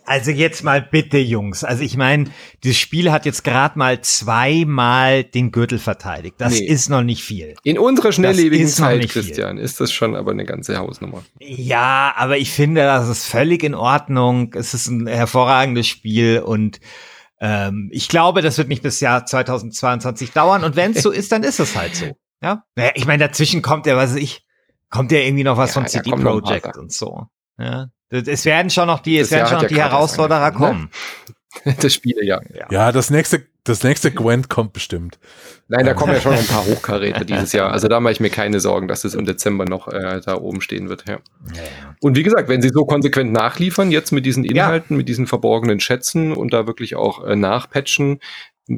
Also 0.06 0.32
jetzt 0.32 0.64
mal 0.64 0.82
bitte, 0.82 1.18
Jungs. 1.18 1.64
Also 1.64 1.84
ich 1.84 1.97
meine, 1.97 2.26
dieses 2.64 2.78
Spiel 2.78 3.12
hat 3.12 3.26
jetzt 3.26 3.43
gerade 3.43 3.78
mal 3.78 4.01
zweimal 4.01 5.24
den 5.24 5.51
Gürtel 5.51 5.80
verteidigt. 5.80 6.36
Das 6.39 6.53
Nee. 6.60 6.66
ist 6.66 6.89
noch 6.89 7.03
nicht 7.03 7.24
viel. 7.24 7.56
In 7.64 7.78
unserer 7.80 8.12
schnelllebigen 8.12 8.68
Zeit, 8.68 8.99
nicht 8.99 9.12
viel. 9.14 9.24
Christian, 9.24 9.58
ist 9.58 9.80
das 9.80 9.91
schon 9.91 10.16
aber 10.16 10.32
eine 10.32 10.45
ganze 10.45 10.78
Hausnummer. 10.78 11.24
Ja, 11.39 12.14
aber 12.18 12.38
ich 12.38 12.51
finde, 12.51 12.82
das 12.82 13.10
ist 13.10 13.26
völlig 13.26 13.64
in 13.64 13.74
Ordnung. 13.76 14.53
Es 14.56 14.74
ist 14.74 14.88
ein 14.88 15.08
hervorragendes 15.08 15.88
Spiel 15.88 16.39
und 16.39 16.80
ähm, 17.41 17.89
ich 17.91 18.08
glaube, 18.08 18.41
das 18.41 18.58
wird 18.58 18.70
nicht 18.70 18.84
bis 18.84 18.99
Jahr 18.99 19.26
2022 19.26 20.32
dauern. 20.32 20.64
Und 20.64 20.76
wenn 20.76 20.91
es 20.91 21.01
so 21.03 21.12
ist, 21.12 21.32
dann 21.32 21.43
ist 21.43 21.60
es 21.60 21.76
halt 21.76 21.95
so. 21.95 22.06
Ja, 22.41 22.64
naja, 22.76 22.91
ich 22.95 23.06
meine, 23.06 23.28
dazwischen 23.28 23.62
kommt 23.62 23.86
ja, 23.86 23.95
was 23.97 24.12
weiß 24.12 24.22
ich, 24.22 24.45
kommt 24.89 25.12
ja 25.12 25.20
irgendwie 25.20 25.43
noch 25.43 25.58
was 25.58 25.72
Ja, 25.76 25.82
von 25.82 25.88
CD 25.89 26.12
Projekt 26.12 26.78
und 26.78 26.91
so. 26.93 27.26
Ja, 27.58 27.88
es 28.10 28.45
werden 28.45 28.70
schon 28.70 28.88
noch 28.88 28.99
die, 28.99 29.18
es 29.18 29.30
Jahr 29.30 29.41
werden 29.41 29.47
schon 29.47 29.58
noch 29.58 29.64
ja 29.64 29.68
die 29.70 29.82
Herausforderer 29.82 30.43
angefangen, 30.43 30.89
kommen. 31.64 31.76
Das 31.82 31.93
Spiel, 31.93 32.18
ja. 32.22 32.41
Ja, 32.70 32.91
das 32.91 33.10
nächste, 33.10 33.45
das 33.64 33.82
nächste 33.84 34.12
Gwent 34.12 34.49
kommt 34.49 34.74
bestimmt. 34.74 35.18
Nein, 35.70 35.86
da 35.86 35.93
kommen 35.93 36.14
ja 36.14 36.20
schon 36.20 36.34
ein 36.34 36.45
paar 36.47 36.66
Hochkaräter 36.66 37.24
dieses 37.24 37.53
Jahr. 37.53 37.72
Also 37.72 37.88
da 37.88 37.99
mache 37.99 38.12
ich 38.12 38.20
mir 38.20 38.30
keine 38.30 38.60
Sorgen, 38.60 38.88
dass 38.88 39.06
es 39.06 39.16
im 39.16 39.26
Dezember 39.26 39.66
noch 39.66 39.88
äh, 39.88 40.22
da 40.24 40.36
oben 40.36 40.62
stehen 40.62 40.89
wird. 40.89 41.06
Ja. 41.08 41.20
Und 42.01 42.18
wie 42.18 42.24
gesagt, 42.24 42.49
wenn 42.49 42.62
sie 42.62 42.70
so 42.70 42.86
konsequent 42.86 43.32
nachliefern, 43.32 43.89
jetzt 43.89 44.12
mit 44.12 44.26
diesen 44.26 44.43
Inhalten, 44.43 44.97
mit 44.97 45.08
diesen 45.08 45.28
verborgenen 45.28 45.80
Schätzen 45.80 46.34
und 46.34 46.53
da 46.53 46.68
wirklich 46.68 46.95
auch 46.95 47.24
äh, 47.26 47.36
nachpatchen, 47.36 48.20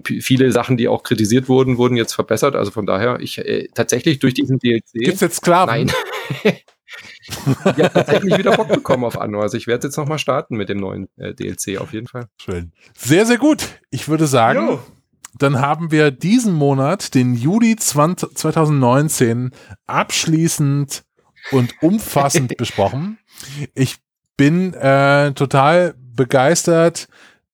viele 0.05 0.51
Sachen, 0.51 0.77
die 0.77 0.87
auch 0.87 1.03
kritisiert 1.03 1.47
wurden, 1.49 1.77
wurden 1.77 1.95
jetzt 1.95 2.13
verbessert. 2.13 2.55
Also 2.55 2.71
von 2.71 2.85
daher, 2.85 3.19
ich 3.19 3.39
äh, 3.39 3.67
tatsächlich 3.73 4.19
durch 4.19 4.33
diesen 4.33 4.59
DLC. 4.59 4.83
Gibt's 4.93 5.21
jetzt 5.21 5.37
Sklaven? 5.37 5.89
Nein. 6.43 6.53
ich 7.27 7.65
habe 7.65 7.91
tatsächlich 7.93 8.37
wieder 8.37 8.55
Bock 8.55 8.69
bekommen 8.69 9.03
auf 9.03 9.19
Anno. 9.19 9.41
Also 9.41 9.57
ich 9.57 9.67
werde 9.67 9.87
jetzt 9.87 9.97
nochmal 9.97 10.19
starten 10.19 10.55
mit 10.55 10.69
dem 10.69 10.77
neuen 10.77 11.07
äh, 11.17 11.33
DLC 11.33 11.79
auf 11.79 11.93
jeden 11.93 12.07
Fall. 12.07 12.27
Schön. 12.37 12.71
Sehr, 12.97 13.25
sehr 13.25 13.37
gut. 13.37 13.67
Ich 13.89 14.07
würde 14.07 14.27
sagen, 14.27 14.67
Jo. 14.67 14.79
dann 15.37 15.59
haben 15.59 15.91
wir 15.91 16.11
diesen 16.11 16.53
Monat, 16.53 17.13
den 17.15 17.33
Juli 17.35 17.75
20, 17.75 18.35
2019, 18.35 19.51
abschließend 19.85 21.03
und 21.51 21.73
umfassend 21.81 22.55
besprochen. 22.57 23.17
Ich 23.73 23.97
bin 24.37 24.73
äh, 24.73 25.33
total 25.33 25.95
begeistert 25.97 27.07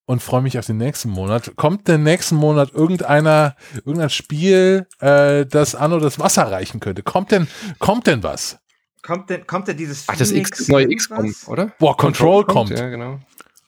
und 0.06 0.22
freue 0.22 0.42
mich 0.42 0.60
auf 0.60 0.66
den 0.66 0.78
nächsten 0.78 1.10
Monat. 1.10 1.56
Kommt 1.56 1.88
der 1.88 1.98
nächsten 1.98 2.36
Monat 2.36 2.72
irgendeiner, 2.74 3.56
irgendein 3.74 4.10
Spiel, 4.10 4.88
äh, 5.00 5.46
das 5.46 5.76
Anno 5.76 6.00
das 6.00 6.20
Wasser 6.20 6.52
reichen 6.52 6.80
könnte? 6.80 7.04
Kommt 7.04 7.32
denn, 7.32 7.48
kommt 7.80 8.08
denn 8.08 8.22
was? 8.24 8.60
Kommt 9.04 9.30
denn, 9.30 9.46
kommt 9.46 9.68
denn 9.68 9.78
dieses 9.78 10.06
Ach, 10.08 10.16
das 10.16 10.30
Phoenix 10.32 10.60
X, 10.62 10.68
neue? 10.70 10.88
XCOM, 10.96 11.36
oder? 11.48 11.68
Boah, 11.78 11.96
Control 11.96 12.46
kommt. 12.46 12.72
Ja, 12.72 12.90
genau. 12.90 13.20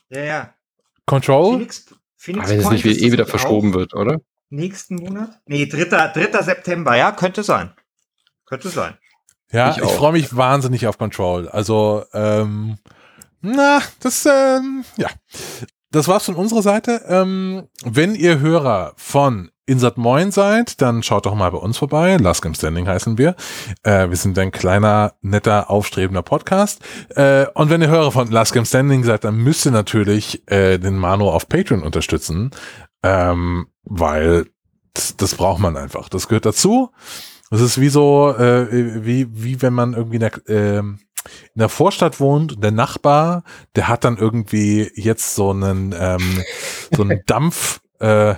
Ja, 0.10 0.22
ja. 0.22 0.54
Control? 1.06 1.54
Phoenix, 1.58 1.86
Phoenix 2.18 2.46
Aber 2.46 2.52
wenn 2.54 2.60
es 2.62 2.70
nicht 2.72 2.86
wie- 2.86 3.00
eh 3.06 3.12
wieder 3.12 3.26
verschoben 3.28 3.74
wird, 3.74 3.94
oder? 3.94 4.18
Nächsten 4.50 4.96
Monat? 4.96 5.40
Nee, 5.46 5.66
3. 5.66 5.86
3. 5.86 6.42
September, 6.42 6.96
ja, 6.96 7.12
könnte 7.12 7.44
sein. 7.44 7.74
Könnte 8.46 8.70
sein. 8.70 8.98
Ja, 9.52 9.72
Ich 9.72 9.78
ich, 9.78 9.92
freue 9.92 10.14
mich 10.14 10.36
wahnsinnig 10.36 10.88
auf 10.88 10.98
Control. 10.98 11.50
Also, 11.50 12.06
ähm, 12.14 12.78
na, 13.42 13.82
das, 14.00 14.26
ähm, 14.26 14.86
ja. 14.98 15.10
Das 15.92 16.08
war's 16.08 16.26
von 16.26 16.36
unserer 16.36 16.62
Seite. 16.62 17.02
Ähm, 17.08 17.68
wenn 17.84 18.16
ihr 18.16 18.40
Hörer 18.40 18.94
von 18.98 19.50
Insert 19.68 19.98
Moin 19.98 20.32
seid, 20.32 20.80
dann 20.82 21.02
schaut 21.02 21.26
doch 21.26 21.34
mal 21.34 21.50
bei 21.50 21.58
uns 21.58 21.78
vorbei. 21.78 22.18
Last 22.18 22.44
Game 22.44 22.54
Standing 22.54 22.88
heißen 22.88 23.18
wir. 23.18 23.36
Äh, 23.84 24.10
wir 24.10 24.18
sind 24.18 24.38
ein 24.38 24.52
kleiner, 24.52 25.14
netter, 25.22 25.72
aufstrebender 25.72 26.22
Podcast. 26.22 26.82
Äh, 27.16 27.48
und 27.56 27.70
wenn 27.72 27.82
ihr 27.82 27.88
Hörer 27.88 28.12
von 28.12 28.30
Last 28.30 28.54
Game 28.54 28.66
Standing 28.66 29.04
seid, 29.04 29.24
dann 29.24 29.38
müsst 29.38 29.66
ihr 29.66 29.72
natürlich 29.72 30.44
äh, 30.52 30.78
den 30.78 30.98
Manu 30.98 31.30
auf 31.30 31.50
Patreon 31.50 31.82
unterstützen, 31.82 32.52
ähm, 33.02 33.68
weil 33.84 34.46
das, 34.94 35.18
das 35.18 35.34
braucht 35.34 35.60
man 35.60 35.78
einfach. 35.78 36.10
Das 36.10 36.28
gehört 36.28 36.46
dazu. 36.46 36.92
Das 37.50 37.62
ist 37.62 37.80
wie 37.80 37.90
so, 37.90 38.36
äh, 38.38 39.04
wie, 39.04 39.28
wie 39.32 39.62
wenn 39.62 39.74
man 39.74 39.94
irgendwie 39.94 40.18
in 40.18 40.22
der, 40.22 40.32
ähm, 40.48 41.00
in 41.54 41.60
der 41.60 41.70
Vorstadt 41.70 42.20
wohnt 42.20 42.54
und 42.54 42.64
der 42.64 42.72
Nachbar, 42.72 43.44
der 43.76 43.88
hat 43.88 44.04
dann 44.04 44.18
irgendwie 44.18 44.92
jetzt 44.96 45.36
so 45.36 45.52
einen, 45.52 45.94
ähm, 45.98 46.44
so 46.96 47.04
einen 47.04 47.22
Dampf, 47.26 47.82
äh, 48.00 48.36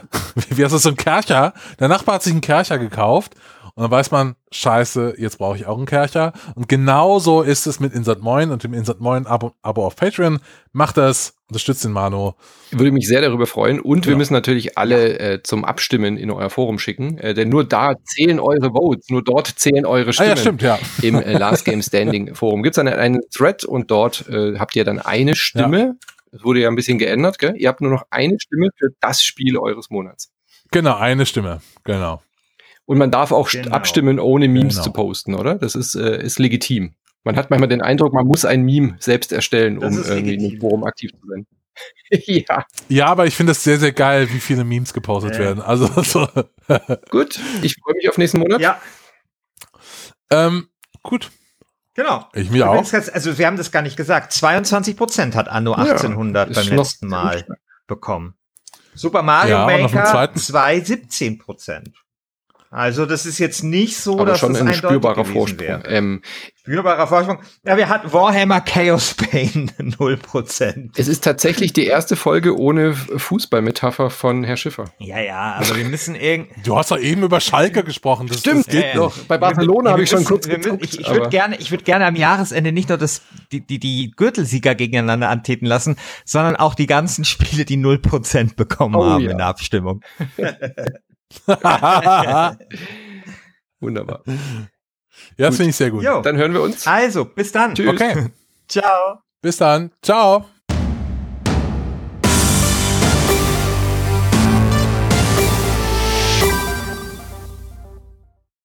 wie 0.50 0.64
heißt 0.64 0.74
das, 0.74 0.84
so 0.84 0.90
ein 0.90 0.98
Kercher. 0.98 1.54
Der 1.80 1.88
Nachbar 1.88 2.16
hat 2.16 2.24
sich 2.24 2.34
einen 2.34 2.42
Kercher 2.42 2.80
gekauft 2.80 3.36
und 3.78 3.84
dann 3.84 3.92
weiß 3.92 4.10
man, 4.10 4.36
scheiße, 4.52 5.16
jetzt 5.20 5.38
brauche 5.38 5.56
ich 5.56 5.68
auch 5.68 5.78
einen 5.78 5.86
Kercher. 5.86 6.34
Und 6.56 6.68
genauso 6.68 7.44
ist 7.44 7.68
es 7.68 7.80
mit 7.80 7.94
Insert 7.94 8.22
Moin 8.22 8.50
und 8.50 8.64
dem 8.64 8.74
Insert 8.74 9.02
Moin 9.02 9.28
Abo, 9.28 9.54
Abo 9.62 9.86
auf 9.86 9.96
Patreon. 9.96 10.40
Macht 10.72 10.98
das 10.98 11.37
Unterstützt 11.50 11.84
den 11.86 11.93
Manu. 11.93 12.34
Würde 12.72 12.91
mich 12.91 13.08
sehr 13.08 13.22
darüber 13.22 13.48
freuen. 13.48 13.80
Und 13.80 14.06
wir 14.06 14.12
Ja. 14.14 14.18
müssen 14.18 14.34
natürlich 14.34 14.78
alle 14.78 15.18
äh, 15.20 15.43
zum 15.43 15.64
Abstimmen 15.64 16.18
in 16.18 16.30
euer 16.30 16.50
Forum 16.50 16.78
schicken. 16.78 17.18
Äh, 17.20 17.34
denn 17.34 17.48
nur 17.48 17.64
da 17.64 17.93
zählen 18.04 18.39
eure 18.41 18.72
Votes, 18.72 19.10
nur 19.10 19.24
dort 19.24 19.48
zählen 19.48 19.86
eure 19.86 20.10
Ah 20.10 20.14
Stimmen. 20.14 20.30
ja, 20.30 20.36
stimmt, 20.38 20.62
ja. 20.62 20.80
Im 21.02 21.16
äh, 21.16 21.34
Last 21.38 21.64
Game 21.64 21.82
Standing 21.82 22.36
Forum 22.36 22.64
gibt 22.64 22.76
es 22.78 22.84
dann 22.84 22.88
einen 22.89 23.20
Thread 23.34 23.64
und 23.64 23.89
dort 23.91 24.28
äh, 24.28 24.60
habt 24.60 24.76
ihr 24.76 24.84
dann 24.84 25.00
eine 25.00 25.36
Stimme. 25.36 25.95
Es 26.34 26.43
wurde 26.43 26.60
ja 26.60 26.68
ein 26.68 26.76
bisschen 26.76 26.98
geändert, 26.98 27.39
gell? 27.39 27.54
Ihr 27.58 27.70
habt 27.70 27.80
nur 27.80 27.91
noch 27.91 28.04
eine 28.10 28.38
Stimme 28.39 28.68
für 28.78 28.88
das 29.00 29.24
Spiel 29.24 29.58
eures 29.58 29.89
Monats. 29.89 30.34
Genau, 30.72 30.98
eine 30.98 31.26
Stimme. 31.26 31.62
Genau. 31.86 32.22
Und 32.86 32.98
man 32.98 33.10
darf 33.12 33.32
auch 33.32 33.50
Genau. 33.50 33.72
abstimmen, 33.74 34.20
ohne 34.20 34.50
Memes 34.50 34.76
Genau. 34.76 34.84
zu 34.84 34.91
posten, 34.91 35.34
oder? 35.34 35.56
Das 35.56 35.76
ist, 35.76 35.95
äh, 35.95 36.22
ist 36.22 36.39
legitim. 36.39 36.91
Man 37.24 37.36
hat 37.36 37.49
manchmal 37.49 37.68
den 37.70 37.82
Eindruck, 37.82 38.13
man 38.13 38.26
muss 38.26 38.45
ein 38.45 38.63
Meme 38.63 38.95
selbst 38.99 39.32
erstellen, 39.34 39.78
um 39.80 39.91
irgendwie 39.93 40.32
legitim. 40.32 40.53
im 40.55 40.59
Forum 40.61 40.84
aktiv 40.86 41.11
zu 41.11 41.28
sein. 41.28 41.45
ja, 42.09 42.65
Ja, 42.88 43.05
aber 43.07 43.26
ich 43.28 43.36
finde 43.36 43.51
es 43.51 43.63
sehr, 43.63 43.78
sehr 43.80 43.91
geil, 43.91 44.28
wie 44.32 44.39
viele 44.39 44.63
Memes 44.63 44.93
gepostet 44.93 45.34
Ja. 45.34 45.39
werden. 45.39 45.61
Also, 45.61 45.88
so, 46.03 46.28
gut. 47.09 47.39
Ich 47.61 47.76
freue 47.84 47.95
mich 47.95 48.09
auf 48.09 48.18
nächsten 48.18 48.39
Monat. 48.39 48.61
Ja, 48.61 48.80
ähm, 50.32 50.68
gut. 51.03 51.32
genau. 51.93 52.28
Ich 52.34 52.49
mir 52.49 52.70
auch. 52.70 52.89
ganz- 52.91 53.09
Also 53.09 53.38
wir 53.38 53.45
haben 53.47 53.57
das 53.57 53.72
gar 53.72 53.82
nicht 53.82 53.97
gesagt. 53.97 54.32
22 54.34 54.95
Prozent 54.97 55.36
hat 55.36 55.47
Anno 55.49 55.72
Ja, 55.72 55.78
1800 55.84 56.49
ist 56.49 56.55
beim 56.68 56.78
letzten 56.78 57.07
Mal 57.07 57.45
bekommen. 57.88 58.36
Super 58.93 59.22
Mario 59.22 59.51
Ja, 59.57 59.65
Maker 59.65 60.05
zweiten- 60.05 60.39
2 60.39 60.80
17 60.82 61.38
Prozent. 61.38 61.91
Also 62.78 63.07
das 63.07 63.25
ist 63.25 63.39
jetzt 63.39 63.63
nicht 63.63 63.97
so, 63.97 64.13
Aber 64.19 64.25
dass 64.25 64.39
schon 64.39 64.53
das 64.53 64.61
ein 64.61 64.71
spürbarer 64.75 65.25
Vorsprung. 65.25 65.59
wäre. 65.59 65.84
Ähm, 65.88 66.21
Spürbarer 66.61 67.07
Vorsprung. 67.07 67.39
Ja, 67.65 67.75
wir 67.78 67.89
hatten 67.89 68.11
Warhammer 68.13 68.61
Chaos 68.61 69.15
Pain 69.15 69.71
0 69.99 70.17
Prozent. 70.17 70.91
es 70.99 71.07
ist 71.07 71.23
tatsächlich 71.23 71.73
die 71.73 71.86
erste 71.86 72.15
Folge 72.15 72.55
ohne 72.55 72.93
Fußballmetapher 72.93 74.09
von 74.11 74.43
Herr 74.43 74.57
Schiffer. 74.57 74.86
Ja, 74.99 75.19
ja, 75.19 75.55
aber 75.59 75.75
wir 75.75 75.86
müssen 75.86 76.13
irgend 76.13 76.49
Du 76.67 76.78
hast 76.78 76.91
doch 76.91 76.99
eben 76.99 77.23
über 77.23 77.39
Schalke 77.39 77.84
gesprochen. 77.84 78.28
Das, 78.28 78.41
Stimmt, 78.41 78.67
das 78.67 78.73
geht 78.73 78.84
Ja, 78.86 78.95
doch. 78.95 79.17
Bei 79.28 79.38
Barcelona 79.39 79.86
Wir 79.86 79.91
habe 79.93 80.03
ich 80.03 80.09
schon 80.11 80.23
kurz 80.25 80.47
gezuckt, 80.47 80.84
Ich, 80.84 80.99
ich 80.99 81.09
würde 81.09 81.30
gerne, 81.30 81.55
ich 81.57 81.71
würde 81.71 81.84
gerne 81.84 82.05
am 82.05 82.15
Jahresende 82.15 82.71
nicht 82.71 82.89
nur 82.89 82.99
das, 82.99 83.23
die, 83.51 83.61
die, 83.65 83.80
die 83.80 84.11
Gürtelsieger 84.15 84.75
gegeneinander 84.75 85.30
antreten 85.30 85.65
lassen, 85.65 85.95
sondern 86.25 86.55
auch 86.57 86.75
die 86.75 86.86
ganzen 86.86 87.25
Spiele, 87.25 87.65
die 87.65 87.78
0% 87.78 88.55
bekommen 88.55 88.95
Oh, 88.95 89.03
haben 89.05 89.23
ja. 89.23 89.32
in 89.32 89.38
der 89.38 89.47
Abstimmung. 89.47 90.01
Wunderbar. 93.80 94.23
ja, 95.38 95.47
das 95.47 95.57
finde 95.57 95.69
ich 95.71 95.75
sehr 95.75 95.91
gut. 95.91 96.03
Jo. 96.03 96.21
Dann 96.21 96.38
hören 96.38 96.53
wir 96.53 96.61
uns. 96.61 96.88
Also, 96.88 97.25
bis 97.25 97.51
dann. 97.51 97.75
Tschüss. 97.75 97.89
Okay, 97.89 98.30
Ciao. 98.67 99.19
bis 99.41 99.57
dann. 99.57 99.91
Ciao. 100.01 100.45